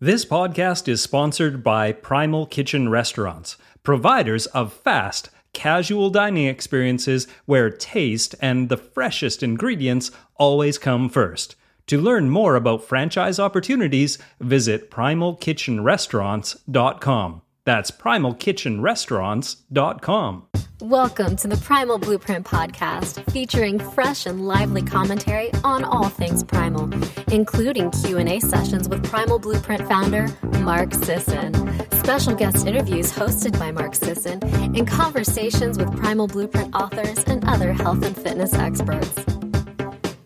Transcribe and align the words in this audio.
This 0.00 0.24
podcast 0.24 0.86
is 0.86 1.02
sponsored 1.02 1.64
by 1.64 1.90
Primal 1.90 2.46
Kitchen 2.46 2.88
Restaurants, 2.88 3.56
providers 3.82 4.46
of 4.46 4.72
fast, 4.72 5.30
casual 5.52 6.08
dining 6.08 6.46
experiences 6.46 7.26
where 7.46 7.68
taste 7.68 8.36
and 8.40 8.68
the 8.68 8.76
freshest 8.76 9.42
ingredients 9.42 10.12
always 10.36 10.78
come 10.78 11.08
first. 11.08 11.56
To 11.88 12.00
learn 12.00 12.30
more 12.30 12.54
about 12.54 12.84
franchise 12.84 13.40
opportunities, 13.40 14.18
visit 14.38 14.88
primalkitchenrestaurants.com. 14.88 17.42
That's 17.68 17.90
primalkitchenrestaurants.com. 17.90 20.46
Welcome 20.80 21.36
to 21.36 21.48
the 21.48 21.58
Primal 21.58 21.98
Blueprint 21.98 22.46
podcast, 22.46 23.30
featuring 23.30 23.78
fresh 23.78 24.24
and 24.24 24.48
lively 24.48 24.80
commentary 24.80 25.52
on 25.64 25.84
all 25.84 26.08
things 26.08 26.42
primal, 26.42 26.90
including 27.30 27.90
Q&A 27.90 28.40
sessions 28.40 28.88
with 28.88 29.04
Primal 29.04 29.38
Blueprint 29.38 29.86
founder 29.86 30.28
Mark 30.60 30.94
Sisson, 30.94 31.52
special 31.98 32.34
guest 32.34 32.66
interviews 32.66 33.12
hosted 33.12 33.58
by 33.58 33.70
Mark 33.70 33.94
Sisson, 33.94 34.42
and 34.74 34.88
conversations 34.88 35.76
with 35.76 35.94
Primal 35.94 36.26
Blueprint 36.26 36.74
authors 36.74 37.22
and 37.24 37.44
other 37.44 37.74
health 37.74 38.02
and 38.02 38.16
fitness 38.16 38.54
experts. 38.54 39.37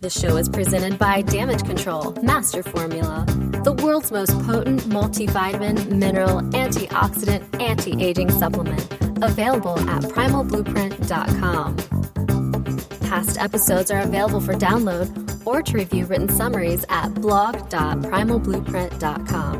The 0.03 0.11
show 0.11 0.37
is 0.37 0.49
presented 0.49 0.99
by 0.99 1.23
Damage 1.23 1.63
Control 1.63 2.11
Master 2.25 2.65
Formula, 2.65 3.25
the 3.63 3.73
world's 3.73 4.11
most 4.11 4.37
potent 4.41 4.81
multivitamin, 4.81 5.93
mineral, 5.93 6.41
antioxidant, 6.41 7.63
anti-aging 7.63 8.33
supplement 8.33 8.83
available 9.23 9.79
at 9.89 10.03
primalblueprint.com. 10.03 11.77
Past 13.09 13.39
episodes 13.39 13.93
are 13.93 14.01
available 14.01 14.41
for 14.41 14.55
download 14.55 15.47
or 15.47 15.63
to 15.63 15.73
review 15.73 16.05
written 16.07 16.29
summaries 16.29 16.85
at 16.89 17.15
blog.primalblueprint.com. 17.15 19.57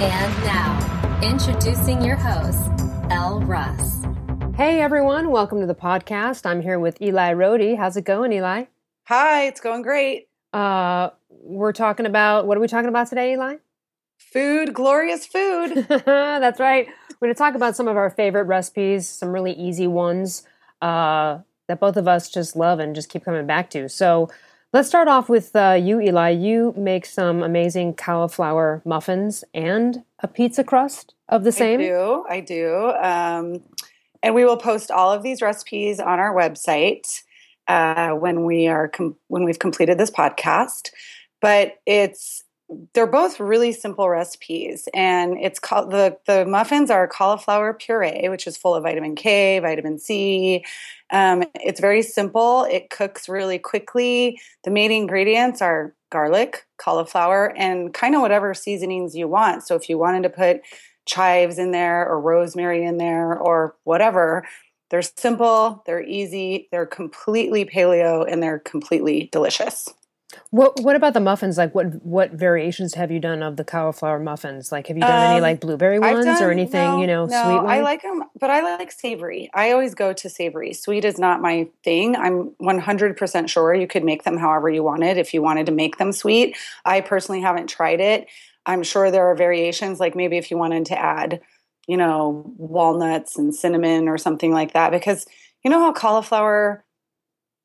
And 0.00 0.44
now, 0.46 1.20
introducing 1.22 2.02
your 2.02 2.16
host, 2.16 2.70
Elle 3.10 3.42
Russ. 3.42 3.98
Hey 4.56 4.80
everyone, 4.80 5.30
welcome 5.30 5.60
to 5.60 5.66
the 5.66 5.74
podcast. 5.74 6.46
I'm 6.46 6.62
here 6.62 6.78
with 6.78 7.02
Eli 7.02 7.34
Rohde. 7.34 7.76
How's 7.76 7.98
it 7.98 8.06
going, 8.06 8.32
Eli? 8.32 8.64
Hi, 9.04 9.46
it's 9.46 9.60
going 9.60 9.82
great. 9.82 10.28
Uh, 10.52 11.10
we're 11.28 11.72
talking 11.72 12.06
about 12.06 12.46
what 12.46 12.56
are 12.56 12.60
we 12.60 12.68
talking 12.68 12.88
about 12.88 13.08
today, 13.08 13.32
Eli? 13.32 13.56
Food, 14.16 14.72
glorious 14.72 15.26
food. 15.26 15.86
That's 15.88 16.60
right. 16.60 16.86
We're 17.20 17.26
going 17.26 17.34
to 17.34 17.38
talk 17.38 17.54
about 17.54 17.74
some 17.74 17.88
of 17.88 17.96
our 17.96 18.10
favorite 18.10 18.44
recipes, 18.44 19.08
some 19.08 19.30
really 19.30 19.52
easy 19.52 19.88
ones 19.88 20.46
uh, 20.80 21.38
that 21.66 21.80
both 21.80 21.96
of 21.96 22.06
us 22.06 22.30
just 22.30 22.54
love 22.54 22.78
and 22.78 22.94
just 22.94 23.08
keep 23.08 23.24
coming 23.24 23.44
back 23.44 23.70
to. 23.70 23.88
So 23.88 24.30
let's 24.72 24.86
start 24.86 25.08
off 25.08 25.28
with 25.28 25.54
uh, 25.56 25.78
you, 25.80 26.00
Eli. 26.00 26.30
You 26.30 26.72
make 26.76 27.04
some 27.04 27.42
amazing 27.42 27.94
cauliflower 27.94 28.82
muffins 28.84 29.42
and 29.52 30.04
a 30.20 30.28
pizza 30.28 30.62
crust 30.62 31.14
of 31.28 31.42
the 31.42 31.52
same. 31.52 31.80
I 31.80 31.82
do. 31.82 32.24
I 32.28 32.40
do. 32.40 32.92
Um, 33.00 33.62
and 34.22 34.34
we 34.34 34.44
will 34.44 34.56
post 34.56 34.92
all 34.92 35.12
of 35.12 35.24
these 35.24 35.42
recipes 35.42 35.98
on 35.98 36.20
our 36.20 36.32
website 36.32 37.22
uh, 37.68 38.10
when 38.10 38.44
we 38.44 38.66
are 38.66 38.88
com- 38.88 39.16
when 39.28 39.44
we've 39.44 39.58
completed 39.58 39.98
this 39.98 40.10
podcast. 40.10 40.90
But 41.40 41.78
it's 41.86 42.44
they're 42.94 43.06
both 43.06 43.38
really 43.38 43.72
simple 43.72 44.08
recipes 44.08 44.88
and 44.94 45.36
it's 45.38 45.58
called 45.58 45.90
the 45.90 46.16
the 46.26 46.46
muffins 46.46 46.90
are 46.90 47.06
cauliflower 47.06 47.74
puree 47.74 48.28
which 48.28 48.46
is 48.46 48.56
full 48.56 48.74
of 48.74 48.82
vitamin 48.82 49.14
k 49.14 49.58
vitamin 49.58 49.98
c. 49.98 50.64
Um, 51.10 51.44
it's 51.56 51.80
very 51.80 52.02
simple. 52.02 52.64
It 52.64 52.88
cooks 52.88 53.28
really 53.28 53.58
quickly. 53.58 54.40
The 54.64 54.70
main 54.70 54.90
ingredients 54.90 55.60
are 55.60 55.94
garlic 56.10 56.66
cauliflower 56.78 57.54
and 57.56 57.92
kind 57.92 58.14
of 58.14 58.22
whatever 58.22 58.54
seasonings 58.54 59.14
you 59.14 59.28
want. 59.28 59.62
So 59.62 59.74
if 59.74 59.88
you 59.88 59.98
wanted 59.98 60.22
to 60.22 60.30
put 60.30 60.62
chives 61.04 61.58
in 61.58 61.72
there 61.72 62.08
or 62.08 62.20
rosemary 62.20 62.84
in 62.84 62.96
there 62.96 63.36
or 63.36 63.74
whatever 63.84 64.46
they're 64.92 65.02
simple 65.02 65.82
they're 65.86 66.04
easy 66.04 66.68
they're 66.70 66.86
completely 66.86 67.64
paleo 67.64 68.24
and 68.30 68.40
they're 68.40 68.60
completely 68.60 69.28
delicious 69.32 69.88
what 70.50 70.80
What 70.80 70.96
about 70.96 71.14
the 71.14 71.20
muffins? 71.20 71.58
Like, 71.58 71.74
what 71.74 72.04
what 72.04 72.32
variations 72.32 72.94
have 72.94 73.10
you 73.10 73.20
done 73.20 73.42
of 73.42 73.56
the 73.56 73.64
cauliflower 73.64 74.18
muffins? 74.18 74.72
Like, 74.72 74.86
have 74.86 74.96
you 74.96 75.02
done 75.02 75.26
um, 75.26 75.32
any 75.32 75.40
like 75.40 75.60
blueberry 75.60 75.98
ones 75.98 76.24
done, 76.24 76.42
or 76.42 76.50
anything? 76.50 76.90
No, 76.90 77.00
you 77.00 77.06
know, 77.06 77.26
no, 77.26 77.42
sweet. 77.42 77.56
Ones? 77.56 77.68
I 77.68 77.80
like 77.80 78.02
them, 78.02 78.24
but 78.38 78.50
I 78.50 78.62
like 78.62 78.92
savory. 78.92 79.50
I 79.54 79.72
always 79.72 79.94
go 79.94 80.12
to 80.12 80.28
savory. 80.28 80.72
Sweet 80.72 81.04
is 81.04 81.18
not 81.18 81.40
my 81.40 81.68
thing. 81.84 82.16
I'm 82.16 82.54
100 82.58 83.16
percent 83.16 83.50
sure 83.50 83.74
you 83.74 83.86
could 83.86 84.04
make 84.04 84.24
them 84.24 84.36
however 84.36 84.70
you 84.70 84.82
wanted 84.82 85.16
if 85.18 85.34
you 85.34 85.42
wanted 85.42 85.66
to 85.66 85.72
make 85.72 85.98
them 85.98 86.12
sweet. 86.12 86.56
I 86.84 87.00
personally 87.00 87.40
haven't 87.40 87.68
tried 87.68 88.00
it. 88.00 88.26
I'm 88.64 88.82
sure 88.82 89.10
there 89.10 89.26
are 89.26 89.34
variations, 89.34 89.98
like 89.98 90.14
maybe 90.14 90.36
if 90.36 90.50
you 90.50 90.56
wanted 90.56 90.86
to 90.86 90.98
add, 90.98 91.40
you 91.86 91.96
know, 91.96 92.52
walnuts 92.56 93.38
and 93.38 93.54
cinnamon 93.54 94.08
or 94.08 94.18
something 94.18 94.52
like 94.52 94.72
that, 94.72 94.90
because 94.90 95.26
you 95.64 95.70
know 95.70 95.80
how 95.80 95.92
cauliflower 95.92 96.84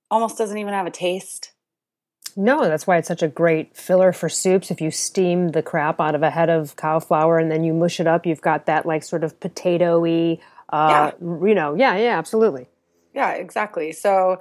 almost 0.10 0.38
doesn't 0.38 0.58
even 0.58 0.74
have 0.74 0.88
a 0.88 0.92
taste 0.92 1.52
no, 2.40 2.66
that's 2.66 2.86
why 2.86 2.98
it's 2.98 3.08
such 3.08 3.24
a 3.24 3.28
great 3.28 3.76
filler 3.76 4.14
for 4.14 4.30
soups. 4.30 4.70
If 4.70 4.80
you 4.80 4.92
steam 4.92 5.50
the 5.50 5.64
crap 5.64 6.00
out 6.00 6.14
of 6.14 6.22
a 6.22 6.30
head 6.30 6.52
of 6.52 6.76
cauliflower 6.76 7.40
and 7.40 7.52
then 7.52 7.64
you 7.64 7.74
mush 7.74 8.00
it 8.00 8.06
up, 8.06 8.28
you've 8.28 8.42
got 8.42 8.68
that 8.68 8.86
like 8.86 9.02
sort 9.02 9.24
of 9.24 9.40
potatoy, 9.40 10.40
uh, 10.70 11.12
yeah. 11.20 11.28
you 11.48 11.56
know, 11.56 11.74
yeah, 11.74 11.98
yeah, 11.98 12.16
absolutely. 12.16 12.68
Yeah, 13.16 13.32
exactly. 13.32 13.92
So 13.92 14.40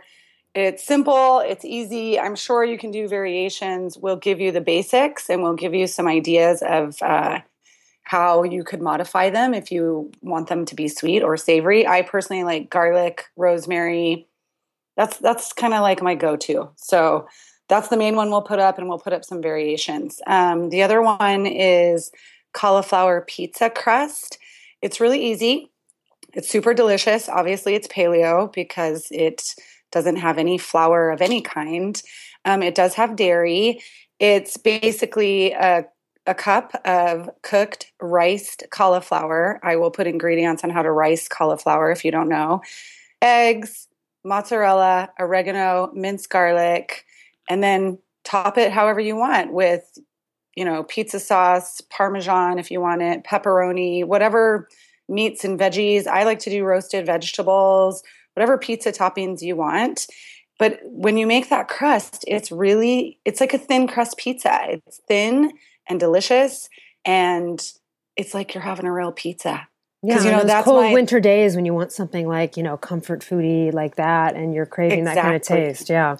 it's 0.55 0.85
simple, 0.85 1.41
it's 1.41 1.65
easy. 1.65 2.21
I'm 2.21 2.37
sure 2.37 2.63
you 2.63 2.77
can 2.77 2.91
do 2.91 3.09
variations. 3.09 3.97
We'll 3.97 4.17
give 4.17 4.41
you 4.41 4.53
the 4.53 4.61
basics 4.61 5.31
and 5.31 5.43
we'll 5.43 5.55
give 5.55 5.73
you 5.73 5.87
some 5.87 6.07
ideas 6.07 6.63
of 6.63 7.01
uh, 7.01 7.41
how 8.07 8.45
you 8.45 8.63
could 8.63 8.81
modify 8.81 9.31
them 9.31 9.53
if 9.53 9.73
you 9.73 10.13
want 10.23 10.49
them 10.49 10.65
to 10.65 10.77
be 10.77 10.87
sweet 10.87 11.25
or 11.25 11.37
savory. 11.37 11.85
I 11.89 12.03
personally 12.03 12.45
like 12.45 12.71
garlic, 12.71 13.25
rosemary. 13.37 14.29
That's 14.97 15.19
that's 15.19 15.53
kind 15.53 15.75
of 15.75 15.81
like 15.81 16.01
my 16.01 16.15
go-to. 16.15 16.71
So 16.77 17.27
that's 17.69 17.89
the 17.89 17.97
main 17.97 18.15
one 18.15 18.31
we'll 18.31 18.43
put 18.43 18.61
up, 18.61 18.79
and 18.79 18.89
we'll 18.89 19.01
put 19.01 19.13
up 19.13 19.25
some 19.25 19.43
variations. 19.43 20.21
Um, 20.29 20.71
the 20.71 20.85
other 20.85 21.03
one 21.03 21.47
is 21.47 22.13
cauliflower 22.55 23.25
pizza 23.27 23.71
crust. 23.71 24.39
It's 24.83 25.01
really 25.01 25.25
easy. 25.25 25.73
It's 26.33 26.49
super 26.49 26.75
delicious. 26.75 27.29
Obviously, 27.29 27.75
it's 27.75 27.89
paleo 27.89 28.53
because 28.53 29.09
it 29.11 29.43
doesn't 29.91 30.17
have 30.17 30.39
any 30.39 30.59
flour 30.59 31.11
of 31.11 31.21
any 31.21 31.43
kind. 31.43 32.01
Um, 32.45 32.63
it 32.63 32.77
does 32.77 32.95
have 32.95 33.17
dairy. 33.17 33.81
It's 34.21 34.57
basically 34.57 35.53
a, 35.53 35.87
a 36.27 36.35
cup 36.35 36.73
of 36.85 37.31
cooked 37.43 37.93
riced 38.01 38.65
cauliflower. 38.71 39.61
I 39.63 39.77
will 39.77 39.91
put 39.91 40.07
ingredients 40.07 40.65
on 40.65 40.71
how 40.71 40.83
to 40.83 40.91
rice 40.91 41.29
cauliflower 41.29 41.91
if 41.91 42.05
you 42.05 42.11
don't 42.11 42.29
know. 42.29 42.63
Eggs, 43.23 43.89
mozzarella, 44.25 45.11
oregano, 45.19 45.91
minced 45.95 46.31
garlic, 46.31 47.05
and 47.49 47.63
then 47.63 47.99
top 48.25 48.59
it 48.59 48.73
however 48.73 48.99
you 48.99 49.15
want 49.15 49.53
with 49.53 49.99
you 50.57 50.65
know 50.65 50.83
pizza 50.83 51.21
sauce 51.21 51.81
parmesan 51.91 52.59
if 52.59 52.73
you 52.73 52.81
want 52.81 53.01
it 53.01 53.23
pepperoni 53.23 54.05
whatever 54.05 54.69
meats 55.09 55.45
and 55.45 55.61
veggies 55.61 56.09
i 56.09 56.25
like 56.25 56.41
to 56.41 56.51
do 56.51 56.65
roasted 56.65 57.07
vegetables 57.07 58.03
whatever 58.35 58.59
pizza 58.59 58.91
toppings 58.91 59.43
you 59.43 59.55
want 59.55 60.09
but 60.59 60.81
when 60.83 61.17
you 61.17 61.25
make 61.25 61.49
that 61.51 61.69
crust 61.69 62.25
it's 62.27 62.51
really 62.51 63.17
it's 63.25 63.41
like 63.41 63.55
a 63.55 63.59
thin 63.59 63.87
crust 63.87 64.17
pizza 64.17 64.59
it's 64.69 65.01
thin 65.07 65.53
and 65.89 66.01
delicious 66.01 66.69
and 67.05 67.73
it's 68.17 68.35
like 68.35 68.55
you're 68.55 68.63
having 68.63 68.87
a 68.87 68.93
real 68.93 69.13
pizza 69.13 69.69
yeah, 70.03 70.23
you 70.23 70.31
know 70.31 70.39
those 70.39 70.47
that's 70.47 70.65
cold 70.65 70.85
my, 70.85 70.93
winter 70.93 71.19
days 71.19 71.57
when 71.57 71.65
you 71.65 71.75
want 71.75 71.91
something 71.91 72.29
like 72.29 72.57
you 72.57 72.63
know 72.63 72.77
comfort 72.77 73.23
foodie 73.23 73.73
like 73.73 73.97
that, 73.97 74.37
and 74.37 74.55
you're 74.55 74.67
craving 74.67 75.01
exactly. 75.01 75.15
that 75.17 75.23
kind 75.23 75.37
of 75.37 75.43
taste. 75.43 75.89
Yeah, 75.89 76.17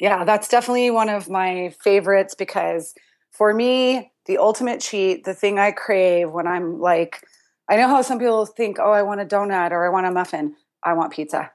yeah, 0.00 0.24
that's 0.24 0.48
definitely 0.48 0.90
one 0.90 1.08
of 1.08 1.28
my 1.28 1.74
favorites 1.82 2.34
because 2.34 2.94
for 3.30 3.52
me, 3.52 4.12
the 4.26 4.38
ultimate 4.38 4.80
cheat, 4.80 5.24
the 5.24 5.34
thing 5.34 5.58
I 5.58 5.72
crave 5.72 6.30
when 6.30 6.46
I'm 6.46 6.80
like, 6.80 7.26
I 7.68 7.76
know 7.76 7.88
how 7.88 8.02
some 8.02 8.18
people 8.18 8.46
think, 8.46 8.78
oh, 8.78 8.92
I 8.92 9.02
want 9.02 9.20
a 9.20 9.24
donut 9.24 9.72
or 9.72 9.84
I 9.86 9.90
want 9.90 10.06
a 10.06 10.10
muffin. 10.10 10.54
I 10.82 10.94
want 10.94 11.12
pizza. 11.12 11.50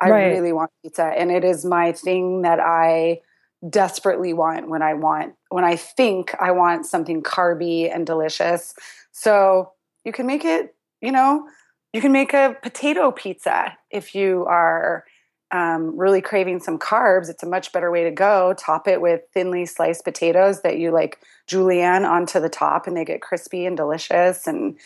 I 0.00 0.10
right. 0.10 0.26
really 0.26 0.52
want 0.52 0.70
pizza. 0.82 1.04
And 1.04 1.30
it 1.30 1.44
is 1.44 1.64
my 1.64 1.92
thing 1.92 2.42
that 2.42 2.58
I 2.60 3.20
desperately 3.68 4.32
want 4.32 4.68
when 4.68 4.82
I 4.82 4.94
want, 4.94 5.34
when 5.50 5.64
I 5.64 5.76
think 5.76 6.34
I 6.40 6.50
want 6.50 6.86
something 6.86 7.22
carby 7.22 7.92
and 7.94 8.06
delicious. 8.06 8.74
So 9.12 9.72
you 10.04 10.12
can 10.12 10.26
make 10.26 10.44
it, 10.44 10.74
you 11.00 11.12
know, 11.12 11.48
you 11.92 12.00
can 12.00 12.12
make 12.12 12.32
a 12.32 12.56
potato 12.62 13.10
pizza 13.10 13.76
if 13.90 14.14
you 14.14 14.44
are 14.46 15.04
um, 15.52 15.98
really 15.98 16.22
craving 16.22 16.60
some 16.60 16.78
carbs, 16.78 17.28
it's 17.28 17.42
a 17.42 17.46
much 17.46 17.72
better 17.72 17.90
way 17.90 18.04
to 18.04 18.10
go. 18.10 18.54
Top 18.56 18.88
it 18.88 19.02
with 19.02 19.20
thinly 19.34 19.66
sliced 19.66 20.02
potatoes 20.02 20.62
that 20.62 20.78
you 20.78 20.90
like 20.90 21.18
julienne 21.46 22.06
onto 22.06 22.40
the 22.40 22.48
top, 22.48 22.86
and 22.86 22.96
they 22.96 23.04
get 23.04 23.20
crispy 23.20 23.66
and 23.66 23.76
delicious. 23.76 24.46
And 24.46 24.78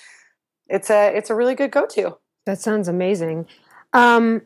it's 0.67 0.91
a 0.91 1.17
it's 1.17 1.31
a 1.31 1.37
really 1.37 1.55
good 1.55 1.71
go 1.71 1.87
to. 1.87 2.19
That 2.47 2.61
sounds 2.61 2.89
amazing. 2.89 3.47
Um, 3.93 4.43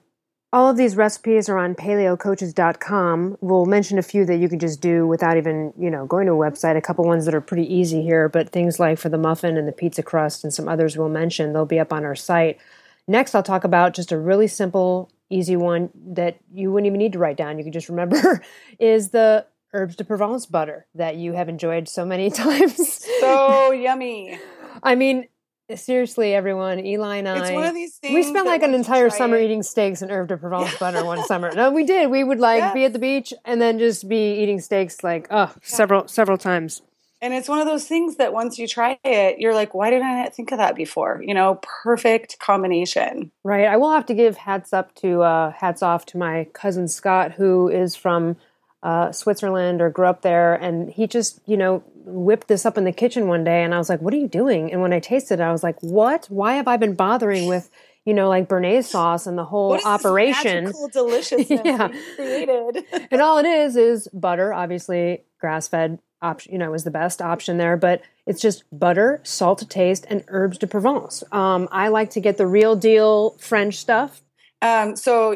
All 0.52 0.68
of 0.68 0.76
these 0.76 0.96
recipes 0.96 1.48
are 1.48 1.58
on 1.58 1.76
paleocoaches.com. 1.76 3.38
We'll 3.40 3.66
mention 3.66 3.98
a 3.98 4.02
few 4.02 4.24
that 4.24 4.38
you 4.38 4.48
can 4.48 4.58
just 4.58 4.80
do 4.80 5.06
without 5.06 5.36
even, 5.36 5.72
you 5.78 5.90
know, 5.90 6.06
going 6.06 6.26
to 6.26 6.32
a 6.32 6.36
website. 6.36 6.76
A 6.76 6.80
couple 6.80 7.04
ones 7.04 7.24
that 7.26 7.34
are 7.34 7.40
pretty 7.40 7.72
easy 7.72 8.02
here, 8.02 8.28
but 8.28 8.50
things 8.50 8.80
like 8.80 8.98
for 8.98 9.08
the 9.08 9.18
muffin 9.18 9.56
and 9.56 9.68
the 9.68 9.72
pizza 9.72 10.02
crust 10.02 10.42
and 10.42 10.52
some 10.52 10.68
others 10.68 10.96
we'll 10.96 11.08
mention, 11.08 11.52
they'll 11.52 11.66
be 11.66 11.78
up 11.78 11.92
on 11.92 12.04
our 12.04 12.16
site. 12.16 12.58
Next, 13.06 13.34
I'll 13.34 13.44
talk 13.44 13.62
about 13.62 13.94
just 13.94 14.10
a 14.10 14.18
really 14.18 14.48
simple, 14.48 15.12
easy 15.28 15.54
one 15.54 15.90
that 15.94 16.38
you 16.52 16.72
wouldn't 16.72 16.88
even 16.88 16.98
need 16.98 17.12
to 17.12 17.20
write 17.20 17.36
down. 17.36 17.56
You 17.56 17.64
can 17.64 17.72
just 17.72 17.88
remember 17.88 18.42
is 18.80 19.10
the 19.10 19.46
herbs 19.72 19.94
de 19.94 20.02
Provence 20.02 20.46
butter 20.46 20.86
that 20.96 21.14
you 21.14 21.34
have 21.34 21.48
enjoyed 21.48 21.88
so 21.88 22.04
many 22.04 22.28
times. 22.30 23.04
So 23.20 23.70
yummy. 23.70 24.36
I 24.82 24.96
mean, 24.96 25.28
seriously, 25.76 26.34
everyone, 26.34 26.84
Eli 26.84 27.16
and 27.16 27.28
I, 27.28 27.38
It's 27.40 27.50
one 27.52 27.64
of 27.66 27.74
these 27.74 27.96
things. 27.96 28.14
we 28.14 28.22
spent 28.22 28.46
like 28.46 28.62
an 28.62 28.74
entire 28.74 29.10
summer 29.10 29.36
it- 29.36 29.44
eating 29.44 29.62
steaks 29.62 30.02
and 30.02 30.10
herb 30.10 30.28
de 30.28 30.36
Provence 30.36 30.76
butter 30.78 31.04
one 31.04 31.22
summer. 31.26 31.50
No, 31.54 31.70
we 31.70 31.84
did. 31.84 32.10
We 32.10 32.24
would 32.24 32.38
like 32.40 32.74
be 32.74 32.84
at 32.84 32.92
the 32.92 32.98
beach 32.98 33.32
and 33.44 33.60
then 33.60 33.78
just 33.78 34.08
be 34.08 34.34
eating 34.40 34.60
steaks 34.60 35.02
like 35.04 35.26
oh 35.30 35.52
several 35.62 36.08
several 36.08 36.38
times. 36.38 36.82
And 37.22 37.34
it's 37.34 37.50
one 37.50 37.58
of 37.60 37.66
those 37.66 37.86
things 37.86 38.16
that 38.16 38.32
once 38.32 38.58
you 38.58 38.66
try 38.66 38.98
it, 39.04 39.38
you're 39.40 39.52
like, 39.52 39.74
why 39.74 39.90
didn't 39.90 40.06
I 40.06 40.22
not 40.22 40.34
think 40.34 40.52
of 40.52 40.58
that 40.58 40.74
before? 40.74 41.20
You 41.22 41.34
know, 41.34 41.60
perfect 41.82 42.38
combination. 42.38 43.30
Right. 43.44 43.66
I 43.66 43.76
will 43.76 43.92
have 43.92 44.06
to 44.06 44.14
give 44.14 44.38
hats 44.38 44.72
up 44.72 44.94
to 44.96 45.20
uh, 45.22 45.50
hats 45.52 45.82
off 45.82 46.06
to 46.06 46.16
my 46.18 46.46
cousin 46.54 46.88
Scott, 46.88 47.32
who 47.32 47.68
is 47.68 47.94
from 47.94 48.36
uh, 48.82 49.12
Switzerland 49.12 49.80
or 49.82 49.90
grew 49.90 50.06
up 50.06 50.22
there, 50.22 50.54
and 50.54 50.90
he 50.90 51.06
just 51.06 51.40
you 51.46 51.56
know 51.56 51.82
whipped 52.04 52.48
this 52.48 52.64
up 52.64 52.78
in 52.78 52.84
the 52.84 52.92
kitchen 52.92 53.28
one 53.28 53.44
day, 53.44 53.62
and 53.62 53.74
I 53.74 53.78
was 53.78 53.88
like, 53.88 54.00
"What 54.00 54.14
are 54.14 54.18
you 54.18 54.28
doing?" 54.28 54.72
And 54.72 54.80
when 54.80 54.92
I 54.92 55.00
tasted 55.00 55.40
it, 55.40 55.42
I 55.42 55.52
was 55.52 55.62
like, 55.62 55.76
"What? 55.82 56.26
Why 56.28 56.54
have 56.54 56.68
I 56.68 56.76
been 56.76 56.94
bothering 56.94 57.46
with?" 57.46 57.70
You 58.06 58.14
know, 58.14 58.28
like 58.30 58.48
Bernaise 58.48 58.86
sauce 58.86 59.26
and 59.26 59.36
the 59.36 59.44
whole 59.44 59.68
What 59.70 59.80
is 59.80 59.84
this 59.84 59.92
operation. 60.06 60.64
magical 60.64 60.88
deliciousness 60.88 61.60
Yeah. 61.64 61.88
created? 62.16 62.84
and 63.10 63.20
all 63.20 63.36
it 63.38 63.44
is 63.46 63.76
is 63.76 64.08
butter 64.08 64.54
obviously 64.54 65.22
grass 65.38 65.68
fed 65.68 65.98
option 66.22 66.50
you 66.52 66.58
know 66.58 66.72
is 66.72 66.84
the 66.84 66.90
best 66.90 67.20
option 67.22 67.58
there 67.58 67.76
but 67.76 68.00
it's 68.26 68.40
just 68.40 68.64
butter 68.72 69.20
salt 69.22 69.58
to 69.58 69.66
taste 69.66 70.06
and 70.08 70.24
herbs 70.28 70.56
de 70.58 70.66
provence 70.66 71.22
um, 71.32 71.68
i 71.72 71.88
like 71.88 72.10
to 72.10 72.20
get 72.20 72.36
the 72.38 72.46
real 72.46 72.74
deal 72.74 73.36
french 73.38 73.76
stuff 73.76 74.22
Um, 74.62 74.96
so 74.96 75.34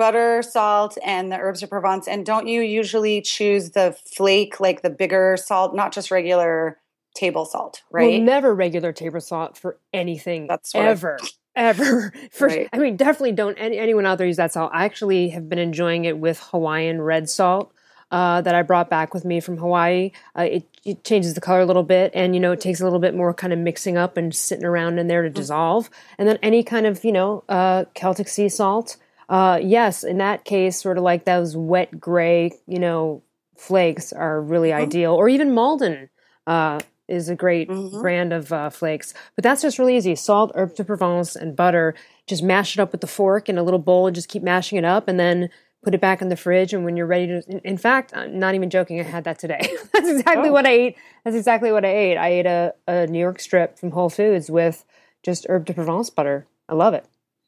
butter, 0.00 0.42
salt, 0.42 0.96
and 1.04 1.30
the 1.30 1.36
herbs 1.36 1.60
de 1.60 1.66
Provence. 1.68 2.08
And 2.08 2.24
don't 2.26 2.46
you 2.48 2.62
usually 2.62 3.20
choose 3.20 3.70
the 3.72 3.94
flake, 4.16 4.58
like 4.58 4.82
the 4.82 4.90
bigger 4.90 5.36
salt, 5.38 5.74
not 5.76 5.92
just 5.92 6.10
regular 6.10 6.78
table 7.14 7.44
salt, 7.44 7.82
well 7.90 8.04
right? 8.06 8.22
never 8.22 8.54
regular 8.54 8.92
table 8.92 9.20
salt 9.20 9.58
for 9.58 9.78
anything 9.92 10.46
That's 10.46 10.72
what 10.74 10.84
I- 10.84 10.88
ever 10.88 11.18
ever 11.56 12.12
for 12.30 12.46
Right. 12.46 12.68
i 12.72 12.78
mean 12.78 12.96
definitely 12.96 13.32
don't 13.32 13.56
any, 13.56 13.76
anyone 13.76 14.06
out 14.06 14.16
there 14.18 14.26
use 14.28 14.36
that 14.36 14.52
salt 14.52 14.70
i 14.72 14.84
actually 14.84 15.30
have 15.30 15.48
been 15.48 15.58
enjoying 15.58 16.04
it 16.04 16.16
with 16.16 16.38
hawaiian 16.38 17.02
red 17.02 17.28
salt 17.28 17.72
uh, 18.12 18.40
that 18.40 18.56
I 18.56 18.62
brought 18.62 18.90
back 18.90 19.14
with 19.14 19.24
me 19.24 19.38
from 19.38 19.56
Hawaii. 19.58 20.10
Uh, 20.36 20.42
it, 20.42 20.64
it 20.84 21.04
changes 21.04 21.34
the 21.34 21.40
color 21.40 21.60
a 21.60 21.64
little 21.64 21.84
bit, 21.84 22.10
and 22.12 22.34
you 22.34 22.40
know 22.40 22.50
it 22.50 22.60
takes 22.60 22.80
a 22.80 22.84
little 22.84 22.98
bit 22.98 23.14
more 23.14 23.32
kind 23.32 23.52
of 23.52 23.58
mixing 23.60 23.96
up 23.96 24.16
and 24.16 24.34
sitting 24.34 24.64
around 24.64 24.98
in 24.98 25.06
there 25.06 25.22
to 25.22 25.30
dissolve. 25.30 25.88
And 26.18 26.28
then 26.28 26.36
any 26.42 26.64
kind 26.64 26.86
of 26.86 27.04
you 27.04 27.12
know 27.12 27.44
uh, 27.48 27.84
Celtic 27.94 28.26
sea 28.26 28.48
salt. 28.48 28.96
Uh, 29.30 29.58
yes, 29.62 30.02
in 30.04 30.18
that 30.18 30.44
case, 30.44 30.80
sort 30.82 30.98
of 30.98 31.04
like 31.04 31.24
those 31.24 31.56
wet 31.56 32.00
gray, 32.00 32.50
you 32.66 32.78
know, 32.80 33.22
flakes 33.56 34.12
are 34.12 34.40
really 34.42 34.72
ideal, 34.72 35.14
or 35.14 35.28
even 35.28 35.54
Maldon 35.54 36.10
uh, 36.46 36.80
is 37.06 37.28
a 37.28 37.36
great 37.36 37.68
Mhm. 37.68 38.00
brand 38.02 38.32
of 38.32 38.52
uh, 38.52 38.70
flakes. 38.70 39.14
But 39.36 39.44
that's 39.44 39.62
just 39.62 39.78
really 39.78 39.96
easy: 39.96 40.14
salt, 40.16 40.50
herb 40.56 40.74
de 40.74 40.82
Provence, 40.84 41.36
and 41.36 41.54
butter. 41.54 41.94
Just 42.26 42.42
mash 42.42 42.76
it 42.76 42.80
up 42.80 42.90
with 42.92 43.00
the 43.02 43.06
fork 43.06 43.48
in 43.48 43.56
a 43.56 43.62
little 43.62 43.78
bowl, 43.78 44.06
and 44.08 44.14
just 44.16 44.28
keep 44.28 44.42
mashing 44.42 44.76
it 44.78 44.84
up, 44.84 45.06
and 45.06 45.18
then 45.20 45.48
put 45.84 45.94
it 45.94 46.00
back 46.00 46.20
in 46.20 46.28
the 46.28 46.36
fridge. 46.36 46.74
And 46.74 46.84
when 46.84 46.96
you're 46.96 47.06
ready 47.06 47.26
to, 47.28 47.42
in, 47.48 47.60
in 47.60 47.76
fact, 47.78 48.12
I'm 48.16 48.38
not 48.38 48.54
even 48.56 48.68
joking, 48.68 48.98
I 49.00 49.04
had 49.04 49.24
that 49.24 49.38
today. 49.38 49.60
that's 49.92 50.08
exactly 50.10 50.48
Oh. 50.48 50.52
what 50.52 50.66
I 50.66 50.70
ate. 50.72 50.96
That's 51.24 51.36
exactly 51.36 51.70
what 51.72 51.84
I 51.84 51.88
ate. 51.94 52.16
I 52.18 52.28
ate 52.28 52.46
a, 52.46 52.74
a 52.88 53.06
New 53.06 53.18
York 53.20 53.38
strip 53.40 53.78
from 53.78 53.92
Whole 53.92 54.10
Foods 54.10 54.50
with 54.50 54.84
just 55.22 55.46
herb 55.48 55.66
de 55.66 55.72
Provence 55.74 56.10
butter. 56.10 56.46
I 56.68 56.74
love 56.74 56.94
it. 56.94 57.04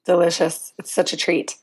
Delicious. 0.07 0.73
It's 0.79 0.93
such 0.93 1.13
a 1.13 1.17
treat. 1.17 1.57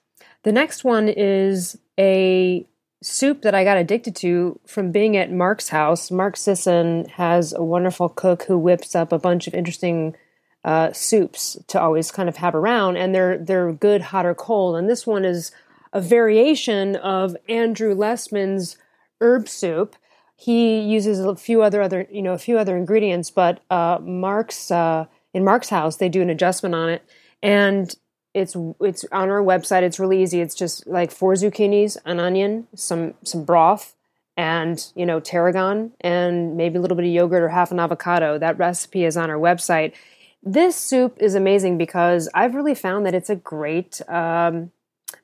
The 0.44 0.52
next 0.52 0.84
one 0.84 1.10
is 1.10 1.78
a 2.00 2.66
soup 3.02 3.42
that 3.42 3.56
I 3.56 3.64
got 3.64 3.78
addicted 3.78 4.16
to 4.18 4.60
from 4.66 4.92
being 4.92 5.18
at 5.18 5.32
Mark's 5.32 5.70
house. 5.70 6.12
Mark 6.12 6.36
Sisson 6.38 7.06
has 7.16 7.54
a 7.54 7.64
wonderful 7.64 8.10
cook 8.10 8.44
who 8.44 8.58
whips 8.58 8.96
up 8.96 9.12
a 9.12 9.20
bunch 9.20 9.48
of 9.48 9.54
interesting 9.54 10.16
uh, 10.64 10.92
soups 10.92 11.58
to 11.68 11.80
always 11.80 12.12
kind 12.12 12.28
of 12.28 12.38
have 12.38 12.56
around, 12.56 12.98
and 12.98 13.16
they're 13.16 13.38
they're 13.38 13.72
good 13.72 14.02
hot 14.02 14.26
or 14.26 14.36
cold. 14.36 14.76
And 14.76 14.90
this 14.90 15.08
one 15.08 15.24
is 15.24 15.52
a 15.94 16.02
variation 16.02 16.96
of 16.98 17.36
Andrew 17.48 17.96
Lessman's 17.96 18.78
herb 19.22 19.48
soup. 19.48 19.96
He 20.36 20.80
uses 20.80 21.20
a 21.20 21.36
few 21.36 21.62
other 21.62 21.82
other 21.82 22.08
you 22.12 22.22
know 22.22 22.34
a 22.34 22.38
few 22.38 22.58
other 22.58 22.76
ingredients, 22.76 23.32
but 23.32 23.62
uh, 23.70 24.00
Mark's 24.02 24.72
uh, 24.72 25.06
in 25.34 25.44
Mark's 25.44 25.70
house 25.70 25.96
they 25.98 26.10
do 26.10 26.22
an 26.22 26.30
adjustment 26.30 26.76
on 26.76 26.90
it, 26.90 27.04
and 27.42 27.96
it's 28.40 28.56
it's 28.82 29.06
on 29.12 29.30
our 29.30 29.42
website. 29.42 29.84
It's 29.84 30.00
really 30.00 30.22
easy. 30.22 30.42
It's 30.42 30.56
just 30.56 30.88
like 30.88 31.12
four 31.12 31.34
zucchinis, 31.34 31.98
an 32.06 32.20
onion, 32.20 32.68
some 32.76 33.14
some 33.24 33.44
broth, 33.44 33.96
and 34.38 34.92
you 34.96 35.06
know 35.06 35.20
tarragon, 35.20 35.92
and 36.02 36.58
maybe 36.58 36.78
a 36.78 36.82
little 36.82 36.98
bit 36.98 37.06
of 37.06 37.12
yogurt 37.12 37.44
or 37.44 37.50
half 37.50 37.72
an 37.72 37.80
avocado. 37.80 38.38
That 38.38 38.58
recipe 38.58 39.06
is 39.06 39.18
on 39.18 39.30
our 39.30 39.38
website. 39.38 39.94
This 40.42 40.76
soup 40.76 41.18
is 41.20 41.36
amazing 41.36 41.78
because 41.78 42.30
I've 42.34 42.56
really 42.56 42.76
found 42.76 43.06
that 43.06 43.14
it's 43.14 43.30
a 43.30 43.36
great 43.36 44.02
um, 44.10 44.72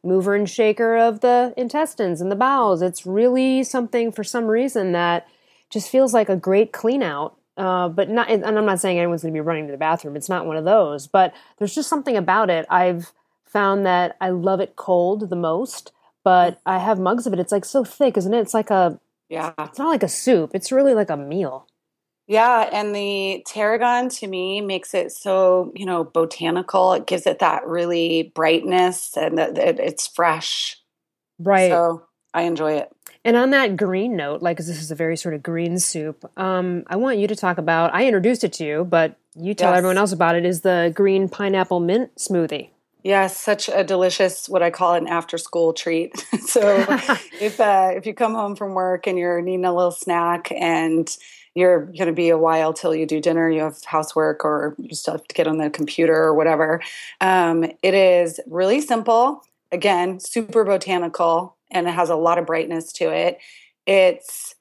mover 0.04 0.36
and 0.36 0.50
shaker 0.50 0.98
of 0.98 1.22
the 1.22 1.54
intestines 1.56 2.22
and 2.22 2.32
the 2.32 2.36
bowels. 2.36 2.82
It's 2.82 3.06
really 3.06 3.64
something 3.64 4.12
for 4.12 4.24
some 4.24 4.46
reason 4.46 4.92
that 4.92 5.28
just 5.70 5.90
feels 5.90 6.14
like 6.14 6.30
a 6.30 6.36
great 6.36 6.74
clean 6.74 7.02
out. 7.02 7.38
Uh, 7.58 7.90
but 7.90 8.10
not, 8.10 8.30
and 8.30 8.46
I'm 8.46 8.66
not 8.66 8.80
saying 8.80 8.98
anyone's 8.98 9.22
going 9.22 9.34
to 9.34 9.38
be 9.38 9.42
running 9.42 9.68
to 9.68 9.72
the 9.72 9.78
bathroom. 9.78 10.16
It's 10.16 10.30
not 10.30 10.46
one 10.46 10.58
of 10.58 10.66
those. 10.66 11.08
But 11.08 11.34
there's 11.58 11.76
just 11.76 11.90
something 11.90 12.18
about 12.18 12.50
it. 12.50 12.66
I've 12.70 13.14
found 13.46 13.86
that 13.86 14.18
I 14.20 14.30
love 14.30 14.60
it 14.60 14.76
cold 14.76 15.30
the 15.30 15.36
most. 15.36 15.92
But 16.24 16.60
I 16.66 16.80
have 16.80 17.00
mugs 17.00 17.28
of 17.28 17.34
it. 17.34 17.40
It's 17.40 17.52
like 17.52 17.66
so 17.66 17.84
thick, 17.84 18.18
isn't 18.18 18.34
it? 18.34 18.40
It's 18.40 18.54
like 18.54 18.72
a. 18.72 19.00
Yeah. 19.30 19.54
It's 19.60 19.80
not 19.80 19.90
like 19.90 20.04
a 20.04 20.08
soup. 20.08 20.52
It's 20.54 20.72
really 20.72 20.94
like 20.94 21.10
a 21.10 21.18
meal. 21.18 21.68
Yeah, 22.28 22.70
and 22.74 22.96
the 22.96 23.44
tarragon 23.46 24.10
to 24.10 24.28
me 24.28 24.60
makes 24.60 24.96
it 24.96 25.12
so, 25.12 25.72
you 25.76 25.86
know, 25.86 26.04
botanical. 26.04 26.94
It 26.94 27.06
gives 27.06 27.28
it 27.28 27.40
that 27.40 27.68
really 27.68 28.32
brightness 28.34 29.16
and 29.16 29.38
that 29.38 29.56
that 29.56 29.80
it's 29.80 30.08
fresh. 30.08 30.78
Right. 31.38 31.70
So 31.70 32.04
I 32.34 32.44
enjoy 32.44 32.74
it. 32.78 32.95
And 33.26 33.36
on 33.36 33.50
that 33.50 33.76
green 33.76 34.16
note, 34.16 34.44
like 34.44 34.58
this 34.58 34.70
is 34.70 34.92
a 34.92 34.96
very 34.96 35.18
sort 35.18 35.34
of 35.34 35.42
green 35.42 35.80
soup, 35.80 36.30
um, 36.38 36.84
I 36.86 36.96
want 36.96 37.18
you 37.18 37.28
to 37.28 37.36
talk 37.36 37.58
about. 37.58 37.92
I 37.92 38.06
introduced 38.06 38.44
it 38.44 38.54
to 38.54 38.64
you, 38.64 38.86
but 38.86 39.18
you 39.36 39.56
tell 39.56 39.72
Yes. 39.72 39.80
everyone 39.80 39.98
else 39.98 40.12
about 40.12 40.36
it. 40.36 40.46
Is 40.46 40.62
the 40.62 40.92
green 40.96 41.28
pineapple 41.28 41.80
mint 41.80 42.16
smoothie? 42.18 42.70
Yes, 43.04 43.36
such 43.36 43.68
a 43.68 43.84
delicious 43.84 44.48
what 44.48 44.62
I 44.62 44.70
call 44.70 44.94
an 44.94 45.08
after 45.08 45.40
school 45.40 45.74
treat. 45.74 46.18
so 46.46 46.86
if 47.42 47.60
uh, 47.60 47.92
if 47.96 48.06
you 48.06 48.14
come 48.14 48.36
home 48.36 48.56
from 48.56 48.76
work 48.76 49.08
and 49.08 49.18
you're 49.18 49.42
needing 49.42 49.66
a 49.66 49.74
little 49.74 49.92
snack 49.92 50.52
and 50.52 51.10
you're 51.56 51.86
going 51.86 52.08
to 52.08 52.14
be 52.14 52.30
a 52.30 52.38
while 52.38 52.74
till 52.74 52.94
you 52.94 53.08
do 53.08 53.20
dinner, 53.20 53.50
you 53.50 53.62
have 53.62 53.84
housework 53.86 54.46
or 54.46 54.76
you 54.78 54.94
still 54.94 55.16
have 55.16 55.28
to 55.28 55.34
get 55.34 55.48
on 55.48 55.58
the 55.58 55.70
computer 55.72 56.16
or 56.16 56.36
whatever. 56.36 56.80
Um, 57.22 57.64
it 57.82 57.94
is 57.96 58.40
really 58.46 58.82
simple. 58.82 59.44
Again, 59.72 60.20
super 60.20 60.64
botanical 60.64 61.55
and 61.72 61.88
it 61.88 61.92
has 61.92 62.10
a 62.10 62.16
lot 62.16 62.38
of 62.38 62.46
brightness 62.46 62.92
to 62.94 63.12
it. 63.12 63.40
It's 63.86 64.56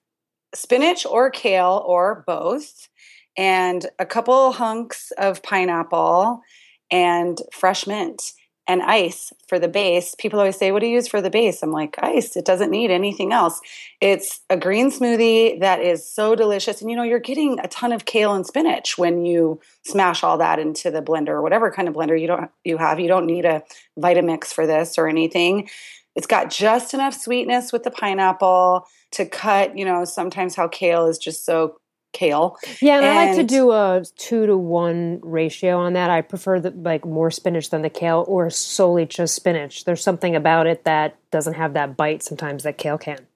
spinach 0.55 1.07
or 1.07 1.31
kale 1.31 1.83
or 1.87 2.25
both, 2.27 2.89
and 3.37 3.87
a 3.99 4.07
couple 4.07 4.53
hunks 4.53 5.13
of 5.19 5.43
pineapple 5.43 6.43
and 6.91 7.41
fresh 7.53 7.87
mint 7.87 8.33
and 8.67 8.83
ice 8.83 9.33
for 9.47 9.59
the 9.59 9.69
base. 9.69 10.15
People 10.17 10.39
always 10.39 10.57
say, 10.57 10.73
What 10.73 10.81
do 10.81 10.87
you 10.87 10.95
use 10.95 11.09
for 11.09 11.21
the 11.21 11.31
base? 11.31 11.63
I'm 11.63 11.71
like, 11.71 11.97
Ice. 11.99 12.37
It 12.37 12.45
doesn't 12.45 12.71
need 12.71 12.91
anything 12.91 13.33
else. 13.33 13.61
It's 14.01 14.41
a 14.49 14.57
green 14.57 14.91
smoothie 14.91 15.61
that 15.61 15.81
is 15.81 16.09
so 16.09 16.35
delicious. 16.35 16.81
And 16.81 16.91
you 16.91 16.97
know, 16.97 17.03
you're 17.03 17.19
getting 17.19 17.59
a 17.61 17.69
ton 17.69 17.93
of 17.93 18.05
kale 18.05 18.35
and 18.35 18.47
spinach 18.47 18.97
when 18.97 19.25
you 19.25 19.61
smash 19.85 20.23
all 20.23 20.39
that 20.39 20.59
into 20.59 20.91
the 20.91 21.03
blender 21.03 21.29
or 21.29 21.43
whatever 21.43 21.71
kind 21.71 21.89
of 21.89 21.95
blender 21.95 22.19
you 22.19 22.27
don't 22.27 22.51
you 22.65 22.79
have. 22.79 23.01
You 23.01 23.09
don't 23.09 23.27
need 23.27 23.45
a 23.45 23.63
Vitamix 23.99 24.47
for 24.47 24.67
this 24.67 24.99
or 24.99 25.09
anything. 25.09 25.69
It's 26.15 26.27
got 26.27 26.51
just 26.51 26.95
enough 26.95 27.15
sweetness 27.15 27.73
with 27.73 27.83
the 27.83 27.91
pineapple 27.91 28.87
to 29.13 29.27
cut, 29.27 29.77
you 29.77 29.85
know, 29.85 30.05
sometimes 30.05 30.55
how 30.55 30.69
kale 30.69 31.07
is 31.07 31.19
just 31.19 31.45
so 31.45 31.77
kale. 32.13 32.57
Yeah, 32.81 32.99
and, 32.99 33.05
I 33.05 33.27
like 33.27 33.37
to 33.37 33.43
do 33.43 33.73
a 33.73 34.03
two 34.17 34.47
to 34.47 34.57
one 34.57 35.21
ratio 35.23 35.77
on 35.77 35.93
that. 35.95 36.11
I 36.11 36.23
prefer 36.23 36.61
the, 36.61 36.71
like 36.71 37.05
more 37.05 37.31
spinach 37.31 37.71
than 37.71 37.83
the 37.83 37.91
kale, 37.91 38.25
or 38.29 38.49
solely 38.49 39.05
just 39.07 39.35
spinach. 39.35 39.85
There's 39.85 40.03
something 40.03 40.35
about 40.35 40.67
it 40.67 40.85
that 40.85 41.17
doesn't 41.31 41.55
have 41.55 41.75
that 41.75 41.97
bite 41.97 42.23
sometimes 42.23 42.63
that 42.63 42.79
kale 42.79 42.99
can. 42.99 43.27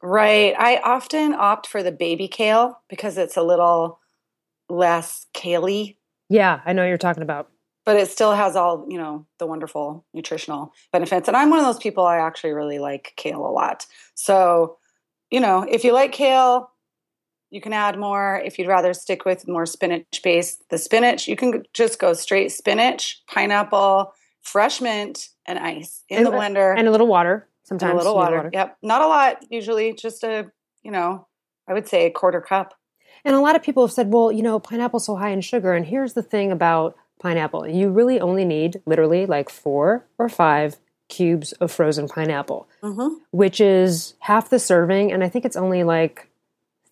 Right. 0.00 0.54
I 0.56 0.76
often 0.76 1.34
opt 1.34 1.66
for 1.66 1.82
the 1.82 1.90
baby 1.90 2.28
kale 2.28 2.80
because 2.88 3.18
it's 3.18 3.36
a 3.36 3.42
little 3.42 3.98
less 4.68 5.26
kaley. 5.34 5.96
Yeah, 6.28 6.60
I 6.64 6.72
know 6.72 6.82
what 6.82 6.88
you're 6.88 6.98
talking 6.98 7.22
about. 7.22 7.50
But 7.88 7.96
it 7.96 8.10
still 8.10 8.34
has 8.34 8.54
all 8.54 8.84
you 8.86 8.98
know 8.98 9.24
the 9.38 9.46
wonderful 9.46 10.04
nutritional 10.12 10.74
benefits. 10.92 11.26
And 11.26 11.34
I'm 11.34 11.48
one 11.48 11.58
of 11.58 11.64
those 11.64 11.78
people. 11.78 12.04
I 12.04 12.18
actually 12.18 12.52
really 12.52 12.78
like 12.78 13.14
kale 13.16 13.46
a 13.46 13.48
lot. 13.48 13.86
So 14.14 14.76
you 15.30 15.40
know, 15.40 15.62
if 15.66 15.84
you 15.84 15.94
like 15.94 16.12
kale, 16.12 16.70
you 17.48 17.62
can 17.62 17.72
add 17.72 17.98
more. 17.98 18.42
If 18.44 18.58
you'd 18.58 18.68
rather 18.68 18.92
stick 18.92 19.24
with 19.24 19.48
more 19.48 19.64
spinach 19.64 20.20
based, 20.22 20.68
the 20.68 20.76
spinach 20.76 21.28
you 21.28 21.34
can 21.34 21.62
just 21.72 21.98
go 21.98 22.12
straight 22.12 22.52
spinach, 22.52 23.22
pineapple, 23.26 24.12
fresh 24.42 24.82
mint, 24.82 25.30
and 25.46 25.58
ice 25.58 26.04
in 26.10 26.18
and, 26.18 26.26
the 26.26 26.30
blender, 26.30 26.76
and 26.76 26.88
a 26.88 26.90
little 26.90 27.06
water. 27.06 27.48
Sometimes 27.62 27.94
a 27.94 27.96
little 27.96 28.16
water. 28.16 28.36
water. 28.36 28.50
Yep, 28.52 28.76
not 28.82 29.00
a 29.00 29.06
lot 29.06 29.46
usually. 29.48 29.94
Just 29.94 30.22
a 30.24 30.52
you 30.82 30.90
know, 30.90 31.26
I 31.66 31.72
would 31.72 31.88
say 31.88 32.04
a 32.04 32.10
quarter 32.10 32.42
cup. 32.42 32.74
And 33.24 33.34
a 33.34 33.40
lot 33.40 33.56
of 33.56 33.62
people 33.62 33.82
have 33.82 33.94
said, 33.94 34.12
well, 34.12 34.30
you 34.30 34.42
know, 34.42 34.60
pineapple's 34.60 35.06
so 35.06 35.16
high 35.16 35.30
in 35.30 35.40
sugar. 35.40 35.72
And 35.72 35.86
here's 35.86 36.12
the 36.12 36.22
thing 36.22 36.52
about 36.52 36.96
pineapple 37.18 37.66
you 37.66 37.88
really 37.90 38.20
only 38.20 38.44
need 38.44 38.80
literally 38.86 39.26
like 39.26 39.48
four 39.50 40.04
or 40.18 40.28
five 40.28 40.76
cubes 41.08 41.52
of 41.52 41.72
frozen 41.72 42.06
pineapple, 42.08 42.68
Mm-hmm. 42.82 43.14
which 43.30 43.60
is 43.60 44.14
half 44.20 44.50
the 44.50 44.58
serving. 44.58 45.10
And 45.10 45.24
I 45.24 45.28
think 45.28 45.44
it's 45.46 45.56
only 45.56 45.82
like 45.82 46.28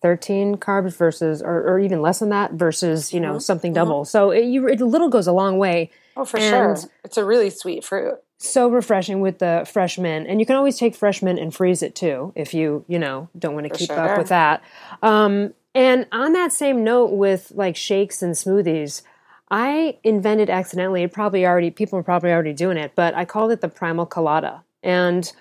13 0.01 0.57
carbs 0.57 0.95
versus, 0.97 1.41
or, 1.41 1.61
or 1.67 1.79
even 1.79 2.01
less 2.01 2.19
than 2.19 2.29
that 2.29 2.53
versus, 2.53 3.13
you 3.13 3.19
know, 3.19 3.33
Mhm. 3.35 3.41
something 3.41 3.71
Mhm. 3.71 3.75
double. 3.75 4.05
So 4.05 4.31
it, 4.31 4.45
you, 4.45 4.67
it 4.67 4.79
little 4.81 5.09
goes 5.09 5.27
a 5.27 5.31
long 5.31 5.57
way. 5.57 5.89
Oh, 6.15 6.25
for 6.25 6.37
And- 6.37 6.77
sure. 6.79 6.89
It's 7.03 7.17
a 7.17 7.25
really 7.25 7.49
sweet 7.49 7.83
fruit. 7.83 8.15
So 8.39 8.67
refreshing 8.67 9.21
with 9.21 9.39
the 9.39 9.67
fresh 9.71 9.97
mint. 9.97 10.27
And 10.27 10.39
you 10.39 10.45
can 10.45 10.55
always 10.55 10.77
take 10.77 10.95
fresh 10.95 11.23
mint 11.23 11.39
and 11.39 11.53
freeze 11.53 11.81
it 11.81 11.95
too 11.95 12.31
if 12.35 12.53
you, 12.53 12.85
you 12.87 12.99
know, 12.99 13.29
don't 13.37 13.55
want 13.55 13.65
to 13.65 13.69
For 13.73 13.77
keep 13.77 13.87
sure. 13.91 13.99
up 13.99 14.17
with 14.17 14.27
that. 14.29 14.61
Um, 15.01 15.53
and 15.73 16.05
on 16.11 16.33
that 16.33 16.51
same 16.53 16.83
note 16.83 17.11
with 17.11 17.51
like 17.55 17.75
shakes 17.75 18.21
and 18.21 18.33
smoothies, 18.35 19.01
I 19.49 19.97
invented 20.03 20.49
accidentally, 20.49 21.03
it 21.03 21.13
probably 21.13 21.45
already, 21.45 21.71
people 21.71 21.97
are 21.99 22.03
probably 22.03 22.31
already 22.31 22.53
doing 22.53 22.77
it, 22.77 22.93
but 22.95 23.13
I 23.15 23.25
called 23.25 23.51
it 23.51 23.61
the 23.61 23.69
Primal 23.69 24.05
Colada. 24.05 24.63
And 24.83 25.31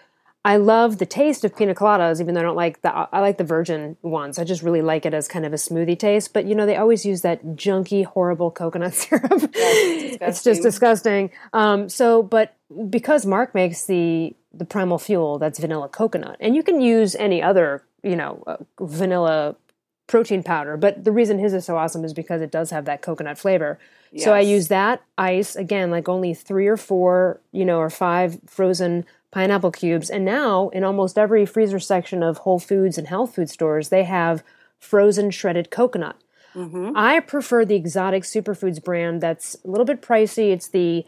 I 0.46 0.58
love 0.58 0.98
the 0.98 1.06
taste 1.06 1.44
of 1.44 1.56
pina 1.56 1.74
coladas, 1.74 2.20
even 2.20 2.34
though 2.34 2.40
I 2.40 2.44
don't 2.44 2.54
like 2.54 2.82
the, 2.82 2.94
I 2.94 3.18
like 3.18 3.36
the 3.36 3.42
virgin 3.42 3.96
ones. 4.02 4.38
I 4.38 4.44
just 4.44 4.62
really 4.62 4.80
like 4.80 5.04
it 5.04 5.12
as 5.12 5.26
kind 5.26 5.44
of 5.44 5.52
a 5.52 5.56
smoothie 5.56 5.98
taste. 5.98 6.32
But 6.32 6.46
you 6.46 6.54
know, 6.54 6.66
they 6.66 6.76
always 6.76 7.04
use 7.04 7.22
that 7.22 7.44
junky, 7.56 8.04
horrible 8.04 8.52
coconut 8.52 8.94
syrup. 8.94 9.50
it's 9.52 10.44
just 10.44 10.62
disgusting. 10.62 11.26
disgusting. 11.26 11.30
Um, 11.52 11.88
so, 11.88 12.22
but 12.22 12.54
because 12.88 13.26
Mark 13.26 13.56
makes 13.56 13.86
the, 13.86 14.36
the 14.54 14.64
primal 14.64 14.98
fuel, 14.98 15.40
that's 15.40 15.58
vanilla 15.58 15.88
coconut, 15.88 16.36
and 16.38 16.54
you 16.54 16.62
can 16.62 16.80
use 16.80 17.16
any 17.16 17.42
other, 17.42 17.82
you 18.04 18.14
know, 18.14 18.44
uh, 18.46 18.58
vanilla 18.80 19.56
protein 20.06 20.44
powder. 20.44 20.76
But 20.76 21.02
the 21.02 21.10
reason 21.10 21.40
his 21.40 21.54
is 21.54 21.64
so 21.64 21.76
awesome 21.76 22.04
is 22.04 22.14
because 22.14 22.40
it 22.40 22.52
does 22.52 22.70
have 22.70 22.84
that 22.84 23.02
coconut 23.02 23.36
flavor. 23.36 23.80
So 24.16 24.32
I 24.32 24.40
use 24.40 24.68
that 24.68 25.02
ice 25.18 25.56
again, 25.56 25.90
like 25.90 26.08
only 26.08 26.32
three 26.34 26.66
or 26.66 26.76
four, 26.76 27.40
you 27.52 27.64
know, 27.64 27.78
or 27.78 27.90
five 27.90 28.38
frozen 28.46 29.04
pineapple 29.30 29.72
cubes. 29.72 30.08
And 30.10 30.24
now 30.24 30.68
in 30.70 30.84
almost 30.84 31.18
every 31.18 31.44
freezer 31.44 31.78
section 31.80 32.22
of 32.22 32.38
Whole 32.38 32.58
Foods 32.58 32.96
and 32.98 33.08
health 33.08 33.34
food 33.34 33.50
stores, 33.50 33.88
they 33.90 34.04
have 34.04 34.42
frozen 34.78 35.30
shredded 35.30 35.70
coconut. 35.70 36.16
Mhm. 36.54 36.92
I 36.96 37.20
prefer 37.20 37.64
the 37.66 37.74
exotic 37.74 38.22
superfoods 38.22 38.82
brand 38.82 39.20
that's 39.20 39.56
a 39.64 39.68
little 39.68 39.84
bit 39.84 40.00
pricey. 40.00 40.52
It's 40.52 40.68
the, 40.68 41.04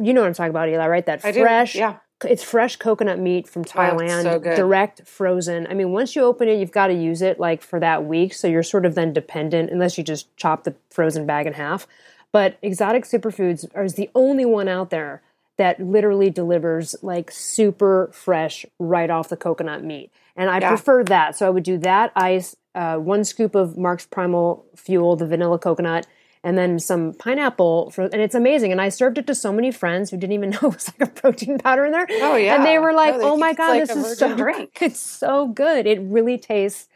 you 0.00 0.12
know 0.12 0.20
what 0.20 0.26
I'm 0.26 0.34
talking 0.34 0.50
about, 0.50 0.68
Eli, 0.68 0.86
right? 0.86 1.06
That 1.06 1.24
I 1.24 1.32
do. 1.32 1.40
fresh, 1.40 1.74
Yeah. 1.74 1.94
it's 2.24 2.42
fresh 2.42 2.76
coconut 2.76 3.18
meat 3.18 3.48
from 3.48 3.64
Thailand, 3.64 4.22
so 4.24 4.38
good. 4.38 4.54
direct 4.56 5.06
frozen. 5.06 5.66
I 5.70 5.74
mean, 5.74 5.92
once 5.92 6.14
you 6.14 6.22
open 6.24 6.48
it, 6.48 6.58
you've 6.58 6.72
got 6.72 6.88
to 6.88 6.94
use 6.94 7.22
it 7.22 7.40
like 7.40 7.62
for 7.62 7.80
that 7.80 8.04
week. 8.04 8.34
So 8.34 8.46
you're 8.48 8.62
sort 8.62 8.84
of 8.84 8.94
then 8.94 9.14
dependent, 9.14 9.70
unless 9.70 9.96
you 9.96 10.04
just 10.04 10.36
chop 10.36 10.64
the 10.64 10.74
frozen 10.90 11.24
bag 11.24 11.46
in 11.46 11.54
half. 11.54 11.86
But 12.32 12.56
Exotic 12.62 13.04
Superfoods 13.04 13.66
is 13.84 13.94
the 13.94 14.10
only 14.14 14.44
one 14.44 14.68
out 14.68 14.90
there 14.90 15.22
that 15.58 15.78
literally 15.80 16.30
delivers 16.30 16.96
like 17.02 17.30
super 17.30 18.08
fresh 18.12 18.64
right 18.78 19.10
off 19.10 19.28
the 19.28 19.36
coconut 19.36 19.84
meat. 19.84 20.10
And 20.34 20.48
I 20.48 20.58
Yeah. 20.60 20.68
prefer 20.68 21.04
that. 21.04 21.36
So 21.36 21.46
I 21.46 21.50
would 21.50 21.62
do 21.62 21.76
that 21.78 22.10
ice, 22.16 22.56
uh, 22.74 22.96
one 22.96 23.22
scoop 23.24 23.54
of 23.54 23.76
Mark's 23.76 24.06
Primal 24.06 24.64
Fuel, 24.76 25.14
the 25.14 25.26
vanilla 25.26 25.58
coconut, 25.58 26.06
and 26.42 26.56
then 26.56 26.78
some 26.78 27.12
pineapple. 27.12 27.90
For, 27.90 28.04
and 28.04 28.14
it's 28.22 28.34
amazing. 28.34 28.72
And 28.72 28.80
I 28.80 28.88
served 28.88 29.18
it 29.18 29.26
to 29.26 29.34
so 29.34 29.52
many 29.52 29.70
friends 29.70 30.10
who 30.10 30.16
didn't 30.16 30.32
even 30.32 30.50
know 30.52 30.58
it 30.62 30.74
was 30.74 30.90
like 30.98 31.08
a 31.10 31.12
protein 31.12 31.58
powder 31.58 31.84
in 31.84 31.92
there. 31.92 32.06
Oh, 32.08 32.34
yeah. 32.36 32.54
And 32.56 32.64
they 32.64 32.78
were 32.78 32.94
like, 32.94 33.12
No, 33.12 33.18
they 33.18 33.24
"Oh 33.26 33.36
my 33.36 33.52
god, 33.52 33.68
like 33.68 33.86
this 33.88 33.94
is 33.96 34.18
so 34.18 34.34
drink." 34.36 34.78
It's 34.80 34.98
so 34.98 35.48
good. 35.48 35.86
It 35.86 36.00
really 36.00 36.38
tastes 36.38 36.88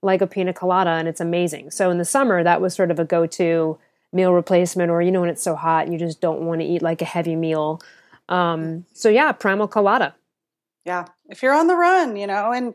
like 0.00 0.22
a 0.22 0.26
pina 0.26 0.54
colada, 0.54 0.90
and 0.90 1.06
it's 1.06 1.20
amazing. 1.20 1.72
So 1.72 1.90
in 1.90 1.98
the 1.98 2.04
summer, 2.06 2.42
that 2.42 2.60
was 2.62 2.72
sort 2.74 2.90
of 2.90 2.98
a 2.98 3.04
go-to 3.04 3.78
meal 4.12 4.32
replacement, 4.32 4.90
or 4.90 5.02
you 5.02 5.10
know 5.10 5.20
when 5.20 5.30
it's 5.30 5.42
so 5.42 5.54
hot 5.54 5.84
and 5.84 5.92
you 5.92 5.98
just 5.98 6.20
don't 6.20 6.42
want 6.42 6.60
to 6.60 6.66
eat 6.66 6.82
like 6.82 7.02
a 7.02 7.06
heavy 7.06 7.36
meal. 7.36 7.80
Um, 8.28 8.84
so 8.92 9.08
yeah, 9.08 9.32
primal 9.32 9.68
colada. 9.68 10.14
Yeah. 10.84 11.06
If 11.28 11.42
you're 11.42 11.54
on 11.54 11.66
the 11.66 11.76
run, 11.76 12.16
you 12.16 12.26
know, 12.26 12.52
and 12.52 12.74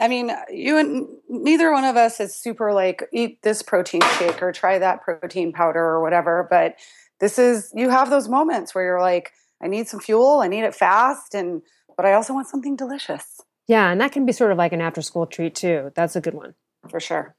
I 0.00 0.08
mean, 0.08 0.30
you 0.50 0.78
and 0.78 1.08
neither 1.28 1.72
one 1.72 1.84
of 1.84 1.96
us 1.96 2.20
is 2.20 2.34
super 2.34 2.72
like 2.72 3.02
eat 3.12 3.42
this 3.42 3.62
protein 3.62 4.02
shake 4.18 4.42
or 4.42 4.52
try 4.52 4.78
that 4.78 5.02
protein 5.02 5.52
powder 5.52 5.80
or 5.80 6.02
whatever. 6.02 6.46
But 6.48 6.76
this 7.20 7.38
is, 7.38 7.72
you 7.74 7.90
have 7.90 8.10
those 8.10 8.28
moments 8.28 8.74
where 8.74 8.84
you're 8.84 9.00
like, 9.00 9.32
I 9.60 9.66
need 9.66 9.88
some 9.88 9.98
fuel, 9.98 10.40
I 10.40 10.48
need 10.48 10.62
it 10.62 10.74
fast, 10.74 11.34
and 11.34 11.62
but 11.96 12.06
I 12.06 12.12
also 12.12 12.32
want 12.32 12.46
something 12.46 12.76
delicious 12.76 13.40
Yeah, 13.66 13.90
and 13.90 14.00
that 14.00 14.12
can 14.12 14.24
be 14.24 14.32
sort 14.32 14.52
of 14.52 14.58
like 14.58 14.72
an 14.72 14.80
after-school 14.80 15.26
treat 15.26 15.56
too. 15.56 15.90
That's 15.96 16.14
a 16.14 16.20
good 16.20 16.34
one. 16.34 16.54
for 16.88 17.00
sure. 17.00 17.34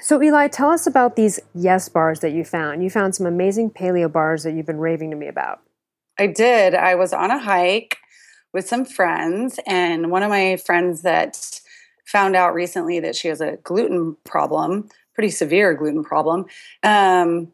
So 0.00 0.22
Eli, 0.22 0.48
tell 0.48 0.70
us 0.70 0.86
about 0.86 1.16
these 1.16 1.38
Yes 1.54 1.88
bars 1.88 2.20
that 2.20 2.32
you 2.32 2.44
found. 2.44 2.82
You 2.82 2.90
found 2.90 3.14
some 3.14 3.26
amazing 3.26 3.70
paleo 3.70 4.10
bars 4.10 4.42
that 4.42 4.52
you've 4.54 4.66
been 4.66 4.78
raving 4.78 5.10
to 5.10 5.16
me 5.16 5.28
about. 5.28 5.60
I 6.18 6.26
did. 6.26 6.74
I 6.74 6.94
was 6.94 7.12
on 7.12 7.30
a 7.30 7.38
hike 7.38 7.98
with 8.52 8.68
some 8.68 8.84
friends, 8.84 9.58
and 9.66 10.10
one 10.10 10.22
of 10.22 10.30
my 10.30 10.56
friends 10.56 11.02
that 11.02 11.60
found 12.04 12.36
out 12.36 12.54
recently 12.54 13.00
that 13.00 13.16
she 13.16 13.28
has 13.28 13.40
a 13.40 13.56
gluten 13.62 14.16
problem, 14.24 14.88
pretty 15.14 15.30
severe 15.30 15.74
gluten 15.74 16.04
problem, 16.04 16.46
um, 16.82 17.52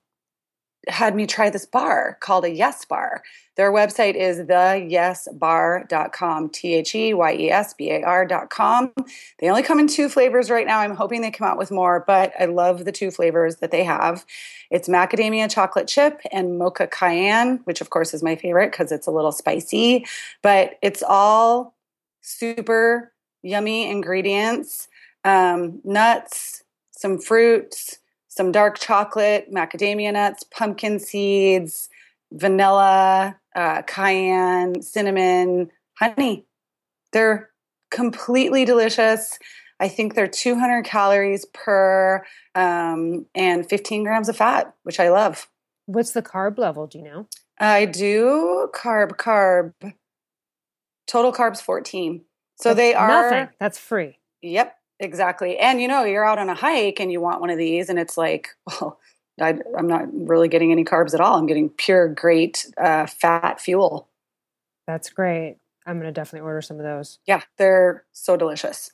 had 0.86 1.16
me 1.16 1.26
try 1.26 1.50
this 1.50 1.66
bar 1.66 2.16
called 2.20 2.44
a 2.44 2.50
Yes 2.50 2.84
Bar. 2.84 3.24
Their 3.56 3.72
website 3.72 4.14
is 4.14 4.38
theyesbar.com, 4.38 6.50
T 6.50 6.74
H 6.74 6.94
E 6.94 7.12
Y 7.12 7.34
E 7.34 7.50
S 7.50 7.74
B 7.74 7.90
A 7.90 8.02
R.com. 8.02 8.92
They 9.40 9.48
only 9.48 9.64
come 9.64 9.80
in 9.80 9.88
two 9.88 10.08
flavors 10.08 10.50
right 10.50 10.66
now. 10.66 10.78
I'm 10.78 10.94
hoping 10.94 11.20
they 11.20 11.30
come 11.30 11.48
out 11.48 11.58
with 11.58 11.70
more, 11.70 12.04
but 12.06 12.32
I 12.38 12.44
love 12.44 12.84
the 12.84 12.92
two 12.92 13.10
flavors 13.10 13.56
that 13.56 13.70
they 13.70 13.84
have. 13.84 14.24
It's 14.70 14.88
macadamia 14.88 15.50
chocolate 15.50 15.88
chip 15.88 16.20
and 16.30 16.58
mocha 16.58 16.86
cayenne, 16.86 17.60
which 17.64 17.80
of 17.80 17.90
course 17.90 18.14
is 18.14 18.22
my 18.22 18.36
favorite 18.36 18.70
because 18.70 18.92
it's 18.92 19.08
a 19.08 19.10
little 19.10 19.32
spicy, 19.32 20.06
but 20.42 20.78
it's 20.82 21.02
all 21.02 21.74
super 22.20 23.12
yummy 23.42 23.90
ingredients 23.90 24.88
um, 25.24 25.80
nuts, 25.84 26.64
some 26.90 27.18
fruits, 27.18 27.98
some 28.38 28.52
dark 28.52 28.78
chocolate, 28.78 29.52
macadamia 29.52 30.12
nuts, 30.12 30.44
pumpkin 30.44 31.00
seeds, 31.00 31.88
vanilla, 32.30 33.36
uh, 33.56 33.82
cayenne, 33.82 34.80
cinnamon, 34.80 35.68
honey. 35.98 36.46
They're 37.12 37.50
completely 37.90 38.64
delicious. 38.64 39.40
I 39.80 39.88
think 39.88 40.14
they're 40.14 40.28
200 40.28 40.84
calories 40.84 41.46
per 41.46 42.24
um, 42.54 43.26
and 43.34 43.68
15 43.68 44.04
grams 44.04 44.28
of 44.28 44.36
fat, 44.36 44.72
which 44.84 45.00
I 45.00 45.08
love. 45.08 45.48
What's 45.86 46.12
the 46.12 46.22
carb 46.22 46.58
level? 46.58 46.86
Do 46.86 46.98
you 46.98 47.04
know? 47.06 47.26
I 47.58 47.86
do 47.86 48.70
carb, 48.72 49.16
carb. 49.16 49.72
Total 51.08 51.32
carbs 51.32 51.60
14. 51.60 52.24
So 52.54 52.68
That's 52.68 52.76
they 52.76 52.94
are. 52.94 53.08
nothing. 53.08 53.48
That's 53.58 53.78
free. 53.78 54.18
Yep, 54.42 54.77
exactly. 55.00 55.58
And 55.58 55.80
you 55.80 55.88
know, 55.88 56.04
you're 56.04 56.24
out 56.24 56.38
on 56.38 56.48
a 56.48 56.54
hike 56.54 57.00
and 57.00 57.10
you 57.10 57.20
want 57.20 57.40
one 57.40 57.50
of 57.50 57.58
these, 57.58 57.88
and 57.88 57.98
it's 57.98 58.16
like, 58.16 58.48
well, 58.66 58.98
I, 59.40 59.56
I'm 59.76 59.86
not 59.86 60.08
really 60.12 60.48
getting 60.48 60.72
any 60.72 60.84
carbs 60.84 61.14
at 61.14 61.20
all. 61.20 61.38
I'm 61.38 61.46
getting 61.46 61.68
pure, 61.68 62.08
great 62.08 62.66
uh, 62.76 63.06
fat 63.06 63.60
fuel. 63.60 64.08
That's 64.86 65.10
great. 65.10 65.58
I'm 65.86 65.96
going 66.00 66.12
to 66.12 66.12
definitely 66.12 66.46
order 66.46 66.60
some 66.60 66.78
of 66.78 66.82
those. 66.82 67.18
Yeah, 67.24 67.42
they're 67.56 68.04
so 68.12 68.36
delicious. 68.36 68.90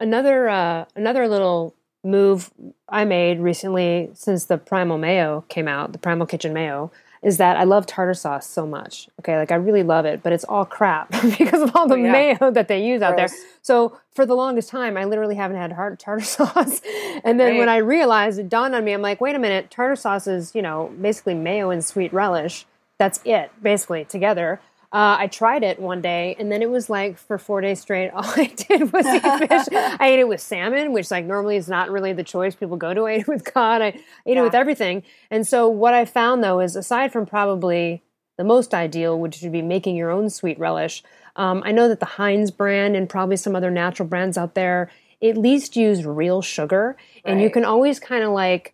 Another 0.00 0.48
uh, 0.48 0.86
another 0.96 1.28
little 1.28 1.74
move 2.02 2.50
I 2.88 3.04
made 3.04 3.38
recently 3.40 4.10
since 4.14 4.44
the 4.44 4.58
Primal 4.58 4.98
Mayo 4.98 5.44
came 5.48 5.68
out, 5.68 5.92
the 5.92 5.98
Primal 5.98 6.26
Kitchen 6.26 6.52
Mayo, 6.52 6.90
is 7.24 7.38
that 7.38 7.56
I 7.56 7.64
love 7.64 7.86
tartar 7.86 8.14
sauce 8.14 8.46
so 8.46 8.66
much. 8.66 9.08
Okay, 9.20 9.36
like 9.36 9.50
I 9.50 9.56
really 9.56 9.82
love 9.82 10.04
it, 10.04 10.22
but 10.22 10.32
it's 10.32 10.44
all 10.44 10.64
crap 10.64 11.10
because 11.38 11.62
of 11.62 11.74
all 11.74 11.88
the 11.88 11.94
Oh, 11.94 11.96
yeah. 11.96 12.12
mayo 12.12 12.50
that 12.50 12.68
they 12.68 12.84
use 12.86 13.02
out 13.02 13.16
there. 13.16 13.28
So 13.62 13.98
for 14.14 14.26
the 14.26 14.34
longest 14.34 14.68
time, 14.68 14.96
I 14.96 15.04
literally 15.04 15.34
haven't 15.34 15.56
had 15.56 15.72
hard 15.72 15.98
tartar 15.98 16.24
sauce. 16.36 16.80
And 17.24 17.40
then 17.40 17.56
when 17.58 17.68
I 17.68 17.78
realized, 17.78 18.38
it 18.38 18.48
dawned 18.48 18.74
on 18.74 18.84
me, 18.84 18.92
I'm 18.92 19.02
like, 19.02 19.20
wait 19.20 19.34
a 19.34 19.38
minute, 19.38 19.70
tartar 19.70 19.96
sauce 19.96 20.26
is 20.26 20.54
you 20.54 20.62
know 20.62 20.92
basically 21.00 21.34
mayo 21.34 21.70
and 21.70 21.84
sweet 21.84 22.12
relish. 22.12 22.66
That's 22.98 23.20
it, 23.24 23.50
basically 23.62 24.04
together. 24.04 24.60
Uh, 24.94 25.16
I 25.18 25.26
tried 25.26 25.64
it 25.64 25.80
one 25.80 26.00
day, 26.00 26.36
and 26.38 26.52
then 26.52 26.62
it 26.62 26.70
was 26.70 26.88
like 26.88 27.18
for 27.18 27.36
four 27.36 27.60
days 27.60 27.80
straight. 27.80 28.10
All 28.14 28.22
I 28.24 28.46
did 28.46 28.92
was 28.92 29.04
eat 29.04 29.48
fish. 29.48 29.66
I 29.72 30.06
ate 30.08 30.20
it 30.20 30.28
with 30.28 30.40
salmon, 30.40 30.92
which 30.92 31.10
like 31.10 31.24
normally 31.24 31.56
is 31.56 31.68
not 31.68 31.90
really 31.90 32.12
the 32.12 32.22
choice 32.22 32.54
people 32.54 32.76
go 32.76 32.94
to. 32.94 33.02
I 33.02 33.10
ate 33.10 33.20
it 33.22 33.28
with 33.28 33.44
cod. 33.44 33.82
I 33.82 33.86
ate 33.86 34.04
yeah. 34.24 34.40
it 34.40 34.42
with 34.42 34.54
everything. 34.54 35.02
And 35.32 35.44
so 35.44 35.68
what 35.68 35.94
I 35.94 36.04
found 36.04 36.44
though 36.44 36.60
is 36.60 36.76
aside 36.76 37.12
from 37.12 37.26
probably 37.26 38.04
the 38.38 38.44
most 38.44 38.72
ideal, 38.72 39.18
which 39.18 39.42
would 39.42 39.50
be 39.50 39.62
making 39.62 39.96
your 39.96 40.12
own 40.12 40.30
sweet 40.30 40.60
relish. 40.60 41.02
Um, 41.34 41.64
I 41.66 41.72
know 41.72 41.88
that 41.88 41.98
the 41.98 42.06
Heinz 42.06 42.52
brand 42.52 42.94
and 42.94 43.08
probably 43.08 43.36
some 43.36 43.56
other 43.56 43.72
natural 43.72 44.08
brands 44.08 44.38
out 44.38 44.54
there 44.54 44.92
at 45.20 45.36
least 45.36 45.74
use 45.74 46.04
real 46.04 46.40
sugar, 46.40 46.96
right. 46.96 47.22
and 47.24 47.40
you 47.40 47.50
can 47.50 47.64
always 47.64 47.98
kind 47.98 48.22
of 48.22 48.30
like 48.30 48.73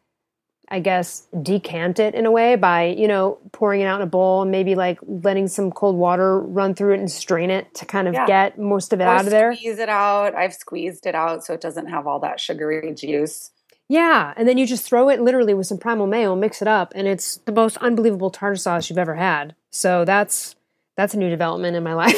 I 0.70 0.78
guess, 0.78 1.26
decant 1.42 1.98
it 1.98 2.14
in 2.14 2.26
a 2.26 2.30
way 2.30 2.54
by, 2.54 2.86
you 2.86 3.08
know, 3.08 3.38
pouring 3.52 3.80
it 3.80 3.84
out 3.84 4.00
in 4.00 4.06
a 4.06 4.10
bowl 4.10 4.42
and 4.42 4.50
maybe 4.50 4.76
like 4.76 4.98
letting 5.02 5.48
some 5.48 5.72
cold 5.72 5.96
water 5.96 6.38
run 6.38 6.74
through 6.74 6.94
it 6.94 7.00
and 7.00 7.10
strain 7.10 7.50
it 7.50 7.74
to 7.74 7.86
kind 7.86 8.06
of 8.06 8.14
yeah. 8.14 8.26
get 8.26 8.58
most 8.58 8.92
of 8.92 9.00
it 9.00 9.04
or 9.04 9.08
out 9.08 9.24
of 9.24 9.30
there. 9.30 9.54
Squeeze 9.54 9.78
it 9.78 9.88
out. 9.88 10.34
I've 10.36 10.54
squeezed 10.54 11.06
it 11.06 11.14
out 11.16 11.44
so 11.44 11.54
it 11.54 11.60
doesn't 11.60 11.86
have 11.86 12.06
all 12.06 12.20
that 12.20 12.38
sugary 12.38 12.94
juice. 12.94 13.50
Yeah, 13.88 14.32
and 14.36 14.46
then 14.46 14.56
you 14.56 14.68
just 14.68 14.86
throw 14.86 15.08
it 15.08 15.20
literally 15.20 15.52
with 15.52 15.66
some 15.66 15.78
primal 15.78 16.06
mayo, 16.06 16.36
mix 16.36 16.62
it 16.62 16.68
up, 16.68 16.92
and 16.94 17.08
it's 17.08 17.38
the 17.38 17.50
most 17.50 17.76
unbelievable 17.78 18.30
tartar 18.30 18.54
sauce 18.54 18.88
you've 18.88 19.00
ever 19.00 19.16
had. 19.16 19.56
So 19.70 20.04
that's 20.04 20.54
that's 20.96 21.14
a 21.14 21.18
new 21.18 21.28
development 21.28 21.76
in 21.76 21.82
my 21.82 21.94
life. 22.04 22.16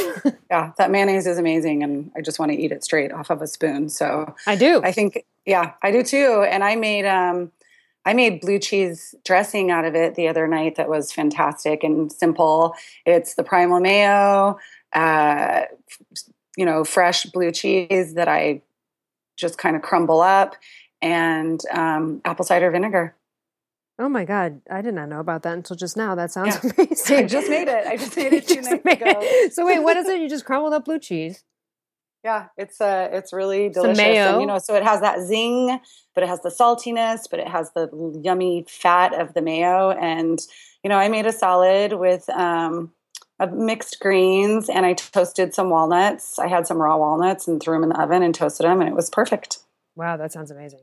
yeah, 0.51 0.73
that 0.77 0.91
mayonnaise 0.91 1.27
is 1.27 1.39
amazing, 1.39 1.83
and 1.83 2.11
I 2.15 2.21
just 2.21 2.39
want 2.39 2.53
to 2.53 2.59
eat 2.59 2.73
it 2.73 2.85
straight 2.85 3.11
off 3.11 3.31
of 3.31 3.41
a 3.41 3.47
spoon. 3.47 3.89
So 3.89 4.35
I 4.47 4.57
do. 4.57 4.83
I 4.85 4.93
think, 4.93 5.25
yeah, 5.47 5.73
I 5.83 5.93
do 5.93 6.03
too. 6.03 6.45
And 6.47 6.63
I 6.63 6.77
made 6.77 7.07
um, 7.07 7.53
I 8.05 8.15
made 8.15 8.41
blue 8.41 8.59
cheese 8.59 9.15
dressing 9.25 9.71
out 9.71 9.85
of 9.85 9.95
it 9.95 10.15
the 10.15 10.29
other 10.29 10.49
night 10.49 10.77
that 10.77 10.89
was 10.89 11.13
fantastic 11.13 11.85
and 11.85 12.11
simple. 12.11 12.75
It's 13.07 13.35
the 13.35 13.45
primal 13.45 13.81
mayo, 13.81 14.59
uh, 14.93 15.63
you 16.57 16.65
know, 16.65 16.85
fresh 16.85 17.25
blue 17.27 17.53
cheese 17.53 18.15
that 18.15 18.29
I 18.29 18.63
just 19.37 19.59
kind 19.59 19.77
of 19.77 19.83
crumble 19.83 20.21
up, 20.21 20.57
and 21.01 21.61
um, 21.73 22.21
apple 22.25 22.45
cider 22.45 22.71
vinegar. 22.71 23.15
Oh 23.99 24.09
my 24.09 24.25
god, 24.25 24.61
I 24.71 24.83
did 24.83 24.95
not 24.95 25.09
know 25.09 25.21
about 25.21 25.43
that 25.43 25.55
until 25.55 25.77
just 25.77 25.97
now. 25.97 26.15
That 26.15 26.33
sounds 26.33 26.59
yeah. 26.63 26.71
amazing. 26.79 27.17
I 27.17 27.23
just 27.25 27.49
made 27.49 27.69
it. 27.69 27.87
I 27.87 27.97
just 27.97 28.17
made 28.17 28.33
it 28.33 28.49
two 28.49 28.61
nights 28.61 28.85
ago. 28.85 29.49
So 29.53 29.65
wait, 29.65 29.81
what 29.81 29.97
is 29.97 30.09
it? 30.09 30.21
You 30.21 30.29
just 30.29 30.45
crumbled 30.45 30.73
up 30.73 30.85
blue 30.85 30.99
cheese. 30.99 31.45
Yeah, 32.25 32.47
it's 32.57 32.81
uh 32.81 33.09
it's 33.13 33.33
really 33.33 33.69
delicious. 33.69 33.99
And, 33.99 34.41
you 34.41 34.47
know, 34.47 34.59
so 34.59 34.75
it 34.77 34.85
has 34.85 35.01
that 35.01 35.21
zing, 35.27 35.81
but 36.15 36.23
it 36.23 36.29
has 36.29 36.41
the 36.43 36.51
saltiness, 36.51 37.29
but 37.29 37.41
it 37.41 37.49
has 37.49 37.73
the 37.73 37.89
yummy 38.23 38.65
fat 38.69 39.13
of 39.13 39.35
the 39.35 39.43
mayo. 39.43 39.91
And, 39.91 40.39
you 40.85 40.89
know, 40.89 40.99
I 40.99 41.09
made 41.09 41.27
a 41.27 41.33
salad 41.33 41.95
with 41.95 42.29
um 42.31 42.93
mixed 43.51 43.99
greens 43.99 44.69
and 44.69 44.87
I 44.87 44.93
toasted 44.93 45.53
some 45.53 45.69
walnuts. 45.69 46.39
I 46.39 46.47
had 46.47 46.67
some 46.67 46.79
raw 46.79 46.97
walnuts 46.97 47.49
and 47.49 47.61
threw 47.61 47.75
them 47.75 47.83
in 47.83 47.89
the 47.89 48.01
oven 48.01 48.23
and 48.23 48.33
toasted 48.33 48.67
them 48.67 48.81
and 48.81 48.89
it 48.89 48.95
was 48.95 49.11
perfect. 49.11 49.59
Wow, 49.97 50.17
that 50.17 50.33
sounds 50.33 50.53
amazing. 50.53 50.81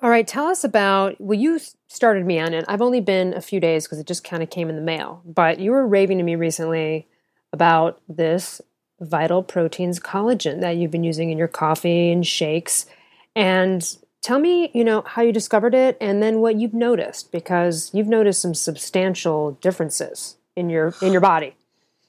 All 0.00 0.10
right, 0.10 0.26
tell 0.26 0.46
us 0.46 0.64
about 0.64 1.20
well 1.20 1.38
you 1.38 1.60
started 1.88 2.26
me 2.26 2.40
on 2.40 2.52
it. 2.54 2.64
I've 2.66 2.82
only 2.82 3.00
been 3.00 3.34
a 3.34 3.40
few 3.40 3.60
days 3.60 3.84
because 3.84 4.00
it 4.00 4.06
just 4.06 4.24
kind 4.24 4.42
of 4.42 4.50
came 4.50 4.68
in 4.68 4.74
the 4.74 4.82
mail. 4.82 5.22
But 5.24 5.60
you 5.60 5.70
were 5.70 5.86
raving 5.86 6.18
to 6.18 6.24
me 6.24 6.34
recently 6.34 7.06
about 7.52 8.00
this 8.08 8.60
vital 9.00 9.42
proteins 9.42 10.00
collagen 10.00 10.60
that 10.60 10.76
you've 10.76 10.90
been 10.90 11.04
using 11.04 11.30
in 11.30 11.38
your 11.38 11.48
coffee 11.48 12.10
and 12.10 12.26
shakes. 12.26 12.86
And 13.34 13.96
tell 14.22 14.38
me, 14.38 14.70
you 14.74 14.84
know, 14.84 15.02
how 15.06 15.22
you 15.22 15.32
discovered 15.32 15.74
it 15.74 15.96
and 16.00 16.22
then 16.22 16.40
what 16.40 16.56
you've 16.56 16.74
noticed 16.74 17.30
because 17.30 17.90
you've 17.92 18.08
noticed 18.08 18.40
some 18.40 18.54
substantial 18.54 19.52
differences 19.60 20.36
in 20.54 20.70
your 20.70 20.94
in 21.02 21.12
your 21.12 21.20
body. 21.20 21.54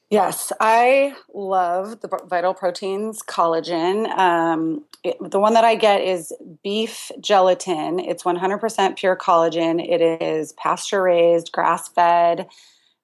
Yes, 0.09 0.53
I 0.61 1.15
love 1.33 1.99
the 1.99 2.07
Vital 2.07 2.53
Proteins 2.53 3.21
collagen. 3.21 4.07
Um, 4.17 4.85
it, 5.03 5.17
the 5.19 5.39
one 5.39 5.53
that 5.53 5.65
I 5.65 5.75
get 5.75 6.01
is 6.01 6.31
beef 6.63 7.11
gelatin. 7.19 7.99
It's 7.99 8.23
100% 8.23 8.95
pure 8.95 9.17
collagen. 9.17 9.85
It 9.85 10.01
is 10.21 10.53
pasture 10.53 11.03
raised, 11.03 11.51
grass 11.51 11.89
fed. 11.89 12.47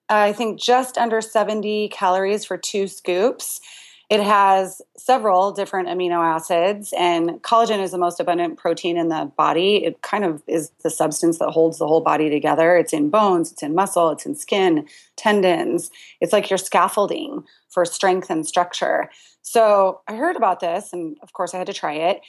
I 0.10 0.34
think 0.34 0.60
just 0.60 0.98
under 0.98 1.22
70 1.22 1.90
calories 1.90 2.46
for 2.46 2.58
two 2.58 2.88
scoops. 2.88 3.62
It 4.10 4.22
has 4.22 4.82
several 4.98 5.52
different 5.52 5.88
amino 5.88 6.20
acids, 6.20 6.94
and 6.96 7.42
collagen 7.42 7.80
is 7.80 7.92
the 7.92 7.98
most 7.98 8.20
abundant 8.20 8.58
protein 8.58 8.98
in 8.98 9.08
the 9.08 9.32
body. 9.38 9.86
It 9.86 10.02
kind 10.02 10.24
of 10.24 10.44
is 10.46 10.72
the 10.84 10.90
substance 10.90 11.40
that 11.40 11.50
holds 11.50 11.80
the 11.80 11.88
whole 11.88 12.02
body 12.02 12.30
together. 12.30 12.76
It's 12.76 12.94
in 12.94 13.10
bones, 13.10 13.52
it's 13.52 13.64
in 13.64 13.74
muscle, 13.74 14.12
it's 14.12 14.26
in 14.26 14.36
skin, 14.36 14.88
tendons. 15.16 15.90
It's 16.22 16.34
like 16.34 16.50
your 16.50 16.58
scaffolding 16.58 17.44
for 17.70 17.86
strength 17.86 18.30
and 18.30 18.46
structure. 18.46 19.10
So 19.42 20.02
I 20.08 20.16
heard 20.16 20.36
about 20.36 20.60
this, 20.60 20.94
and 20.94 21.18
of 21.24 21.34
course, 21.34 21.54
I 21.54 21.58
had 21.58 21.68
to 21.68 21.74
try 21.74 21.94
it. 21.94 22.22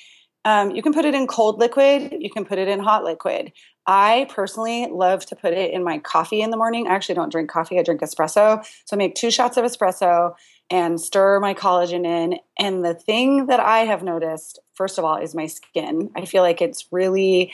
Um, 0.46 0.70
you 0.70 0.82
can 0.82 0.92
put 0.92 1.04
it 1.04 1.14
in 1.14 1.26
cold 1.26 1.58
liquid, 1.58 2.14
you 2.18 2.30
can 2.30 2.44
put 2.44 2.58
it 2.58 2.68
in 2.68 2.78
hot 2.78 3.04
liquid. 3.04 3.52
I 3.86 4.26
personally 4.30 4.88
love 4.90 5.26
to 5.26 5.36
put 5.36 5.52
it 5.52 5.72
in 5.72 5.84
my 5.84 5.98
coffee 5.98 6.40
in 6.40 6.50
the 6.50 6.56
morning. 6.56 6.86
I 6.86 6.94
actually 6.94 7.16
don't 7.16 7.30
drink 7.30 7.50
coffee, 7.50 7.78
I 7.78 7.82
drink 7.82 8.00
espresso. 8.00 8.64
So 8.84 8.96
I 8.96 8.96
make 8.96 9.14
two 9.14 9.30
shots 9.30 9.56
of 9.56 9.64
espresso 9.64 10.34
and 10.70 11.00
stir 11.00 11.40
my 11.40 11.54
collagen 11.54 12.06
in. 12.06 12.38
And 12.58 12.84
the 12.84 12.94
thing 12.94 13.46
that 13.46 13.60
I 13.60 13.80
have 13.80 14.02
noticed, 14.02 14.58
first 14.74 14.98
of 14.98 15.04
all, 15.04 15.16
is 15.16 15.34
my 15.34 15.46
skin. 15.46 16.10
I 16.16 16.24
feel 16.24 16.42
like 16.42 16.62
it's 16.62 16.86
really 16.90 17.52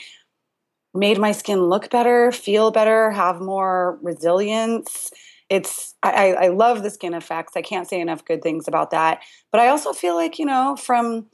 made 0.93 1.17
my 1.17 1.31
skin 1.31 1.63
look 1.63 1.89
better, 1.89 2.31
feel 2.31 2.71
better, 2.71 3.11
have 3.11 3.41
more 3.41 3.99
resilience. 4.01 5.11
It's 5.49 5.95
I, 6.01 6.33
I 6.33 6.47
love 6.47 6.83
the 6.83 6.89
skin 6.89 7.13
effects. 7.13 7.53
I 7.55 7.61
can't 7.61 7.87
say 7.87 7.99
enough 7.99 8.23
good 8.23 8.41
things 8.41 8.67
about 8.67 8.91
that. 8.91 9.21
But 9.51 9.61
I 9.61 9.67
also 9.67 9.91
feel 9.91 10.15
like, 10.15 10.39
you 10.39 10.45
know, 10.45 10.77
from 10.77 11.27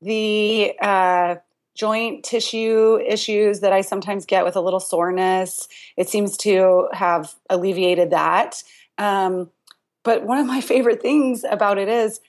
the 0.00 0.72
uh, 0.80 1.36
joint 1.78 2.24
tissue 2.24 2.98
issues 2.98 3.60
that 3.60 3.72
I 3.72 3.82
sometimes 3.82 4.26
get 4.26 4.44
with 4.44 4.56
a 4.56 4.60
little 4.60 4.80
soreness. 4.80 5.68
It 5.96 6.08
seems 6.08 6.36
to 6.38 6.88
have 6.92 7.34
alleviated 7.48 8.10
that. 8.10 8.64
Um, 8.98 9.50
but 10.02 10.24
one 10.24 10.38
of 10.38 10.46
my 10.46 10.60
favorite 10.72 11.00
things 11.00 11.44
about 11.48 11.78
it 11.78 11.88
is 11.88 12.20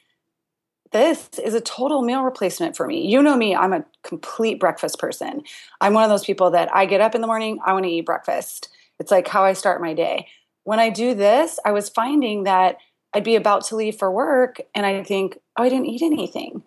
this 0.92 1.30
is 1.44 1.56
a 1.56 1.62
total 1.62 2.04
meal 2.04 2.24
replacement 2.24 2.78
for 2.78 2.86
me. 2.86 3.08
You 3.08 3.22
know 3.24 3.36
me, 3.36 3.56
I'm 3.56 3.74
a 3.74 3.86
complete 4.04 4.60
breakfast 4.60 5.00
person. 5.00 5.42
I'm 5.82 5.94
one 5.94 6.04
of 6.04 6.10
those 6.10 6.26
people 6.26 6.52
that 6.52 6.74
I 6.74 6.86
get 6.86 7.02
up 7.02 7.16
in 7.16 7.22
the 7.22 7.28
morning, 7.28 7.60
I 7.66 7.74
want 7.74 7.86
to 7.86 7.92
eat 7.92 8.06
breakfast. 8.06 8.70
It's 9.00 9.12
like 9.12 9.28
how 9.28 9.44
I 9.44 9.54
start 9.54 9.82
my 9.82 9.94
day. 9.94 10.28
When 10.64 10.80
I 10.80 10.90
do 10.90 11.16
this, 11.16 11.60
I 11.66 11.72
was 11.72 11.90
finding 11.90 12.44
that 12.44 12.78
I'd 13.14 13.24
be 13.24 13.36
about 13.36 13.66
to 13.66 13.76
leave 13.76 13.98
for 13.98 14.12
work 14.12 14.62
and 14.76 14.86
I 14.86 15.04
think, 15.04 15.40
oh, 15.58 15.64
I 15.64 15.70
didn't 15.70 15.88
eat 15.88 16.04
anything. 16.04 16.64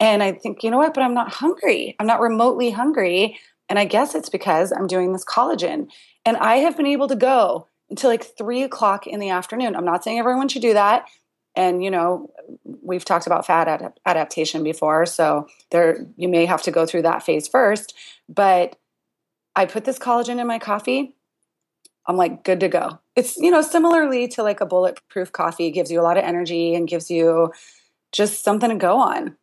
And 0.00 0.22
I 0.22 0.32
think, 0.32 0.64
you 0.64 0.70
know 0.70 0.78
what? 0.78 0.94
But 0.94 1.04
I'm 1.04 1.14
not 1.14 1.34
hungry. 1.34 1.94
I'm 2.00 2.06
not 2.06 2.20
remotely 2.20 2.70
hungry. 2.70 3.38
And 3.68 3.78
I 3.78 3.84
guess 3.84 4.14
it's 4.14 4.30
because 4.30 4.72
I'm 4.72 4.86
doing 4.86 5.12
this 5.12 5.24
collagen. 5.24 5.88
And 6.24 6.36
I 6.38 6.56
have 6.56 6.76
been 6.76 6.86
able 6.86 7.06
to 7.08 7.16
go 7.16 7.68
until 7.90 8.10
like 8.10 8.24
three 8.36 8.62
o'clock 8.62 9.06
in 9.06 9.20
the 9.20 9.30
afternoon. 9.30 9.76
I'm 9.76 9.84
not 9.84 10.02
saying 10.02 10.18
everyone 10.18 10.48
should 10.48 10.62
do 10.62 10.74
that. 10.74 11.06
And, 11.54 11.84
you 11.84 11.90
know, 11.90 12.30
we've 12.82 13.04
talked 13.04 13.26
about 13.26 13.46
fat 13.46 13.68
ad- 13.68 13.92
adaptation 14.06 14.64
before. 14.64 15.04
So 15.04 15.48
there, 15.70 16.06
you 16.16 16.28
may 16.28 16.46
have 16.46 16.62
to 16.62 16.70
go 16.70 16.86
through 16.86 17.02
that 17.02 17.22
phase 17.22 17.46
first. 17.46 17.94
But 18.28 18.76
I 19.54 19.66
put 19.66 19.84
this 19.84 19.98
collagen 19.98 20.40
in 20.40 20.46
my 20.46 20.58
coffee. 20.58 21.14
I'm 22.06 22.16
like 22.16 22.44
good 22.44 22.60
to 22.60 22.68
go. 22.68 23.00
It's, 23.14 23.36
you 23.36 23.50
know, 23.50 23.62
similarly 23.62 24.26
to 24.28 24.42
like 24.42 24.60
a 24.60 24.66
bulletproof 24.66 25.32
coffee, 25.32 25.66
it 25.66 25.72
gives 25.72 25.90
you 25.90 26.00
a 26.00 26.02
lot 26.02 26.16
of 26.16 26.24
energy 26.24 26.74
and 26.74 26.88
gives 26.88 27.10
you 27.10 27.52
just 28.12 28.42
something 28.42 28.70
to 28.70 28.76
go 28.76 28.96
on. 28.96 29.36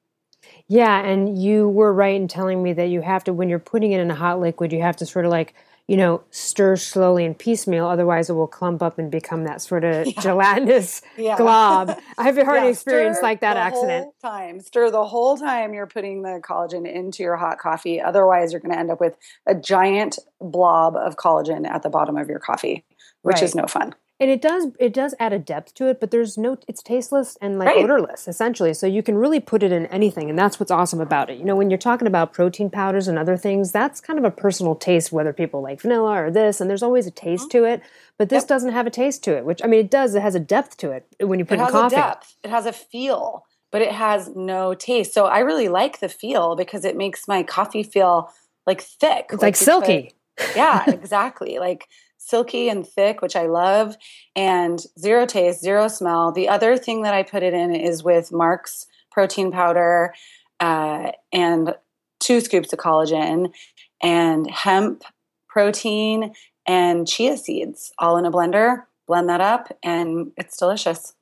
Yeah, 0.69 0.99
and 0.99 1.41
you 1.41 1.69
were 1.69 1.93
right 1.93 2.15
in 2.15 2.27
telling 2.27 2.61
me 2.61 2.73
that 2.73 2.89
you 2.89 3.01
have 3.01 3.23
to, 3.25 3.33
when 3.33 3.49
you're 3.49 3.59
putting 3.59 3.93
it 3.93 4.01
in 4.01 4.11
a 4.11 4.15
hot 4.15 4.39
liquid, 4.39 4.73
you 4.73 4.81
have 4.81 4.97
to 4.97 5.05
sort 5.05 5.25
of 5.25 5.31
like, 5.31 5.53
you 5.87 5.95
know, 5.95 6.21
stir 6.31 6.75
slowly 6.75 7.23
and 7.23 7.37
piecemeal. 7.37 7.87
Otherwise, 7.87 8.29
it 8.29 8.33
will 8.33 8.47
clump 8.47 8.83
up 8.83 8.99
and 8.99 9.09
become 9.09 9.45
that 9.45 9.61
sort 9.61 9.85
of 9.85 10.05
yeah. 10.07 10.21
gelatinous 10.21 11.01
yeah. 11.17 11.37
glob. 11.37 11.97
I've 12.17 12.37
already 12.37 12.65
yeah, 12.65 12.71
experienced 12.71 13.23
like 13.23 13.39
that 13.39 13.55
accident. 13.55 14.13
time, 14.21 14.59
stir 14.59 14.91
the 14.91 15.05
whole 15.05 15.37
time 15.37 15.73
you're 15.73 15.87
putting 15.87 16.23
the 16.23 16.41
collagen 16.43 16.85
into 16.85 17.23
your 17.23 17.37
hot 17.37 17.59
coffee. 17.59 18.01
Otherwise, 18.01 18.51
you're 18.51 18.59
going 18.59 18.73
to 18.73 18.79
end 18.79 18.91
up 18.91 18.99
with 18.99 19.15
a 19.45 19.55
giant 19.55 20.19
blob 20.41 20.97
of 20.97 21.15
collagen 21.15 21.65
at 21.65 21.81
the 21.83 21.89
bottom 21.89 22.17
of 22.17 22.27
your 22.27 22.39
coffee, 22.39 22.83
which 23.21 23.35
right. 23.35 23.43
is 23.43 23.55
no 23.55 23.67
fun 23.67 23.95
and 24.19 24.29
it 24.29 24.41
does 24.41 24.67
it 24.79 24.93
does 24.93 25.13
add 25.19 25.33
a 25.33 25.39
depth 25.39 25.73
to 25.73 25.87
it 25.87 25.99
but 25.99 26.11
there's 26.11 26.37
no 26.37 26.57
it's 26.67 26.81
tasteless 26.81 27.37
and 27.41 27.59
like 27.59 27.67
right. 27.67 27.83
odorless 27.83 28.27
essentially 28.27 28.73
so 28.73 28.87
you 28.87 29.03
can 29.03 29.15
really 29.15 29.39
put 29.39 29.63
it 29.63 29.71
in 29.71 29.85
anything 29.87 30.29
and 30.29 30.37
that's 30.37 30.59
what's 30.59 30.71
awesome 30.71 30.99
about 30.99 31.29
it 31.29 31.37
you 31.37 31.45
know 31.45 31.55
when 31.55 31.69
you're 31.69 31.77
talking 31.77 32.07
about 32.07 32.33
protein 32.33 32.69
powders 32.69 33.07
and 33.07 33.17
other 33.17 33.37
things 33.37 33.71
that's 33.71 34.01
kind 34.01 34.17
of 34.17 34.25
a 34.25 34.31
personal 34.31 34.75
taste 34.75 35.11
whether 35.11 35.33
people 35.33 35.61
like 35.61 35.81
vanilla 35.81 36.23
or 36.23 36.31
this 36.31 36.59
and 36.59 36.69
there's 36.69 36.83
always 36.83 37.07
a 37.07 37.11
taste 37.11 37.49
mm-hmm. 37.49 37.59
to 37.59 37.63
it 37.65 37.81
but 38.17 38.29
this 38.29 38.43
yep. 38.43 38.47
doesn't 38.47 38.73
have 38.73 38.87
a 38.87 38.91
taste 38.91 39.23
to 39.23 39.35
it 39.35 39.45
which 39.45 39.61
i 39.63 39.67
mean 39.67 39.79
it 39.79 39.91
does 39.91 40.15
it 40.15 40.21
has 40.21 40.35
a 40.35 40.39
depth 40.39 40.77
to 40.77 40.91
it 40.91 41.05
when 41.21 41.39
you 41.39 41.45
put 41.45 41.59
it, 41.59 41.61
it 41.61 41.65
in 41.65 41.71
coffee 41.71 41.95
It 41.95 41.99
has 41.99 42.05
a 42.05 42.09
depth 42.09 42.35
it 42.43 42.49
has 42.49 42.65
a 42.65 42.73
feel 42.73 43.45
but 43.71 43.81
it 43.81 43.91
has 43.91 44.35
no 44.35 44.73
taste 44.73 45.13
so 45.13 45.25
i 45.25 45.39
really 45.39 45.69
like 45.69 45.99
the 45.99 46.09
feel 46.09 46.55
because 46.55 46.85
it 46.85 46.97
makes 46.97 47.27
my 47.27 47.43
coffee 47.43 47.83
feel 47.83 48.31
like 48.65 48.81
thick 48.81 49.27
it's 49.29 49.33
like, 49.33 49.41
like 49.41 49.55
silky 49.55 50.13
Yeah, 50.55 50.83
exactly. 50.87 51.59
like 51.59 51.87
silky 52.27 52.69
and 52.69 52.85
thick, 52.85 53.21
which 53.21 53.35
I 53.35 53.47
love, 53.47 53.95
and 54.35 54.79
zero 54.99 55.25
taste, 55.25 55.61
zero 55.61 55.87
smell. 55.87 56.31
The 56.31 56.49
other 56.49 56.77
thing 56.77 57.03
that 57.03 57.13
I 57.13 57.23
put 57.23 57.43
it 57.43 57.53
in 57.53 57.73
is 57.73 58.03
with 58.03 58.31
Mark's 58.31 58.85
protein 59.11 59.51
powder 59.51 60.13
uh, 60.59 61.11
and 61.31 61.73
two 62.19 62.41
scoops 62.41 62.73
of 62.73 62.79
collagen 62.79 63.53
and 64.01 64.49
hemp 64.49 65.03
protein 65.47 66.33
and 66.65 67.07
chia 67.07 67.37
seeds 67.37 67.93
all 67.97 68.17
in 68.17 68.25
a 68.25 68.31
blender. 68.31 68.83
Blend 69.07 69.29
that 69.29 69.39
up, 69.39 69.71
and 69.81 70.31
it's 70.35 70.57
delicious. 70.57 71.13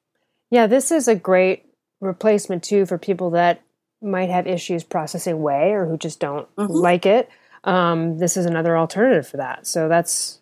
Yeah, 0.50 0.66
this 0.66 0.92
is 0.92 1.08
a 1.08 1.16
great 1.16 1.66
replacement 2.02 2.64
too 2.64 2.86
for 2.86 2.98
people 2.98 3.30
that 3.32 3.62
might 4.02 4.30
have 4.30 4.48
issues 4.48 4.84
processing 4.84 5.42
whey 5.42 5.72
or 5.72 5.86
who 5.86 5.98
just 5.98 6.20
don't 6.20 6.54
mm-hmm. 6.56 6.74
like 6.74 7.06
it. 7.06 7.30
Um, 7.64 8.18
this 8.18 8.38
is 8.38 8.46
another 8.46 8.78
alternative 8.78 9.28
for 9.28 9.38
that. 9.38 9.66
So 9.68 9.88
that's 9.88 10.40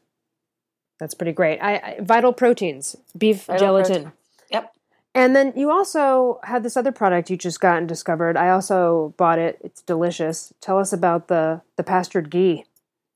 that's 1.04 1.14
pretty 1.14 1.34
great. 1.34 1.60
I, 1.60 1.74
I 1.76 1.98
Vital 2.00 2.32
Proteins, 2.32 2.96
beef 3.18 3.44
Vital 3.44 3.68
gelatin. 3.68 4.04
Protein. 4.04 4.12
Yep. 4.52 4.74
And 5.14 5.36
then 5.36 5.52
you 5.54 5.70
also 5.70 6.40
had 6.44 6.64
this 6.64 6.78
other 6.78 6.94
product 6.94 7.30
you 7.30 7.36
just 7.36 7.60
got 7.60 7.78
and 7.78 7.90
discovered. 7.90 8.38
I 8.38 8.50
also 8.52 9.14
bought 9.18 9.38
it. 9.38 9.58
It's 9.62 9.82
delicious. 9.82 10.54
Tell 10.62 10.80
us 10.80 10.94
about 10.94 11.28
the 11.28 11.60
the 11.76 11.84
pastured 11.84 12.30
ghee. 12.30 12.64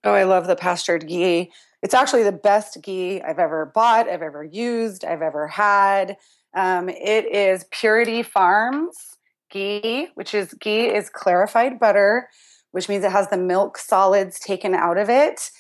Oh, 0.04 0.12
I 0.12 0.24
love 0.24 0.48
the 0.48 0.58
pastured 0.58 1.08
ghee. 1.08 1.50
It's 1.82 1.94
actually 1.94 2.24
the 2.24 2.34
best 2.34 2.78
ghee 2.82 3.22
I've 3.22 3.40
ever 3.40 3.72
bought, 3.74 4.10
I've 4.10 4.22
ever 4.22 4.44
used, 4.44 5.06
I've 5.06 5.22
ever 5.22 5.48
had. 5.48 6.18
Um, 6.54 6.90
it 6.90 7.26
is 7.34 7.66
Purity 7.72 8.22
Farms 8.22 9.16
ghee, 9.50 10.10
which 10.16 10.34
is 10.34 10.54
ghee 10.56 10.88
is 10.88 11.10
clarified 11.10 11.80
butter, 11.80 12.28
which 12.72 12.90
means 12.90 13.06
it 13.06 13.14
has 13.14 13.30
the 13.30 13.38
milk 13.38 13.78
solids 13.78 14.42
taken 14.42 14.74
out 14.76 14.98
of 14.98 15.10
it. 15.10 15.52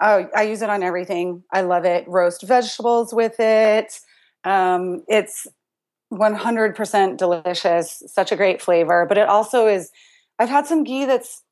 Oh, 0.00 0.28
I 0.34 0.42
use 0.42 0.62
it 0.62 0.70
on 0.70 0.82
everything. 0.82 1.44
I 1.52 1.62
love 1.62 1.84
it. 1.84 2.06
Roast 2.08 2.42
vegetables 2.42 3.14
with 3.14 3.38
it. 3.38 4.00
Um, 4.42 5.04
it's 5.08 5.46
100% 6.12 7.16
delicious. 7.16 8.02
Such 8.06 8.32
a 8.32 8.36
great 8.36 8.60
flavor. 8.60 9.06
But 9.08 9.18
it 9.18 9.28
also 9.28 9.66
is, 9.66 9.90
I've 10.38 10.48
had 10.48 10.66
some 10.66 10.84
ghee 10.84 11.04
that's, 11.04 11.42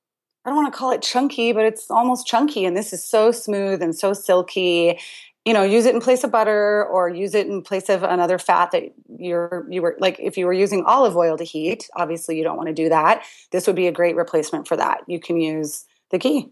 I 0.45 0.51
don't 0.51 0.57
want 0.57 0.73
to 0.73 0.77
call 0.77 0.91
it 0.91 1.03
chunky, 1.03 1.53
but 1.53 1.65
it's 1.65 1.91
almost 1.91 2.27
chunky. 2.27 2.65
And 2.65 2.77
this 2.77 2.93
is 2.93 3.05
so 3.05 3.31
smooth 3.31 3.81
and 3.81 3.97
so 3.97 4.13
silky. 4.13 4.99
You 5.45 5.55
know, 5.55 5.63
use 5.63 5.87
it 5.87 5.95
in 5.95 6.01
place 6.01 6.25
of 6.25 6.33
butter 6.33 6.85
or 6.87 7.09
use 7.09 7.35
it 7.35 7.47
in 7.47 7.63
place 7.63 7.89
of 7.89 8.03
another 8.03 8.39
fat 8.39 8.71
that 8.73 8.93
you're, 9.19 9.67
you 9.71 9.83
were 9.83 9.97
like, 10.01 10.19
if 10.21 10.37
you 10.37 10.47
were 10.47 10.53
using 10.53 10.85
olive 10.85 11.17
oil 11.17 11.37
to 11.37 11.45
heat, 11.45 11.89
obviously 11.97 12.37
you 12.37 12.45
don't 12.45 12.57
want 12.57 12.69
to 12.69 12.75
do 12.75 12.89
that. 12.89 13.25
This 13.53 13.67
would 13.69 13.77
be 13.77 13.87
a 13.87 13.93
great 13.93 14.17
replacement 14.17 14.67
for 14.67 14.77
that. 14.77 15.01
You 15.07 15.21
can 15.21 15.37
use 15.41 15.85
the 16.11 16.19
ghee. 16.19 16.51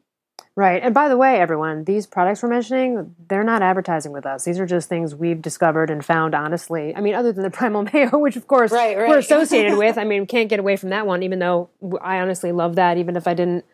Right. 0.61 0.83
And 0.83 0.93
by 0.93 1.09
the 1.09 1.17
way, 1.17 1.41
everyone, 1.41 1.85
these 1.85 2.07
products 2.07 2.43
we're 2.43 2.51
mentioning, 2.51 3.17
they're 3.29 3.45
not 3.45 3.63
advertising 3.63 4.13
with 4.13 4.27
us. 4.27 4.45
These 4.45 4.61
are 4.61 4.67
just 4.67 4.91
things 4.91 5.15
we've 5.15 5.41
discovered 5.41 5.89
and 5.89 6.05
found 6.05 6.35
honestly. 6.35 6.95
I 6.95 7.01
mean, 7.01 7.15
other 7.15 7.33
than 7.33 7.45
the 7.45 7.51
Primal 7.59 7.85
Mayo, 7.85 8.19
which 8.19 8.37
of 8.37 8.47
course 8.47 8.71
right, 8.71 8.95
right. 8.95 9.09
we're 9.09 9.21
associated 9.21 9.79
with. 9.79 9.97
I 9.97 10.05
mean, 10.05 10.27
can't 10.27 10.51
get 10.51 10.61
away 10.61 10.77
from 10.77 10.91
that 10.91 11.07
one, 11.07 11.23
even 11.23 11.39
though 11.39 11.71
I 12.03 12.21
honestly 12.21 12.53
love 12.53 12.75
that, 12.75 12.99
even 12.99 13.17
if 13.17 13.27
I 13.27 13.33
didn't 13.33 13.65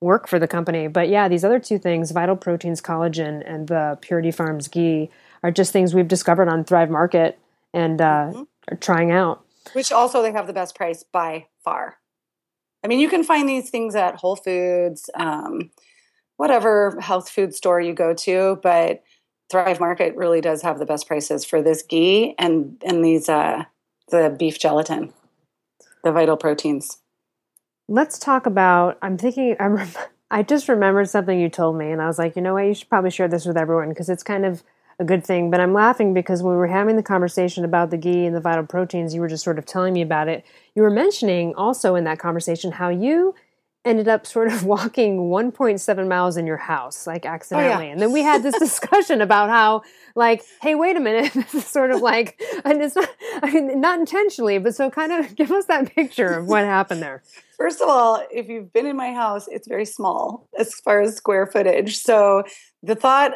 work 0.00 0.28
for 0.28 0.38
the 0.38 0.48
company. 0.48 0.88
But 0.88 1.10
yeah, 1.10 1.28
these 1.28 1.44
other 1.44 1.58
two 1.58 1.78
things, 1.78 2.10
Vital 2.10 2.36
Proteins 2.36 2.80
Collagen 2.80 3.42
and 3.44 3.68
the 3.68 3.98
Purity 4.00 4.30
Farms 4.30 4.66
Ghee, 4.68 5.10
are 5.42 5.50
just 5.50 5.74
things 5.74 5.94
we've 5.94 6.08
discovered 6.08 6.48
on 6.48 6.64
Thrive 6.64 6.88
Market 6.88 7.38
and 7.74 8.00
uh, 8.00 8.30
mm-hmm. 8.32 8.42
are 8.72 8.78
trying 8.78 9.10
out. 9.10 9.44
Which 9.74 9.92
also 9.92 10.22
they 10.22 10.32
have 10.32 10.46
the 10.46 10.54
best 10.54 10.74
price 10.74 11.02
by 11.02 11.48
far. 11.62 11.98
I 12.82 12.88
mean, 12.88 12.98
you 12.98 13.10
can 13.10 13.24
find 13.24 13.46
these 13.46 13.68
things 13.68 13.94
at 13.94 14.14
Whole 14.14 14.36
Foods. 14.36 15.10
Um, 15.12 15.70
whatever 16.40 16.98
health 17.00 17.28
food 17.28 17.54
store 17.54 17.78
you 17.82 17.92
go 17.92 18.14
to, 18.14 18.58
but 18.62 19.02
Thrive 19.50 19.78
Market 19.78 20.16
really 20.16 20.40
does 20.40 20.62
have 20.62 20.78
the 20.78 20.86
best 20.86 21.06
prices 21.06 21.44
for 21.44 21.60
this 21.60 21.82
ghee 21.82 22.34
and 22.38 22.82
and 22.82 23.04
these 23.04 23.28
uh, 23.28 23.64
the 24.08 24.34
beef 24.38 24.58
gelatin, 24.58 25.12
the 26.02 26.10
vital 26.10 26.38
proteins. 26.38 27.02
Let's 27.88 28.18
talk 28.18 28.46
about. 28.46 28.96
I'm 29.02 29.18
thinking. 29.18 29.54
I'm. 29.60 29.86
I 30.32 30.42
just 30.44 30.68
remembered 30.68 31.10
something 31.10 31.38
you 31.38 31.50
told 31.50 31.76
me, 31.76 31.90
and 31.90 32.00
I 32.00 32.06
was 32.06 32.16
like, 32.16 32.36
you 32.36 32.42
know 32.42 32.54
what? 32.54 32.64
You 32.64 32.72
should 32.72 32.88
probably 32.88 33.10
share 33.10 33.28
this 33.28 33.44
with 33.44 33.58
everyone 33.58 33.90
because 33.90 34.08
it's 34.08 34.22
kind 34.22 34.46
of 34.46 34.62
a 34.98 35.04
good 35.04 35.26
thing. 35.26 35.50
But 35.50 35.60
I'm 35.60 35.74
laughing 35.74 36.14
because 36.14 36.42
when 36.42 36.52
we 36.52 36.58
were 36.58 36.68
having 36.68 36.96
the 36.96 37.02
conversation 37.02 37.66
about 37.66 37.90
the 37.90 37.98
ghee 37.98 38.24
and 38.24 38.34
the 38.34 38.40
vital 38.40 38.64
proteins, 38.64 39.12
you 39.12 39.20
were 39.20 39.28
just 39.28 39.44
sort 39.44 39.58
of 39.58 39.66
telling 39.66 39.92
me 39.92 40.00
about 40.00 40.28
it. 40.28 40.46
You 40.74 40.82
were 40.82 40.90
mentioning 40.90 41.54
also 41.56 41.96
in 41.96 42.04
that 42.04 42.18
conversation 42.18 42.72
how 42.72 42.88
you 42.88 43.34
ended 43.84 44.08
up 44.08 44.26
sort 44.26 44.48
of 44.48 44.64
walking 44.64 45.30
1.7 45.30 46.08
miles 46.08 46.36
in 46.36 46.46
your 46.46 46.56
house, 46.56 47.06
like 47.06 47.24
accidentally. 47.24 47.84
Oh, 47.84 47.86
yeah. 47.86 47.92
And 47.92 48.00
then 48.00 48.12
we 48.12 48.22
had 48.22 48.42
this 48.42 48.58
discussion 48.58 49.20
about 49.20 49.48
how, 49.48 49.82
like, 50.14 50.44
hey, 50.60 50.74
wait 50.74 50.96
a 50.96 51.00
minute, 51.00 51.32
this 51.34 51.54
is 51.54 51.66
sort 51.66 51.90
of 51.90 52.00
like, 52.00 52.40
and 52.64 52.82
it's 52.82 52.96
not, 52.96 53.08
I 53.42 53.50
mean, 53.50 53.80
not 53.80 53.98
intentionally, 53.98 54.58
but 54.58 54.74
so 54.74 54.90
kind 54.90 55.12
of 55.12 55.34
give 55.36 55.50
us 55.50 55.66
that 55.66 55.94
picture 55.94 56.38
of 56.38 56.46
what 56.46 56.64
happened 56.64 57.02
there. 57.02 57.22
First 57.56 57.80
of 57.80 57.88
all, 57.88 58.22
if 58.30 58.48
you've 58.48 58.72
been 58.72 58.86
in 58.86 58.96
my 58.96 59.12
house, 59.12 59.46
it's 59.48 59.68
very 59.68 59.84
small 59.84 60.48
as 60.58 60.74
far 60.74 61.02
as 61.02 61.16
square 61.16 61.46
footage. 61.46 61.98
So 61.98 62.44
the 62.82 62.94
thought 62.94 63.32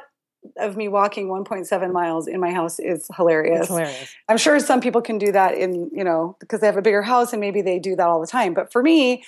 of 0.58 0.76
me 0.76 0.88
walking 0.88 1.28
1.7 1.28 1.92
miles 1.92 2.26
in 2.26 2.40
my 2.40 2.50
house 2.50 2.78
is 2.78 3.08
hilarious. 3.16 3.68
hilarious. 3.68 4.14
I'm 4.28 4.36
sure 4.36 4.58
some 4.60 4.80
people 4.80 5.00
can 5.00 5.18
do 5.18 5.32
that 5.32 5.56
in, 5.56 5.90
you 5.92 6.04
know, 6.04 6.36
because 6.40 6.60
they 6.60 6.66
have 6.66 6.76
a 6.76 6.82
bigger 6.82 7.02
house 7.02 7.32
and 7.32 7.40
maybe 7.40 7.62
they 7.62 7.78
do 7.78 7.96
that 7.96 8.06
all 8.06 8.20
the 8.20 8.26
time. 8.26 8.52
But 8.52 8.70
for 8.70 8.82
me, 8.82 9.24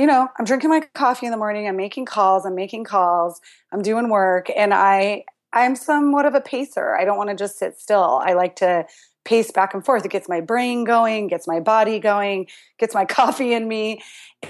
you 0.00 0.06
know, 0.06 0.28
I'm 0.38 0.46
drinking 0.46 0.70
my 0.70 0.80
coffee 0.94 1.26
in 1.26 1.30
the 1.30 1.36
morning, 1.36 1.68
I'm 1.68 1.76
making 1.76 2.06
calls, 2.06 2.46
I'm 2.46 2.54
making 2.54 2.84
calls, 2.84 3.38
I'm 3.70 3.82
doing 3.82 4.08
work, 4.08 4.48
and 4.56 4.72
I 4.72 5.24
I'm 5.52 5.76
somewhat 5.76 6.24
of 6.24 6.34
a 6.34 6.40
pacer. 6.40 6.96
I 6.96 7.04
don't 7.04 7.18
want 7.18 7.28
to 7.28 7.36
just 7.36 7.58
sit 7.58 7.78
still. 7.78 8.22
I 8.24 8.32
like 8.32 8.56
to 8.56 8.86
pace 9.26 9.50
back 9.50 9.74
and 9.74 9.84
forth. 9.84 10.06
It 10.06 10.10
gets 10.10 10.26
my 10.26 10.40
brain 10.40 10.84
going, 10.84 11.26
gets 11.26 11.46
my 11.46 11.60
body 11.60 11.98
going, 11.98 12.46
gets 12.78 12.94
my 12.94 13.04
coffee 13.18 13.52
in 13.52 13.68
me. 13.68 14.00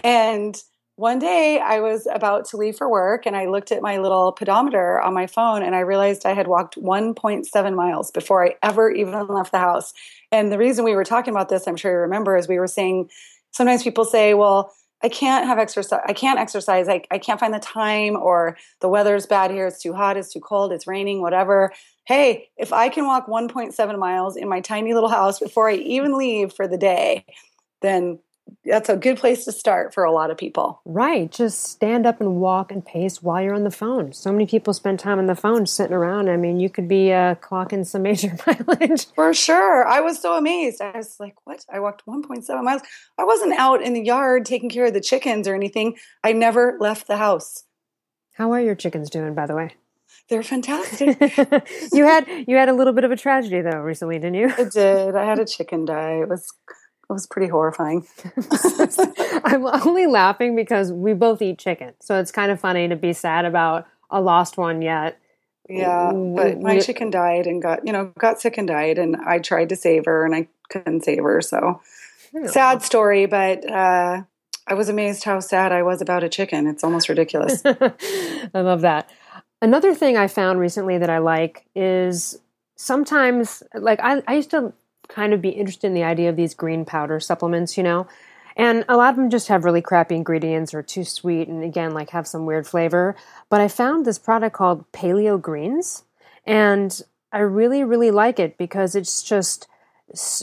And 0.04 0.56
one 0.94 1.18
day 1.18 1.58
I 1.58 1.80
was 1.80 2.06
about 2.12 2.44
to 2.50 2.56
leave 2.56 2.76
for 2.76 2.88
work 2.88 3.26
and 3.26 3.34
I 3.34 3.46
looked 3.46 3.72
at 3.72 3.82
my 3.82 3.98
little 3.98 4.30
pedometer 4.30 5.00
on 5.00 5.14
my 5.14 5.26
phone 5.26 5.64
and 5.64 5.74
I 5.74 5.80
realized 5.80 6.26
I 6.26 6.34
had 6.34 6.46
walked 6.46 6.76
1.7 6.76 7.74
miles 7.74 8.12
before 8.12 8.46
I 8.46 8.54
ever 8.62 8.88
even 8.90 9.26
left 9.26 9.50
the 9.50 9.58
house. 9.58 9.94
And 10.30 10.52
the 10.52 10.58
reason 10.58 10.84
we 10.84 10.94
were 10.94 11.02
talking 11.02 11.34
about 11.34 11.48
this, 11.48 11.66
I'm 11.66 11.76
sure 11.76 11.90
you 11.90 11.98
remember, 11.98 12.36
is 12.36 12.46
we 12.46 12.60
were 12.60 12.68
saying 12.68 13.08
sometimes 13.50 13.82
people 13.82 14.04
say, 14.04 14.34
well, 14.34 14.72
I 15.02 15.08
can't 15.08 15.46
have 15.46 15.58
exercise. 15.58 16.00
I 16.06 16.12
can't 16.12 16.38
exercise. 16.38 16.88
I, 16.88 17.02
I 17.10 17.18
can't 17.18 17.40
find 17.40 17.54
the 17.54 17.58
time 17.58 18.16
or 18.16 18.56
the 18.80 18.88
weather's 18.88 19.26
bad 19.26 19.50
here. 19.50 19.66
It's 19.66 19.82
too 19.82 19.94
hot. 19.94 20.16
It's 20.16 20.32
too 20.32 20.40
cold. 20.40 20.72
It's 20.72 20.86
raining, 20.86 21.22
whatever. 21.22 21.72
Hey, 22.04 22.48
if 22.56 22.72
I 22.72 22.88
can 22.88 23.06
walk 23.06 23.26
1.7 23.26 23.98
miles 23.98 24.36
in 24.36 24.48
my 24.48 24.60
tiny 24.60 24.92
little 24.92 25.08
house 25.08 25.38
before 25.38 25.70
I 25.70 25.74
even 25.74 26.18
leave 26.18 26.52
for 26.52 26.68
the 26.68 26.76
day, 26.76 27.24
then 27.80 28.18
that's 28.64 28.88
a 28.88 28.96
good 28.96 29.18
place 29.18 29.44
to 29.44 29.52
start 29.52 29.92
for 29.94 30.04
a 30.04 30.12
lot 30.12 30.30
of 30.30 30.38
people. 30.38 30.80
Right. 30.84 31.30
Just 31.30 31.62
stand 31.62 32.06
up 32.06 32.20
and 32.20 32.36
walk 32.36 32.70
and 32.70 32.84
pace 32.84 33.22
while 33.22 33.42
you're 33.42 33.54
on 33.54 33.64
the 33.64 33.70
phone. 33.70 34.12
So 34.12 34.32
many 34.32 34.46
people 34.46 34.72
spend 34.74 34.98
time 34.98 35.18
on 35.18 35.26
the 35.26 35.34
phone 35.34 35.66
sitting 35.66 35.94
around. 35.94 36.28
I 36.28 36.36
mean, 36.36 36.60
you 36.60 36.70
could 36.70 36.88
be 36.88 37.12
uh, 37.12 37.36
clocking 37.36 37.86
some 37.86 38.02
major 38.02 38.36
mileage. 38.46 39.06
For 39.14 39.32
sure. 39.34 39.86
I 39.86 40.00
was 40.00 40.20
so 40.20 40.36
amazed. 40.36 40.80
I 40.80 40.96
was 40.96 41.16
like, 41.18 41.34
what? 41.44 41.64
I 41.72 41.80
walked 41.80 42.06
1.7 42.06 42.62
miles. 42.62 42.82
I 43.18 43.24
wasn't 43.24 43.58
out 43.58 43.82
in 43.82 43.92
the 43.92 44.02
yard 44.02 44.44
taking 44.44 44.70
care 44.70 44.86
of 44.86 44.94
the 44.94 45.00
chickens 45.00 45.48
or 45.48 45.54
anything. 45.54 45.96
I 46.22 46.32
never 46.32 46.76
left 46.80 47.06
the 47.06 47.16
house. 47.16 47.64
How 48.34 48.52
are 48.52 48.60
your 48.60 48.74
chickens 48.74 49.10
doing, 49.10 49.34
by 49.34 49.46
the 49.46 49.54
way? 49.54 49.74
They're 50.30 50.42
fantastic. 50.44 51.18
you 51.92 52.04
had 52.04 52.26
you 52.46 52.56
had 52.56 52.68
a 52.68 52.72
little 52.72 52.92
bit 52.92 53.02
of 53.02 53.10
a 53.10 53.16
tragedy 53.16 53.62
though 53.62 53.80
recently, 53.80 54.18
didn't 54.18 54.36
you? 54.36 54.52
I 54.56 54.64
did. 54.64 55.16
I 55.16 55.24
had 55.24 55.40
a 55.40 55.44
chicken 55.44 55.84
die. 55.84 56.20
It 56.22 56.28
was 56.28 56.52
it 57.11 57.12
was 57.12 57.27
pretty 57.27 57.49
horrifying. 57.49 58.07
I'm 59.44 59.66
only 59.66 60.07
laughing 60.07 60.55
because 60.55 60.92
we 60.92 61.12
both 61.12 61.42
eat 61.42 61.59
chicken. 61.59 61.94
So 62.01 62.20
it's 62.20 62.31
kind 62.31 62.53
of 62.53 62.61
funny 62.61 62.87
to 62.87 62.94
be 62.94 63.12
sad 63.12 63.44
about 63.44 63.87
a 64.11 64.20
lost 64.20 64.57
one 64.57 64.81
yet. 64.81 65.18
Yeah, 65.68 66.12
but 66.12 66.61
my 66.61 66.79
chicken 66.81 67.11
died 67.11 67.46
and 67.46 67.61
got, 67.61 67.87
you 67.87 67.92
know, 67.92 68.12
got 68.18 68.40
sick 68.40 68.59
and 68.59 68.66
died 68.66 68.99
and 68.99 69.16
I 69.16 69.38
tried 69.38 69.68
to 69.70 69.77
save 69.77 70.05
her 70.07 70.25
and 70.25 70.35
I 70.35 70.49
couldn't 70.68 71.05
save 71.05 71.23
her. 71.23 71.40
So 71.40 71.81
sad 72.46 72.83
story, 72.83 73.27
but 73.27 73.68
uh, 73.68 74.23
I 74.66 74.75
was 74.75 74.88
amazed 74.88 75.25
how 75.25 75.40
sad 75.40 75.73
I 75.73 75.83
was 75.83 76.01
about 76.01 76.25
a 76.25 76.29
chicken. 76.29 76.66
It's 76.66 76.85
almost 76.85 77.09
ridiculous. 77.09 77.62
I 77.64 78.51
love 78.55 78.83
that. 78.83 79.11
Another 79.62 79.94
thing 79.94 80.16
I 80.16 80.29
found 80.29 80.59
recently 80.59 80.99
that 80.99 81.11
I 81.11 81.18
like 81.18 81.66
is 81.75 82.38
sometimes 82.77 83.62
like 83.75 84.01
I, 84.01 84.23
I 84.27 84.35
used 84.37 84.51
to 84.53 84.73
kind 85.11 85.33
of 85.33 85.42
be 85.42 85.51
interested 85.51 85.88
in 85.88 85.94
the 85.94 86.05
idea 86.05 86.29
of 86.29 86.37
these 86.37 86.55
green 86.55 86.85
powder 86.85 87.20
supplements, 87.20 87.77
you 87.77 87.83
know. 87.83 88.07
And 88.57 88.85
a 88.88 88.96
lot 88.96 89.11
of 89.11 89.16
them 89.16 89.31
just 89.31 89.49
have 89.49 89.64
really 89.64 89.83
crappy 89.83 90.16
ingredients 90.16 90.75
or 90.75 90.83
too 90.83 91.05
sweet 91.05 91.49
and 91.49 91.62
again 91.62 91.92
like 91.92 92.11
have 92.11 92.27
some 92.27 92.46
weird 92.46 92.66
flavor. 92.66 93.16
But 93.49 93.61
I 93.61 93.68
found 93.68 94.05
this 94.05 94.18
product 94.18 94.55
called 94.55 94.90
Paleo 94.92 95.40
Greens 95.40 96.05
and 96.46 97.01
I 97.33 97.38
really 97.38 97.85
really 97.85 98.11
like 98.11 98.38
it 98.38 98.59
because 98.59 98.94
it's 98.94 99.23
just 99.23 99.66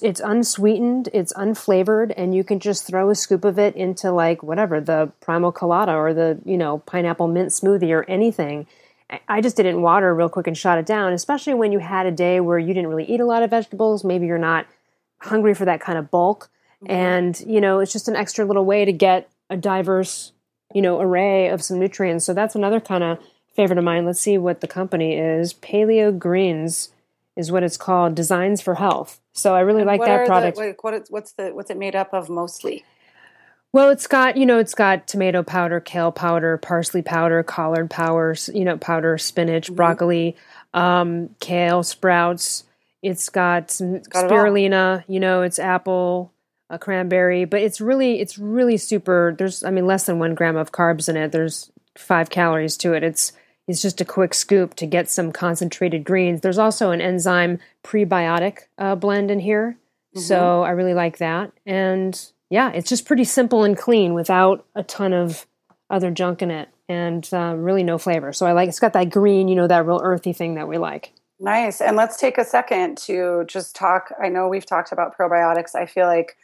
it's 0.01 0.21
unsweetened, 0.21 1.09
it's 1.13 1.33
unflavored 1.33 2.13
and 2.15 2.33
you 2.33 2.43
can 2.45 2.59
just 2.59 2.87
throw 2.87 3.09
a 3.09 3.15
scoop 3.15 3.43
of 3.43 3.59
it 3.59 3.75
into 3.75 4.11
like 4.11 4.41
whatever, 4.41 4.79
the 4.79 5.11
primal 5.19 5.51
colada 5.51 5.91
or 5.91 6.13
the, 6.13 6.39
you 6.45 6.57
know, 6.57 6.77
pineapple 6.79 7.27
mint 7.27 7.49
smoothie 7.49 7.91
or 7.91 8.09
anything 8.09 8.65
I 9.27 9.41
just 9.41 9.55
did 9.55 9.65
it 9.65 9.69
in 9.69 9.81
water 9.81 10.13
real 10.13 10.29
quick 10.29 10.47
and 10.47 10.57
shot 10.57 10.77
it 10.77 10.85
down, 10.85 11.13
especially 11.13 11.53
when 11.53 11.71
you 11.71 11.79
had 11.79 12.05
a 12.05 12.11
day 12.11 12.39
where 12.39 12.59
you 12.59 12.73
didn't 12.73 12.87
really 12.87 13.05
eat 13.05 13.21
a 13.21 13.25
lot 13.25 13.43
of 13.43 13.49
vegetables. 13.49 14.03
Maybe 14.03 14.27
you're 14.27 14.37
not 14.37 14.67
hungry 15.19 15.53
for 15.53 15.65
that 15.65 15.79
kind 15.79 15.97
of 15.97 16.11
bulk. 16.11 16.49
Mm-hmm. 16.83 16.91
And, 16.91 17.39
you 17.41 17.61
know, 17.61 17.79
it's 17.79 17.93
just 17.93 18.07
an 18.07 18.15
extra 18.15 18.45
little 18.45 18.65
way 18.65 18.85
to 18.85 18.91
get 18.91 19.29
a 19.49 19.55
diverse, 19.55 20.33
you 20.73 20.81
know, 20.81 20.99
array 20.99 21.47
of 21.47 21.63
some 21.63 21.79
nutrients. 21.79 22.25
So 22.25 22.33
that's 22.33 22.55
another 22.55 22.81
kind 22.81 23.03
of 23.03 23.19
favorite 23.55 23.79
of 23.79 23.85
mine. 23.85 24.05
Let's 24.05 24.19
see 24.19 24.37
what 24.37 24.61
the 24.61 24.67
company 24.67 25.17
is. 25.17 25.53
Paleo 25.53 26.17
Greens 26.17 26.89
is 27.37 27.51
what 27.51 27.63
it's 27.63 27.77
called, 27.77 28.13
Designs 28.13 28.61
for 28.61 28.75
Health. 28.75 29.21
So 29.31 29.55
I 29.55 29.61
really 29.61 29.81
and 29.81 29.87
like 29.87 30.01
that 30.01 30.27
product. 30.27 30.57
The, 30.57 30.75
what 30.81 31.05
what's 31.09 31.31
the 31.33 31.51
what's 31.51 31.69
it 31.69 31.77
made 31.77 31.95
up 31.95 32.13
of 32.13 32.29
mostly? 32.29 32.83
Well, 33.73 33.89
it's 33.89 34.07
got 34.07 34.37
you 34.37 34.45
know 34.45 34.59
it's 34.59 34.73
got 34.73 35.07
tomato 35.07 35.43
powder, 35.43 35.79
kale 35.79 36.11
powder, 36.11 36.57
parsley 36.57 37.01
powder, 37.01 37.43
collard 37.43 37.89
powders, 37.89 38.49
you 38.53 38.65
know 38.65 38.77
powder, 38.77 39.17
spinach, 39.17 39.67
mm-hmm. 39.67 39.75
broccoli, 39.75 40.35
um, 40.73 41.29
kale, 41.39 41.83
sprouts. 41.83 42.63
It's 43.03 43.29
got 43.29 43.69
some 43.71 43.95
it's 43.95 44.07
got 44.07 44.29
spirulina. 44.29 45.03
You 45.07 45.19
know, 45.19 45.41
it's 45.41 45.59
apple, 45.59 46.31
a 46.69 46.79
cranberry, 46.79 47.45
but 47.45 47.61
it's 47.61 47.79
really 47.79 48.19
it's 48.19 48.37
really 48.37 48.77
super. 48.77 49.35
There's 49.37 49.63
I 49.63 49.71
mean 49.71 49.85
less 49.85 50.05
than 50.05 50.19
one 50.19 50.35
gram 50.35 50.55
of 50.55 50.71
carbs 50.71 51.09
in 51.09 51.17
it. 51.17 51.31
There's 51.31 51.71
five 51.97 52.29
calories 52.29 52.77
to 52.77 52.93
it. 52.93 53.03
It's 53.03 53.31
it's 53.67 53.81
just 53.81 53.99
a 53.99 54.05
quick 54.05 54.33
scoop 54.33 54.75
to 54.75 54.85
get 54.85 55.09
some 55.09 55.31
concentrated 55.31 56.03
greens. 56.05 56.41
There's 56.41 56.57
also 56.57 56.91
an 56.91 57.01
enzyme 57.01 57.59
prebiotic 57.83 58.59
uh, 58.77 58.95
blend 58.95 59.29
in 59.29 59.39
here, 59.39 59.77
mm-hmm. 60.15 60.19
so 60.19 60.63
I 60.63 60.71
really 60.71 60.93
like 60.93 61.17
that. 61.17 61.51
And 61.65 62.19
yeah, 62.49 62.71
it's 62.71 62.89
just 62.89 63.05
pretty 63.05 63.23
simple 63.23 63.63
and 63.63 63.77
clean 63.77 64.13
without 64.13 64.65
a 64.75 64.83
ton 64.83 65.13
of 65.13 65.45
other 65.89 66.11
junk 66.11 66.41
in 66.41 66.51
it 66.51 66.69
and 66.89 67.27
uh, 67.33 67.53
really 67.57 67.83
no 67.83 67.97
flavor. 67.97 68.31
So 68.33 68.45
I 68.45 68.53
like 68.53 68.69
it's 68.69 68.79
got 68.79 68.93
that 68.93 69.09
green, 69.09 69.47
you 69.47 69.55
know, 69.55 69.67
that 69.67 69.85
real 69.85 70.01
earthy 70.03 70.33
thing 70.33 70.55
that 70.55 70.67
we 70.67 70.77
like. 70.77 71.11
Nice. 71.39 71.81
And 71.81 71.95
let's 71.95 72.17
take 72.17 72.37
a 72.37 72.45
second 72.45 72.97
to 72.99 73.43
just 73.47 73.75
talk. 73.75 74.11
I 74.21 74.29
know 74.29 74.47
we've 74.47 74.65
talked 74.65 74.91
about 74.91 75.17
probiotics. 75.17 75.75
I 75.75 75.85
feel 75.85 76.07
like 76.07 76.35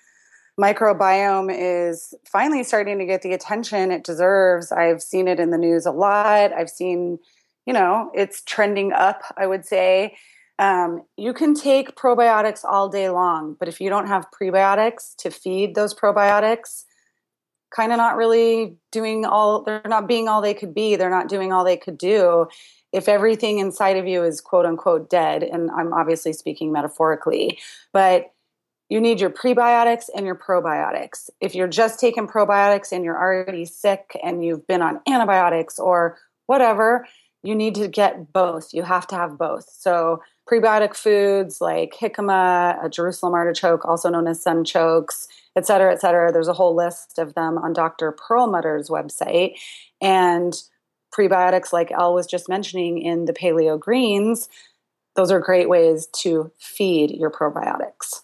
microbiome 0.59 1.49
is 1.51 2.13
finally 2.25 2.63
starting 2.63 2.99
to 2.99 3.05
get 3.05 3.21
the 3.23 3.33
attention 3.33 3.91
it 3.91 4.03
deserves. 4.03 4.71
I've 4.71 5.01
seen 5.01 5.27
it 5.27 5.39
in 5.39 5.49
the 5.49 5.57
news 5.57 5.85
a 5.85 5.91
lot. 5.91 6.53
I've 6.53 6.69
seen, 6.69 7.17
you 7.65 7.73
know, 7.73 8.11
it's 8.13 8.43
trending 8.43 8.93
up, 8.93 9.23
I 9.35 9.47
would 9.47 9.65
say. 9.65 10.15
Um, 10.63 11.03
you 11.17 11.33
can 11.33 11.55
take 11.55 11.97
probiotics 11.97 12.63
all 12.63 12.87
day 12.87 13.09
long, 13.09 13.57
but 13.59 13.67
if 13.67 13.81
you 13.81 13.89
don't 13.89 14.07
have 14.07 14.31
prebiotics 14.31 15.13
to 15.17 15.29
feed 15.29 15.75
those 15.75 15.93
probiotics, 15.93 16.85
kind 17.75 17.91
of 17.91 17.97
not 17.97 18.15
really 18.15 18.77
doing 18.89 19.25
all, 19.25 19.63
they're 19.63 19.81
not 19.85 20.07
being 20.07 20.29
all 20.29 20.41
they 20.41 20.53
could 20.53 20.73
be. 20.73 20.95
They're 20.95 21.09
not 21.09 21.27
doing 21.27 21.51
all 21.51 21.65
they 21.65 21.75
could 21.75 21.97
do. 21.97 22.47
If 22.93 23.09
everything 23.09 23.59
inside 23.59 23.97
of 23.97 24.07
you 24.07 24.23
is 24.23 24.39
quote 24.39 24.65
unquote 24.65 25.09
dead, 25.09 25.43
and 25.43 25.69
I'm 25.69 25.91
obviously 25.91 26.31
speaking 26.31 26.71
metaphorically, 26.71 27.59
but 27.91 28.31
you 28.87 29.01
need 29.01 29.19
your 29.19 29.31
prebiotics 29.31 30.05
and 30.15 30.25
your 30.25 30.35
probiotics. 30.35 31.29
If 31.41 31.55
you're 31.55 31.67
just 31.67 31.99
taking 31.99 32.25
probiotics 32.25 32.93
and 32.93 33.03
you're 33.03 33.19
already 33.19 33.65
sick 33.65 34.17
and 34.23 34.45
you've 34.45 34.65
been 34.65 34.81
on 34.81 35.01
antibiotics 35.09 35.77
or 35.77 36.17
whatever, 36.45 37.05
you 37.43 37.53
need 37.53 37.75
to 37.75 37.89
get 37.89 38.31
both. 38.31 38.73
You 38.73 38.83
have 38.83 39.07
to 39.07 39.15
have 39.15 39.37
both. 39.37 39.69
So, 39.69 40.21
prebiotic 40.49 40.95
foods 40.95 41.61
like 41.61 41.95
jicama, 41.99 42.83
a 42.83 42.89
Jerusalem 42.89 43.33
artichoke, 43.33 43.85
also 43.85 44.09
known 44.09 44.27
as 44.27 44.43
sunchokes, 44.43 45.27
et 45.55 45.65
cetera, 45.65 45.93
et 45.93 46.01
cetera. 46.01 46.31
There's 46.31 46.47
a 46.47 46.53
whole 46.53 46.75
list 46.75 47.17
of 47.17 47.33
them 47.35 47.57
on 47.57 47.73
Dr. 47.73 48.11
Perlmutter's 48.11 48.89
website. 48.89 49.53
And 50.01 50.53
prebiotics, 51.17 51.71
like 51.71 51.91
Elle 51.91 52.13
was 52.13 52.27
just 52.27 52.49
mentioning 52.49 53.01
in 53.01 53.25
the 53.25 53.33
paleo 53.33 53.79
greens, 53.79 54.49
those 55.15 55.31
are 55.31 55.39
great 55.39 55.69
ways 55.69 56.07
to 56.21 56.51
feed 56.59 57.11
your 57.11 57.29
probiotics. 57.29 58.21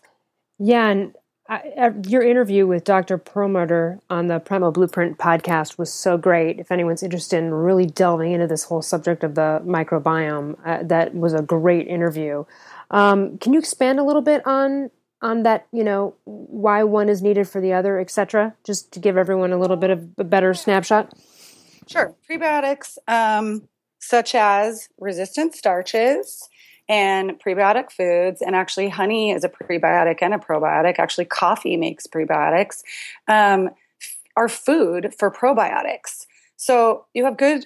Yeah, 0.58 0.88
and 0.88 1.16
I, 1.50 1.92
your 2.06 2.22
interview 2.22 2.68
with 2.68 2.84
Dr. 2.84 3.18
Perlmutter 3.18 4.00
on 4.08 4.28
the 4.28 4.40
Primal 4.40 4.72
Blueprint 4.72 5.18
podcast 5.18 5.80
was 5.80 5.92
so 5.92 6.16
great. 6.16 6.60
If 6.60 6.72
anyone's 6.72 7.02
interested 7.02 7.38
in 7.38 7.52
really 7.52 7.88
delving 7.88 8.34
into 8.34 8.46
this 8.46 8.66
whole 8.66 8.84
subject 8.84 9.24
of 9.24 9.34
the 9.34 9.60
microbiome, 9.66 10.58
uh, 10.64 10.84
that 10.84 11.16
was 11.16 11.34
a 11.34 11.42
great 11.42 11.88
interview. 11.88 12.46
Um, 12.92 13.40
can 13.40 13.54
you 13.54 13.60
expand 13.60 14.00
a 14.00 14.04
little 14.04 14.22
bit 14.22 14.46
on 14.46 14.92
on 15.24 15.42
that? 15.44 15.66
You 15.72 15.84
know, 15.84 16.14
why 16.26 16.84
one 16.84 17.10
is 17.10 17.24
needed 17.24 17.50
for 17.50 17.60
the 17.60 17.74
other, 17.74 18.00
etc. 18.00 18.56
Just 18.64 18.92
to 18.92 19.00
give 19.00 19.18
everyone 19.18 19.52
a 19.52 19.58
little 19.58 19.78
bit 19.78 19.90
of 19.90 20.08
a 20.20 20.24
better 20.24 20.54
snapshot. 20.54 21.12
Sure, 21.88 22.16
prebiotics 22.30 23.00
um, 23.08 23.68
such 23.98 24.36
as 24.36 24.88
resistant 25.00 25.56
starches 25.56 26.48
and 26.90 27.40
prebiotic 27.40 27.92
foods. 27.92 28.42
And 28.42 28.56
actually, 28.56 28.90
honey 28.90 29.32
is 29.32 29.46
a 29.46 29.50
prebiotic 29.50 30.18
and 30.22 30.34
a 30.34 30.38
probiotic. 30.38 31.00
Actually, 31.00 31.26
coffee 31.26 31.78
makes 31.78 32.08
prebiotics. 32.08 32.82
Um, 33.28 33.70
are 34.36 34.50
food 34.50 35.14
for 35.20 35.30
probiotics. 35.30 36.26
So 36.56 37.06
you 37.14 37.26
have 37.26 37.38
good 37.38 37.66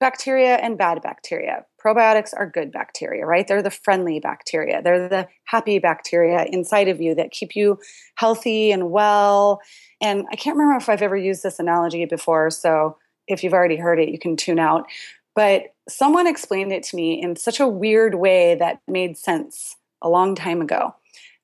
bacteria 0.00 0.56
and 0.56 0.76
bad 0.76 1.00
bacteria. 1.00 1.64
Probiotics 1.84 2.32
are 2.36 2.48
good 2.48 2.72
bacteria, 2.72 3.24
right? 3.24 3.46
They're 3.46 3.62
the 3.62 3.70
friendly 3.70 4.18
bacteria. 4.18 4.82
They're 4.82 5.08
the 5.08 5.28
happy 5.44 5.78
bacteria 5.78 6.44
inside 6.44 6.88
of 6.88 7.00
you 7.00 7.14
that 7.14 7.30
keep 7.30 7.54
you 7.54 7.78
healthy 8.16 8.72
and 8.72 8.90
well. 8.90 9.60
And 10.00 10.24
I 10.30 10.36
can't 10.36 10.56
remember 10.56 10.76
if 10.76 10.88
I've 10.88 11.02
ever 11.02 11.16
used 11.16 11.42
this 11.42 11.60
analogy 11.60 12.04
before. 12.04 12.50
So 12.50 12.96
if 13.28 13.44
you've 13.44 13.54
already 13.54 13.76
heard 13.76 14.00
it, 14.00 14.08
you 14.08 14.18
can 14.18 14.36
tune 14.36 14.58
out. 14.58 14.86
But 15.34 15.74
someone 15.88 16.26
explained 16.26 16.72
it 16.72 16.82
to 16.84 16.96
me 16.96 17.20
in 17.20 17.36
such 17.36 17.60
a 17.60 17.68
weird 17.68 18.14
way 18.14 18.54
that 18.56 18.80
made 18.86 19.16
sense 19.16 19.76
a 20.02 20.08
long 20.08 20.34
time 20.34 20.60
ago. 20.60 20.94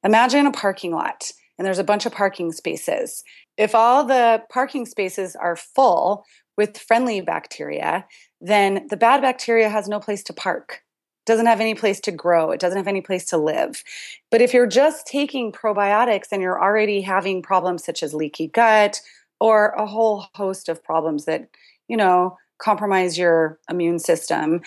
Imagine 0.04 0.46
a 0.46 0.52
parking 0.52 0.92
lot 0.92 1.33
and 1.59 1.66
there's 1.66 1.78
a 1.78 1.85
bunch 1.85 2.07
of 2.07 2.12
parking 2.12 2.52
spaces. 2.52 3.24
If 3.57 3.74
all 3.74 4.04
the 4.04 4.42
parking 4.50 4.87
spaces 4.87 5.37
are 5.37 5.57
full 5.57 6.24
with 6.57 6.78
friendly 6.78 7.20
bacteria, 7.20 8.07
then 8.40 8.87
the 8.90 8.96
bad 8.96 9.22
bacteria 9.22 9.68
has 9.68 9.88
no 9.88 10.00
place 10.00 10.22
to 10.24 10.33
park. 10.33 10.83
Doesn't 11.26 11.46
have 11.46 11.61
any 11.61 11.74
place 11.74 12.00
to 12.00 12.12
grow. 12.12 12.50
It 12.50 12.61
doesn't 12.61 12.76
have 12.76 12.88
any 12.88 13.00
place 13.00 13.24
to 13.26 13.38
live. 13.38 13.83
But 14.30 14.42
if 14.42 14.52
you're 14.52 14.66
just 14.66 15.07
taking 15.07 15.52
probiotics 15.52 16.28
and 16.30 16.42
you're 16.42 16.62
already 16.62 17.00
having 17.00 17.40
problems 17.40 17.85
such 17.85 18.02
as 18.02 18.12
leaky 18.12 18.48
gut 18.48 19.00
or 19.40 19.68
a 19.70 19.87
whole 19.87 20.26
host 20.35 20.68
of 20.68 20.85
problems 20.85 21.24
that, 21.24 21.48
you 21.88 21.96
know, 21.96 22.37
compromise 22.58 23.18
your 23.18 23.58
immune 23.68 23.98
system, 23.98 24.62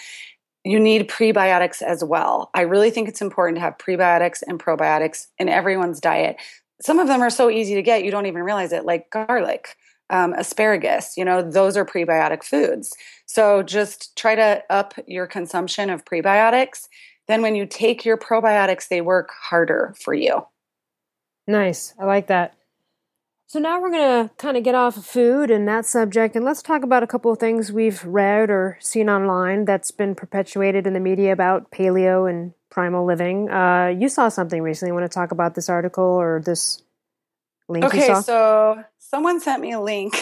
you 0.63 0.79
need 0.79 1.09
prebiotics 1.09 1.81
as 1.81 2.03
well. 2.03 2.49
I 2.53 2.61
really 2.61 2.91
think 2.91 3.07
it's 3.07 3.21
important 3.21 3.57
to 3.57 3.61
have 3.61 3.77
prebiotics 3.77 4.43
and 4.45 4.59
probiotics 4.59 5.27
in 5.39 5.49
everyone's 5.49 6.01
diet. 6.01 6.37
Some 6.81 6.99
of 6.99 7.07
them 7.07 7.21
are 7.21 7.29
so 7.29 7.49
easy 7.49 7.75
to 7.75 7.81
get, 7.81 8.03
you 8.03 8.11
don't 8.11 8.25
even 8.25 8.43
realize 8.43 8.71
it, 8.71 8.85
like 8.85 9.09
garlic. 9.09 9.75
Um, 10.09 10.31
asparagus, 10.33 11.17
you 11.17 11.25
know, 11.25 11.41
those 11.41 11.75
are 11.75 11.85
prebiotic 11.85 12.41
foods. 12.41 12.95
So 13.25 13.61
just 13.61 14.15
try 14.15 14.35
to 14.35 14.63
up 14.69 14.93
your 15.05 15.27
consumption 15.27 15.89
of 15.89 16.05
prebiotics. 16.05 16.87
Then 17.27 17.41
when 17.41 17.55
you 17.55 17.65
take 17.65 18.05
your 18.05 18.17
probiotics, 18.17 18.87
they 18.87 19.01
work 19.01 19.31
harder 19.37 19.93
for 19.99 20.13
you. 20.13 20.45
Nice. 21.45 21.93
I 21.99 22.05
like 22.05 22.27
that. 22.27 22.56
So 23.49 23.59
now 23.59 23.81
we're 23.81 23.91
going 23.91 24.27
to 24.27 24.35
kind 24.35 24.57
of 24.57 24.63
get 24.63 24.75
off 24.75 24.97
of 24.97 25.05
food 25.05 25.49
and 25.49 25.65
that 25.69 25.85
subject, 25.85 26.35
and 26.35 26.43
let's 26.43 26.61
talk 26.61 26.83
about 26.83 27.01
a 27.01 27.07
couple 27.07 27.31
of 27.31 27.39
things 27.39 27.71
we've 27.71 28.03
read 28.03 28.49
or 28.49 28.77
seen 28.81 29.09
online 29.09 29.63
that's 29.63 29.89
been 29.89 30.15
perpetuated 30.15 30.85
in 30.85 30.91
the 30.91 30.99
media 30.99 31.31
about 31.31 31.71
paleo 31.71 32.29
and 32.29 32.51
primal 32.69 33.05
living. 33.05 33.49
Uh, 33.49 33.87
you 33.97 34.09
saw 34.09 34.27
something 34.27 34.61
recently. 34.61 34.91
Want 34.91 35.09
to 35.09 35.15
talk 35.15 35.31
about 35.31 35.55
this 35.55 35.69
article 35.69 36.03
or 36.03 36.41
this 36.45 36.83
link? 37.69 37.85
Okay, 37.85 38.13
so 38.15 38.83
someone 38.99 39.39
sent 39.39 39.61
me 39.61 39.71
a 39.71 39.79
link 39.79 40.13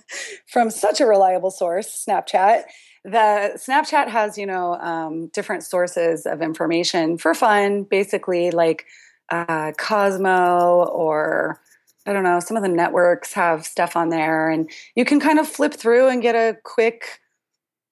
from 0.46 0.70
such 0.70 1.00
a 1.00 1.06
reliable 1.06 1.50
source, 1.50 2.06
Snapchat. 2.08 2.62
The 3.02 3.58
Snapchat 3.58 4.06
has, 4.06 4.38
you 4.38 4.46
know, 4.46 4.74
um, 4.74 5.26
different 5.34 5.64
sources 5.64 6.26
of 6.26 6.42
information 6.42 7.18
for 7.18 7.34
fun, 7.34 7.82
basically 7.82 8.52
like 8.52 8.86
uh, 9.30 9.72
Cosmo 9.76 10.84
or 10.84 11.60
I 12.08 12.12
don't 12.14 12.24
know, 12.24 12.40
some 12.40 12.56
of 12.56 12.62
the 12.62 12.70
networks 12.70 13.34
have 13.34 13.66
stuff 13.66 13.94
on 13.94 14.08
there, 14.08 14.48
and 14.48 14.70
you 14.94 15.04
can 15.04 15.20
kind 15.20 15.38
of 15.38 15.46
flip 15.46 15.74
through 15.74 16.08
and 16.08 16.22
get 16.22 16.34
a 16.34 16.56
quick 16.64 17.20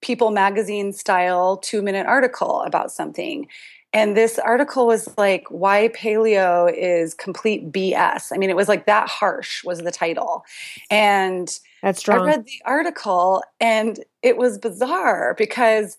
People 0.01 0.31
magazine 0.31 0.93
style 0.93 1.57
two 1.57 1.81
minute 1.81 2.05
article 2.05 2.61
about 2.61 2.91
something. 2.91 3.47
And 3.93 4.17
this 4.17 4.37
article 4.37 4.85
was 4.85 5.09
like, 5.17 5.45
Why 5.49 5.89
Paleo 5.89 6.71
is 6.75 7.13
Complete 7.13 7.71
BS. 7.71 8.31
I 8.31 8.37
mean, 8.37 8.49
it 8.49 8.55
was 8.55 8.67
like 8.67 8.85
that 8.85 9.07
harsh 9.07 9.63
was 9.63 9.79
the 9.79 9.91
title. 9.91 10.43
And 10.91 11.47
that's 11.81 11.99
strong. 11.99 12.21
I 12.21 12.25
read 12.25 12.45
the 12.45 12.61
article 12.65 13.43
and 13.59 14.03
it 14.21 14.37
was 14.37 14.57
bizarre 14.57 15.35
because 15.37 15.97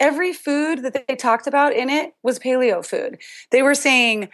every 0.00 0.32
food 0.32 0.82
that 0.82 1.06
they 1.06 1.16
talked 1.16 1.46
about 1.46 1.72
in 1.72 1.90
it 1.90 2.14
was 2.22 2.38
paleo 2.38 2.84
food. 2.84 3.18
They 3.50 3.62
were 3.62 3.74
saying 3.74 4.28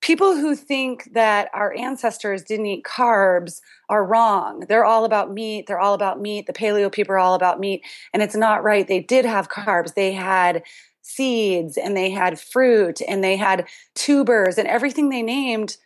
people 0.00 0.34
who 0.34 0.56
think 0.56 1.10
that 1.12 1.50
our 1.52 1.76
ancestors 1.76 2.42
didn't 2.42 2.66
eat 2.66 2.84
carbs 2.84 3.60
are 3.88 4.04
wrong. 4.04 4.64
They're 4.68 4.84
all 4.84 5.04
about 5.04 5.32
meat. 5.32 5.66
They're 5.66 5.80
all 5.80 5.94
about 5.94 6.20
meat. 6.20 6.46
The 6.46 6.52
paleo 6.52 6.90
people 6.90 7.14
are 7.14 7.18
all 7.18 7.34
about 7.34 7.60
meat. 7.60 7.82
And 8.12 8.22
it's 8.22 8.36
not 8.36 8.64
right. 8.64 8.86
They 8.86 9.00
did 9.00 9.24
have 9.24 9.50
carbs. 9.50 9.94
They 9.94 10.12
had 10.12 10.62
seeds 11.02 11.76
and 11.76 11.96
they 11.96 12.10
had 12.10 12.40
fruit 12.40 13.00
and 13.06 13.22
they 13.22 13.36
had 13.36 13.66
tubers 13.94 14.58
and 14.58 14.68
everything 14.68 15.08
they 15.08 15.22
named 15.22 15.76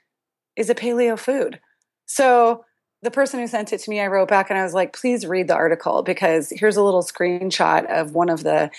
is 0.57 0.71
a 0.71 0.75
paleo 0.75 1.19
food. 1.19 1.61
So 2.07 2.65
the 3.03 3.11
person 3.11 3.41
who 3.41 3.47
sent 3.47 3.73
it 3.73 3.79
to 3.81 3.91
me, 3.91 4.01
I 4.01 4.07
wrote 4.07 4.29
back 4.29 4.51
and 4.51 4.59
I 4.59 4.65
was 4.65 4.75
like, 4.75 4.93
please 4.93 5.27
read 5.27 5.49
the 5.49 5.55
article 5.55 6.03
because 6.03 6.51
here's 6.55 6.77
a 6.77 6.83
little 6.83 7.03
screenshot 7.03 7.91
of 7.91 8.13
one 8.13 8.29
of 8.29 8.43
the 8.43 8.71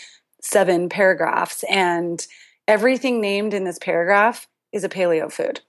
seven 0.42 0.88
paragraphs. 0.90 1.64
And 1.70 2.26
everything 2.68 3.22
named 3.22 3.54
in 3.54 3.64
this 3.64 3.80
paragraph 3.80 4.48
is 4.76 4.84
a 4.84 4.90
paleo 4.90 5.32
food. 5.32 5.62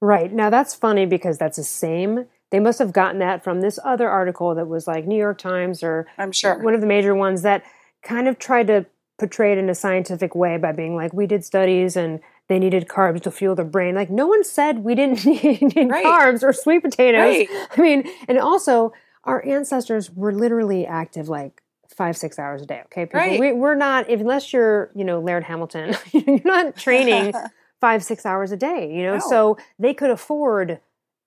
Right. 0.00 0.32
Now 0.32 0.50
that's 0.50 0.74
funny 0.74 1.06
because 1.06 1.38
that's 1.38 1.56
the 1.56 1.64
same. 1.64 2.26
They 2.50 2.60
must 2.60 2.78
have 2.78 2.92
gotten 2.92 3.20
that 3.20 3.44
from 3.44 3.60
this 3.60 3.78
other 3.84 4.08
article 4.08 4.54
that 4.54 4.66
was 4.66 4.86
like 4.86 5.06
New 5.06 5.16
York 5.16 5.38
Times 5.38 5.82
or 5.82 6.06
I'm 6.18 6.32
sure 6.32 6.62
one 6.62 6.74
of 6.74 6.80
the 6.80 6.86
major 6.86 7.14
ones 7.14 7.42
that 7.42 7.62
kind 8.02 8.28
of 8.28 8.38
tried 8.38 8.66
to 8.66 8.86
portray 9.18 9.52
it 9.52 9.58
in 9.58 9.68
a 9.68 9.74
scientific 9.74 10.34
way 10.34 10.56
by 10.56 10.72
being 10.72 10.96
like, 10.96 11.12
we 11.12 11.26
did 11.26 11.44
studies 11.44 11.96
and 11.96 12.20
they 12.48 12.58
needed 12.58 12.88
carbs 12.88 13.22
to 13.22 13.30
fuel 13.30 13.54
the 13.54 13.64
brain. 13.64 13.94
Like 13.94 14.10
no 14.10 14.26
one 14.26 14.44
said 14.44 14.78
we 14.78 14.94
didn't 14.94 15.24
need 15.26 15.90
right. 15.90 16.04
carbs 16.04 16.42
or 16.42 16.52
sweet 16.52 16.82
potatoes. 16.82 17.20
Right. 17.20 17.48
I 17.76 17.80
mean, 17.80 18.08
and 18.28 18.38
also 18.38 18.92
our 19.24 19.44
ancestors 19.44 20.10
were 20.10 20.32
literally 20.32 20.86
active 20.86 21.28
like 21.28 21.62
five 21.88 22.16
six 22.16 22.38
hours 22.38 22.62
a 22.62 22.66
day. 22.66 22.82
Okay, 22.86 23.06
people, 23.06 23.20
right. 23.20 23.40
we, 23.40 23.50
are 23.50 23.74
not 23.74 24.08
unless 24.08 24.52
you're 24.52 24.90
you 24.94 25.04
know 25.04 25.20
Laird 25.20 25.44
Hamilton, 25.44 25.94
you're 26.12 26.40
not 26.44 26.76
training 26.76 27.34
five, 27.80 28.02
six 28.02 28.26
hours 28.26 28.52
a 28.52 28.56
day, 28.56 28.92
you 28.92 29.02
know? 29.02 29.14
No. 29.14 29.24
So 29.28 29.58
they 29.78 29.94
could 29.94 30.10
afford 30.10 30.80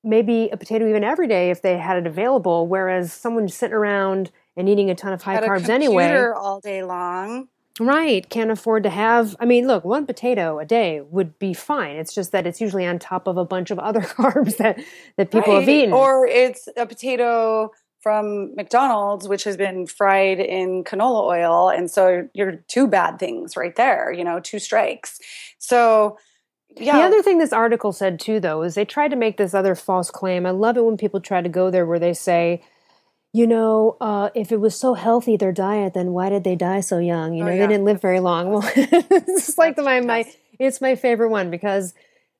maybe 0.03 0.49
a 0.51 0.57
potato 0.57 0.87
even 0.87 1.03
every 1.03 1.27
day 1.27 1.51
if 1.51 1.61
they 1.61 1.77
had 1.77 1.97
it 1.97 2.07
available, 2.07 2.67
whereas 2.67 3.13
someone 3.13 3.47
sitting 3.47 3.75
around 3.75 4.31
and 4.57 4.67
eating 4.67 4.89
a 4.89 4.95
ton 4.95 5.13
of 5.13 5.21
high 5.21 5.39
carbs 5.39 5.69
anyway. 5.69 6.31
all 6.35 6.59
day 6.59 6.83
long. 6.83 7.47
Right. 7.79 8.27
Can't 8.29 8.51
afford 8.51 8.83
to 8.83 8.89
have 8.89 9.35
I 9.39 9.45
mean, 9.45 9.65
look, 9.65 9.85
one 9.85 10.05
potato 10.05 10.59
a 10.59 10.65
day 10.65 11.01
would 11.01 11.39
be 11.39 11.53
fine. 11.53 11.95
It's 11.95 12.13
just 12.13 12.31
that 12.31 12.45
it's 12.45 12.59
usually 12.59 12.85
on 12.85 12.99
top 12.99 13.27
of 13.27 13.37
a 13.37 13.45
bunch 13.45 13.71
of 13.71 13.79
other 13.79 14.01
carbs 14.01 14.57
that, 14.57 14.79
that 15.17 15.31
people 15.31 15.53
right. 15.53 15.61
have 15.61 15.69
eaten. 15.69 15.93
Or 15.93 16.27
it's 16.27 16.67
a 16.75 16.85
potato 16.85 17.71
from 18.01 18.55
McDonald's, 18.55 19.27
which 19.27 19.43
has 19.43 19.55
been 19.55 19.85
fried 19.85 20.39
in 20.39 20.83
canola 20.83 21.23
oil. 21.23 21.69
And 21.69 21.89
so 21.89 22.27
you're 22.33 22.57
two 22.67 22.87
bad 22.87 23.19
things 23.19 23.55
right 23.55 23.75
there, 23.75 24.11
you 24.11 24.23
know, 24.23 24.39
two 24.39 24.59
strikes. 24.59 25.19
So 25.59 26.17
yeah. 26.77 26.97
The 26.97 27.03
other 27.03 27.21
thing 27.21 27.37
this 27.37 27.53
article 27.53 27.91
said 27.91 28.19
too, 28.19 28.39
though, 28.39 28.61
is 28.63 28.75
they 28.75 28.85
tried 28.85 29.09
to 29.09 29.15
make 29.15 29.37
this 29.37 29.53
other 29.53 29.75
false 29.75 30.09
claim. 30.09 30.45
I 30.45 30.51
love 30.51 30.77
it 30.77 30.85
when 30.85 30.97
people 30.97 31.19
try 31.19 31.41
to 31.41 31.49
go 31.49 31.69
there 31.69 31.85
where 31.85 31.99
they 31.99 32.13
say, 32.13 32.63
you 33.33 33.47
know, 33.47 33.97
uh, 34.01 34.29
if 34.35 34.51
it 34.51 34.59
was 34.59 34.77
so 34.77 34.93
healthy 34.93 35.37
their 35.37 35.51
diet, 35.51 35.93
then 35.93 36.11
why 36.11 36.29
did 36.29 36.43
they 36.43 36.55
die 36.55 36.81
so 36.81 36.97
young? 36.97 37.33
You 37.33 37.43
oh, 37.43 37.45
know, 37.45 37.51
oh, 37.51 37.55
yeah. 37.55 37.61
they 37.61 37.73
didn't 37.73 37.85
live 37.85 38.01
very 38.01 38.19
long. 38.19 38.49
Well, 38.51 38.69
it's 38.75 39.57
like 39.57 39.75
the, 39.75 39.83
my 39.83 40.01
my 40.01 40.25
it's 40.59 40.81
my 40.81 40.95
favorite 40.95 41.29
one 41.29 41.49
because 41.49 41.93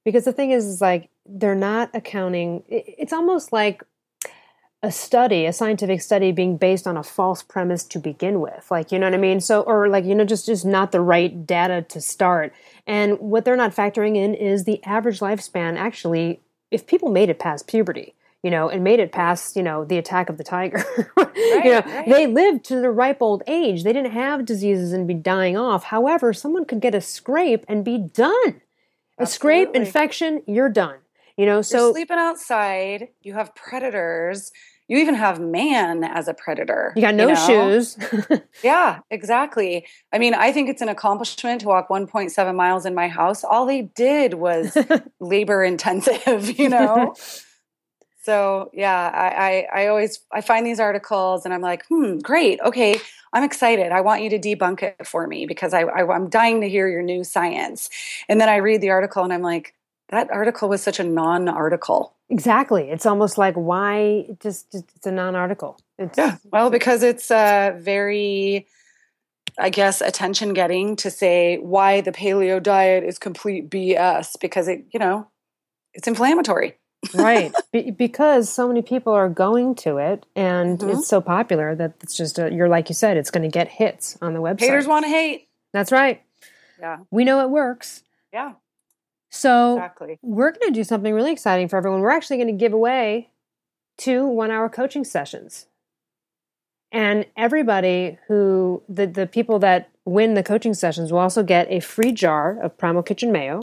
because 0.04 0.26
the 0.26 0.34
thing 0.34 0.52
is, 0.52 0.66
is 0.66 0.82
like 0.82 1.10
they're 1.26 1.56
not 1.56 1.92
accounting. 1.94 2.64
It's 2.68 3.14
almost 3.14 3.54
like 3.54 3.84
a 4.84 4.92
study, 4.92 5.46
a 5.46 5.54
scientific 5.54 6.02
study 6.02 6.32
being 6.32 6.58
based 6.58 6.88
on 6.88 6.98
a 6.98 7.04
false 7.04 7.44
premise 7.44 7.84
to 7.84 8.00
begin 8.00 8.40
with. 8.40 8.70
Like, 8.72 8.92
you 8.92 8.98
know 8.98 9.06
what 9.06 9.14
I 9.14 9.18
mean? 9.18 9.40
So, 9.40 9.62
or 9.62 9.88
like, 9.90 10.06
you 10.06 10.16
know, 10.16 10.26
just, 10.26 10.48
just 10.48 10.66
not 10.66 10.92
the 10.92 11.02
right 11.02 11.46
data 11.46 11.84
to 11.90 12.02
start. 12.02 12.54
And 12.88 13.20
what 13.20 13.46
they're 13.46 13.56
not 13.56 13.76
factoring 13.76 14.16
in 14.16 14.34
is 14.34 14.64
the 14.64 14.84
average 14.84 15.20
lifespan 15.20 15.78
actually, 15.78 16.42
if 16.72 16.88
people 16.88 17.10
made 17.10 17.30
it 17.30 17.40
past 17.40 17.68
puberty, 17.68 18.16
you 18.44 18.50
know, 18.50 18.70
and 18.70 18.84
made 18.84 19.00
it 19.00 19.12
past, 19.12 19.56
you 19.56 19.64
know, 19.64 19.86
the 19.86 19.98
attack 19.98 20.30
of 20.30 20.38
the 20.38 20.44
tiger. 20.44 20.84
right, 21.18 21.36
you 21.36 21.72
know, 21.72 21.82
right. 21.86 22.10
they 22.10 22.28
lived 22.28 22.66
to 22.66 22.82
the 22.82 22.90
ripe 22.90 23.22
old 23.22 23.44
age. 23.48 23.84
They 23.84 23.94
didn't 23.94 24.14
have 24.14 24.46
diseases 24.46 24.94
and 24.94 25.08
be 25.08 25.14
dying 25.14 25.58
off. 25.58 25.86
However, 25.86 26.34
someone 26.34 26.66
could 26.66 26.82
get 26.82 26.96
a 26.96 27.02
scrape 27.02 27.66
and 27.68 27.86
be 27.86 27.98
done. 27.98 28.62
A 29.18 29.28
scrape 29.28 29.76
infection, 29.76 30.42
you're 30.48 30.70
done. 30.70 30.98
You 31.38 31.46
know, 31.46 31.62
so 31.62 31.86
you're 31.86 31.94
sleeping 31.94 32.18
outside, 32.18 33.10
you 33.22 33.34
have 33.34 33.56
predators, 33.56 34.52
you 34.92 34.98
even 34.98 35.16
have 35.16 35.40
man 35.40 36.04
as 36.04 36.28
a 36.28 36.34
predator. 36.34 36.92
You 36.98 37.02
got 37.02 37.16
no 37.16 37.30
you 37.30 37.34
know? 37.34 37.48
shoes. 37.48 37.98
yeah, 38.64 39.00
exactly. 39.10 39.88
I 40.12 40.18
mean, 40.18 40.34
I 40.34 40.52
think 40.52 40.68
it's 40.68 40.82
an 40.82 40.90
accomplishment 40.90 41.62
to 41.62 41.68
walk 41.68 41.88
1.7 41.88 42.56
miles 42.56 42.86
in 42.86 42.94
my 42.94 43.08
house. 43.08 43.46
All 43.46 43.66
they 43.66 43.84
did 43.84 44.34
was 44.34 44.78
labor 45.22 45.64
intensive, 45.64 46.60
you 46.60 46.68
know? 46.68 47.16
so 48.24 48.70
yeah, 48.74 49.10
I, 49.14 49.28
I, 49.74 49.84
I 49.84 49.88
always 49.88 50.20
I 50.30 50.42
find 50.42 50.66
these 50.66 50.82
articles 50.82 51.46
and 51.46 51.54
I'm 51.54 51.62
like, 51.62 51.86
hmm, 51.88 52.18
great. 52.18 52.60
Okay. 52.60 53.00
I'm 53.32 53.46
excited. 53.46 53.94
I 53.94 54.02
want 54.02 54.24
you 54.24 54.30
to 54.32 54.40
debunk 54.40 54.84
it 54.84 55.08
for 55.08 55.26
me 55.26 55.46
because 55.46 55.74
I, 55.74 55.84
I 55.84 56.06
I'm 56.14 56.28
dying 56.28 56.60
to 56.60 56.68
hear 56.68 56.90
your 56.90 57.02
new 57.02 57.24
science. 57.24 57.90
And 58.28 58.42
then 58.42 58.50
I 58.50 58.58
read 58.58 58.82
the 58.82 58.90
article 58.90 59.24
and 59.24 59.32
I'm 59.32 59.42
like, 59.42 59.74
that 60.12 60.30
article 60.30 60.68
was 60.70 60.84
such 60.84 61.00
a 61.00 61.04
non-article. 61.04 62.14
Exactly. 62.30 62.90
It's 62.90 63.06
almost 63.06 63.38
like 63.38 63.56
why 63.56 64.28
just, 64.40 64.72
just 64.72 64.86
it's 64.96 65.08
a 65.08 65.12
non-article. 65.12 65.80
It's, 65.98 66.18
yeah. 66.18 66.38
Well, 66.52 66.70
because 66.70 67.02
it's 67.02 67.32
uh, 67.32 67.78
very, 67.78 68.68
I 69.58 69.70
guess, 69.70 70.02
attention 70.02 70.54
getting 70.54 70.98
to 70.98 71.10
say 71.10 71.58
why 71.58 72.02
the 72.02 72.12
paleo 72.12 72.62
diet 72.62 73.06
is 73.06 73.18
complete 73.18 73.70
BS 73.70 74.40
because 74.40 74.68
it, 74.68 74.86
you 74.92 75.00
know, 75.00 75.28
it's 75.94 76.08
inflammatory. 76.08 76.78
right. 77.16 77.54
Be- 77.72 77.92
because 77.92 78.50
so 78.50 78.68
many 78.68 78.82
people 78.82 79.14
are 79.14 79.30
going 79.30 79.76
to 79.76 79.98
it 79.98 80.26
and 80.36 80.78
mm-hmm. 80.78 80.90
it's 80.90 81.08
so 81.08 81.22
popular 81.22 81.74
that 81.74 81.94
it's 82.02 82.16
just, 82.16 82.38
a, 82.38 82.52
you're 82.52 82.70
like 82.70 82.90
you 82.90 82.96
said, 82.96 83.16
it's 83.16 83.32
going 83.32 83.50
to 83.50 83.54
get 83.54 83.70
hits 83.70 84.18
on 84.22 84.34
the 84.34 84.40
website. 84.40 84.60
Haters 84.62 84.88
want 84.88 85.06
to 85.06 85.10
hate. 85.10 85.48
That's 85.74 85.92
right. 85.92 86.22
Yeah. 86.80 87.00
We 87.12 87.24
know 87.24 87.42
it 87.42 87.50
works. 87.50 88.04
Yeah. 88.34 88.54
So 89.32 89.76
exactly. 89.76 90.20
we're 90.22 90.52
going 90.52 90.74
to 90.74 90.80
do 90.80 90.84
something 90.84 91.14
really 91.14 91.32
exciting 91.32 91.70
for 91.70 91.78
everyone. 91.78 92.02
We're 92.02 92.12
actually 92.12 92.38
going 92.38 92.48
to 92.48 92.54
give 92.54 92.74
away 92.74 93.30
two 93.98 94.28
one 94.28 94.52
hour 94.52 94.70
coaching 94.70 95.04
sessions. 95.04 95.68
And 96.92 97.26
everybody 97.38 98.18
who, 98.28 98.84
the, 98.90 99.08
the 99.08 99.26
people 99.26 99.60
that 99.60 99.90
win 100.04 100.34
the 100.34 100.44
coaching 100.44 100.74
sessions 100.74 101.12
will 101.12 101.20
also 101.20 101.42
get 101.42 101.72
a 101.72 101.80
free 101.80 102.12
jar 102.12 102.60
of 102.62 102.78
Primal 102.78 103.04
Kitchen 103.04 103.32
Mayo 103.32 103.62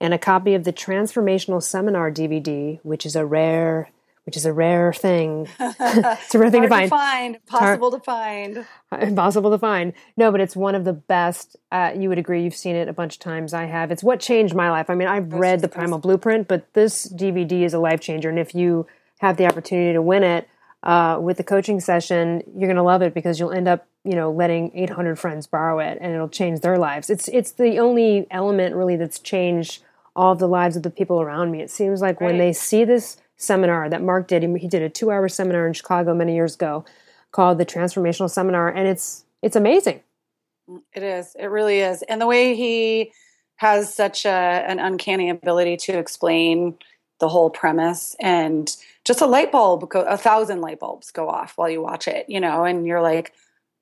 and 0.00 0.12
a 0.12 0.18
copy 0.18 0.54
of 0.54 0.64
the 0.64 0.72
Transformational 0.72 1.62
Seminar 1.62 2.10
DVD, 2.10 2.80
which 2.82 3.06
is 3.06 3.14
a 3.14 3.24
rare 3.24 3.90
which 4.24 4.36
is 4.36 4.46
a 4.46 4.52
rare 4.52 4.92
thing. 4.92 5.48
it's 5.60 6.34
a 6.34 6.38
rare 6.38 6.50
thing 6.50 6.62
to 6.62 6.68
find. 6.68 6.84
to 6.84 6.96
find. 6.96 7.46
Possible 7.46 7.90
to 7.90 8.00
find. 8.00 8.66
Impossible 9.00 9.50
to 9.50 9.58
find. 9.58 9.92
No, 10.16 10.32
but 10.32 10.40
it's 10.40 10.56
one 10.56 10.74
of 10.74 10.84
the 10.84 10.92
best. 10.94 11.56
Uh, 11.70 11.92
you 11.94 12.08
would 12.08 12.18
agree. 12.18 12.42
You've 12.42 12.56
seen 12.56 12.74
it 12.74 12.88
a 12.88 12.92
bunch 12.92 13.14
of 13.14 13.20
times. 13.20 13.52
I 13.52 13.64
have. 13.64 13.90
It's 13.90 14.02
what 14.02 14.20
changed 14.20 14.54
my 14.54 14.70
life. 14.70 14.88
I 14.88 14.94
mean, 14.94 15.08
I've 15.08 15.32
read 15.32 15.60
the 15.60 15.68
Primal 15.68 15.98
Blueprint, 15.98 16.48
but 16.48 16.72
this 16.72 17.06
DVD 17.12 17.62
is 17.62 17.74
a 17.74 17.78
life 17.78 18.00
changer. 18.00 18.30
And 18.30 18.38
if 18.38 18.54
you 18.54 18.86
have 19.20 19.36
the 19.36 19.46
opportunity 19.46 19.92
to 19.92 20.02
win 20.02 20.22
it 20.22 20.48
uh, 20.82 21.18
with 21.20 21.36
the 21.36 21.44
coaching 21.44 21.80
session, 21.80 22.42
you're 22.56 22.68
going 22.68 22.76
to 22.76 22.82
love 22.82 23.02
it 23.02 23.12
because 23.12 23.38
you'll 23.38 23.52
end 23.52 23.68
up, 23.68 23.86
you 24.04 24.14
know, 24.14 24.30
letting 24.30 24.70
800 24.74 25.18
friends 25.18 25.46
borrow 25.46 25.80
it, 25.80 25.98
and 26.00 26.14
it'll 26.14 26.28
change 26.28 26.60
their 26.60 26.78
lives. 26.78 27.10
It's 27.10 27.28
it's 27.28 27.52
the 27.52 27.78
only 27.78 28.26
element 28.30 28.74
really 28.74 28.96
that's 28.96 29.18
changed 29.18 29.82
all 30.16 30.32
of 30.32 30.38
the 30.38 30.48
lives 30.48 30.76
of 30.76 30.82
the 30.82 30.90
people 30.90 31.20
around 31.20 31.50
me. 31.50 31.60
It 31.60 31.70
seems 31.70 32.00
like 32.00 32.20
right. 32.20 32.28
when 32.28 32.38
they 32.38 32.52
see 32.52 32.84
this 32.84 33.18
seminar 33.36 33.88
that 33.88 34.02
Mark 34.02 34.28
did. 34.28 34.42
He 34.42 34.68
did 34.68 34.82
a 34.82 34.88
two 34.88 35.10
hour 35.10 35.28
seminar 35.28 35.66
in 35.66 35.72
Chicago 35.72 36.14
many 36.14 36.34
years 36.34 36.54
ago 36.54 36.84
called 37.32 37.58
the 37.58 37.66
Transformational 37.66 38.30
Seminar, 38.30 38.68
and 38.68 38.86
it's 38.88 39.24
it's 39.42 39.56
amazing. 39.56 40.02
It 40.94 41.02
is. 41.02 41.36
It 41.38 41.46
really 41.46 41.80
is. 41.80 42.02
And 42.02 42.20
the 42.20 42.26
way 42.26 42.54
he 42.54 43.12
has 43.56 43.94
such 43.94 44.24
a, 44.24 44.28
an 44.30 44.78
uncanny 44.78 45.30
ability 45.30 45.76
to 45.76 45.98
explain 45.98 46.76
the 47.20 47.28
whole 47.28 47.50
premise 47.50 48.16
and 48.20 48.76
just 49.04 49.20
a 49.20 49.26
light 49.26 49.52
bulb 49.52 49.88
a 49.94 50.16
thousand 50.16 50.60
light 50.60 50.80
bulbs 50.80 51.10
go 51.10 51.28
off 51.28 51.56
while 51.56 51.70
you 51.70 51.80
watch 51.80 52.08
it 52.08 52.28
you 52.28 52.40
know 52.40 52.64
and 52.64 52.86
you're 52.86 53.00
like 53.00 53.32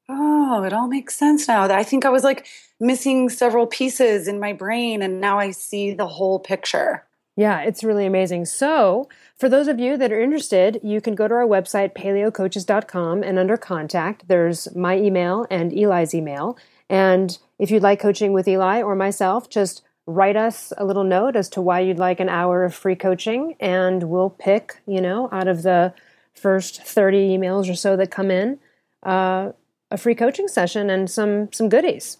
oh 0.09 0.63
it 0.63 0.73
all 0.73 0.87
makes 0.87 1.17
sense 1.17 1.49
now 1.49 1.65
i 1.65 1.83
think 1.83 2.05
i 2.05 2.11
was 2.11 2.23
like 2.23 2.47
missing 2.79 3.31
several 3.31 3.67
pieces 3.67 4.29
in 4.29 4.39
my 4.39 4.53
brain 4.53 5.01
and 5.01 5.21
now 5.21 5.39
i 5.39 5.51
see 5.51 5.93
the 5.93 6.07
whole 6.07 6.39
picture 6.39 7.05
yeah, 7.37 7.63
it's 7.63 7.83
really 7.83 8.05
amazing. 8.05 8.45
So, 8.45 9.09
for 9.37 9.49
those 9.49 9.69
of 9.69 9.81
you 9.81 9.97
that 9.97 10.13
are 10.13 10.21
interested, 10.21 10.81
you 10.83 11.01
can 11.01 11.15
go 11.15 11.27
to 11.27 11.35
our 11.35 11.47
website, 11.47 11.95
paleocoaches.com, 11.95 13.23
and 13.23 13.39
under 13.39 13.57
contact, 13.57 14.29
there's 14.29 14.75
my 14.77 14.97
email 14.99 15.47
and 15.51 15.73
Eli's 15.73 16.15
email. 16.15 16.59
And 16.91 17.39
if 17.59 17.71
you'd 17.71 17.83
like 17.83 18.01
coaching 18.01 18.33
with 18.33 18.47
Eli 18.47 18.83
or 18.83 18.95
myself, 18.95 19.49
just 19.49 19.83
write 20.07 20.37
us 20.37 20.73
a 20.77 20.85
little 20.85 21.05
note 21.05 21.37
as 21.37 21.49
to 21.51 21.63
why 21.63 21.81
you'd 21.81 21.99
like 21.99 22.21
an 22.21 22.29
hour 22.29 22.65
of 22.65 22.75
free 22.75 22.97
coaching, 22.97 23.57
and 23.61 24.05
we'll 24.05 24.31
pick, 24.31 24.81
you 24.87 25.01
know, 25.01 25.29
out 25.33 25.49
of 25.49 25.63
the 25.63 25.95
first 26.35 26.83
30 26.83 27.37
emails 27.37 27.71
or 27.71 27.75
so 27.75 27.97
that 27.97 28.11
come 28.11 28.31
in, 28.31 28.59
uh, 29.05 29.53
a 29.91 29.97
free 29.97 30.15
coaching 30.15 30.49
session 30.49 30.91
and 30.91 31.11
some 31.11 31.53
some 31.53 31.69
goodies. 31.69 32.19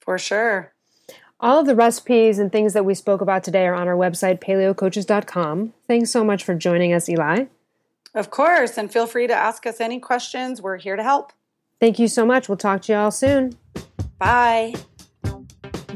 For 0.00 0.18
sure. 0.18 0.73
All 1.44 1.60
of 1.60 1.66
the 1.66 1.76
recipes 1.76 2.38
and 2.38 2.50
things 2.50 2.72
that 2.72 2.86
we 2.86 2.94
spoke 2.94 3.20
about 3.20 3.44
today 3.44 3.66
are 3.66 3.74
on 3.74 3.86
our 3.86 3.94
website, 3.94 4.40
paleocoaches.com. 4.40 5.74
Thanks 5.86 6.10
so 6.10 6.24
much 6.24 6.42
for 6.42 6.54
joining 6.54 6.94
us, 6.94 7.06
Eli. 7.06 7.44
Of 8.14 8.30
course. 8.30 8.78
And 8.78 8.90
feel 8.90 9.06
free 9.06 9.26
to 9.26 9.34
ask 9.34 9.66
us 9.66 9.78
any 9.78 10.00
questions. 10.00 10.62
We're 10.62 10.78
here 10.78 10.96
to 10.96 11.02
help. 11.02 11.34
Thank 11.80 11.98
you 11.98 12.08
so 12.08 12.24
much. 12.24 12.48
We'll 12.48 12.56
talk 12.56 12.80
to 12.82 12.92
you 12.92 12.98
all 12.98 13.10
soon. 13.10 13.58
Bye. 14.18 14.72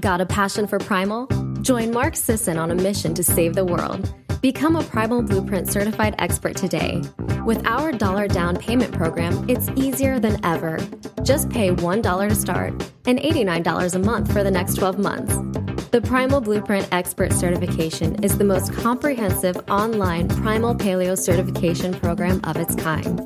Got 0.01 0.21
a 0.21 0.27
passion 0.27 0.67
for 0.67 0.79
primal? 0.79 1.29
Join 1.63 1.93
Mark 1.93 2.15
Sisson 2.15 2.59
on 2.59 2.71
a 2.71 2.75
mission 2.75 3.15
to 3.15 3.25
save 3.25 3.55
the 3.55 3.65
world. 3.65 4.13
Become 4.41 4.77
a 4.77 4.85
Primal 4.85 5.23
Blueprint 5.23 5.69
certified 5.69 6.15
expert 6.21 6.57
today. 6.57 7.03
With 7.45 7.67
our 7.67 7.91
dollar 7.91 8.29
down 8.29 8.57
payment 8.57 8.93
program, 8.93 9.45
it's 9.51 9.69
easier 9.71 10.21
than 10.21 10.39
ever. 10.45 10.79
Just 11.25 11.51
pay 11.51 11.71
$1 11.71 12.29
to 12.29 12.35
start 12.37 12.73
and 13.05 13.19
$89 13.19 13.95
a 13.95 13.99
month 13.99 14.33
for 14.33 14.45
the 14.45 14.51
next 14.51 14.75
12 14.75 15.01
months. 15.01 15.35
The 15.91 16.01
Primal 16.01 16.41
Blueprint 16.41 16.87
Expert 16.93 17.33
Certification 17.33 18.23
is 18.23 18.39
the 18.39 18.45
most 18.45 18.73
comprehensive 18.75 19.57
online 19.69 20.29
primal 20.29 20.73
paleo 20.73 21.19
certification 21.19 21.93
program 21.93 22.41
of 22.45 22.57
its 22.59 22.77
kind. 22.77 23.21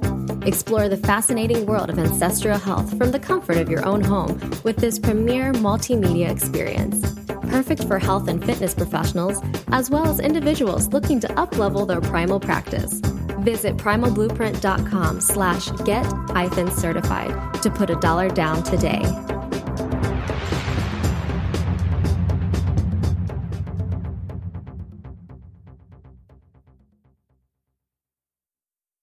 Explore 0.46 0.88
the 0.88 0.96
fascinating 0.96 1.66
world 1.66 1.90
of 1.90 1.98
ancestral 1.98 2.56
health 2.56 2.96
from 2.96 3.10
the 3.10 3.20
comfort 3.20 3.58
of 3.58 3.68
your 3.68 3.84
own 3.84 4.00
home 4.00 4.40
with 4.64 4.76
this 4.76 4.98
premier 4.98 5.52
multimedia 5.52 6.30
experience 6.30 7.12
perfect 7.53 7.84
for 7.84 7.98
health 7.98 8.28
and 8.28 8.42
fitness 8.42 8.74
professionals, 8.74 9.38
as 9.68 9.90
well 9.90 10.09
as 10.09 10.18
individuals 10.18 10.88
looking 10.88 11.20
to 11.20 11.28
uplevel 11.28 11.86
their 11.86 12.00
primal 12.00 12.40
practice. 12.40 13.00
Visit 13.44 13.76
primalblueprint.com 13.76 15.20
slash 15.20 15.70
get 15.84 16.07
certified 16.70 17.62
to 17.62 17.70
put 17.70 17.90
a 17.90 17.96
dollar 17.96 18.30
down 18.30 18.62
today. 18.62 19.03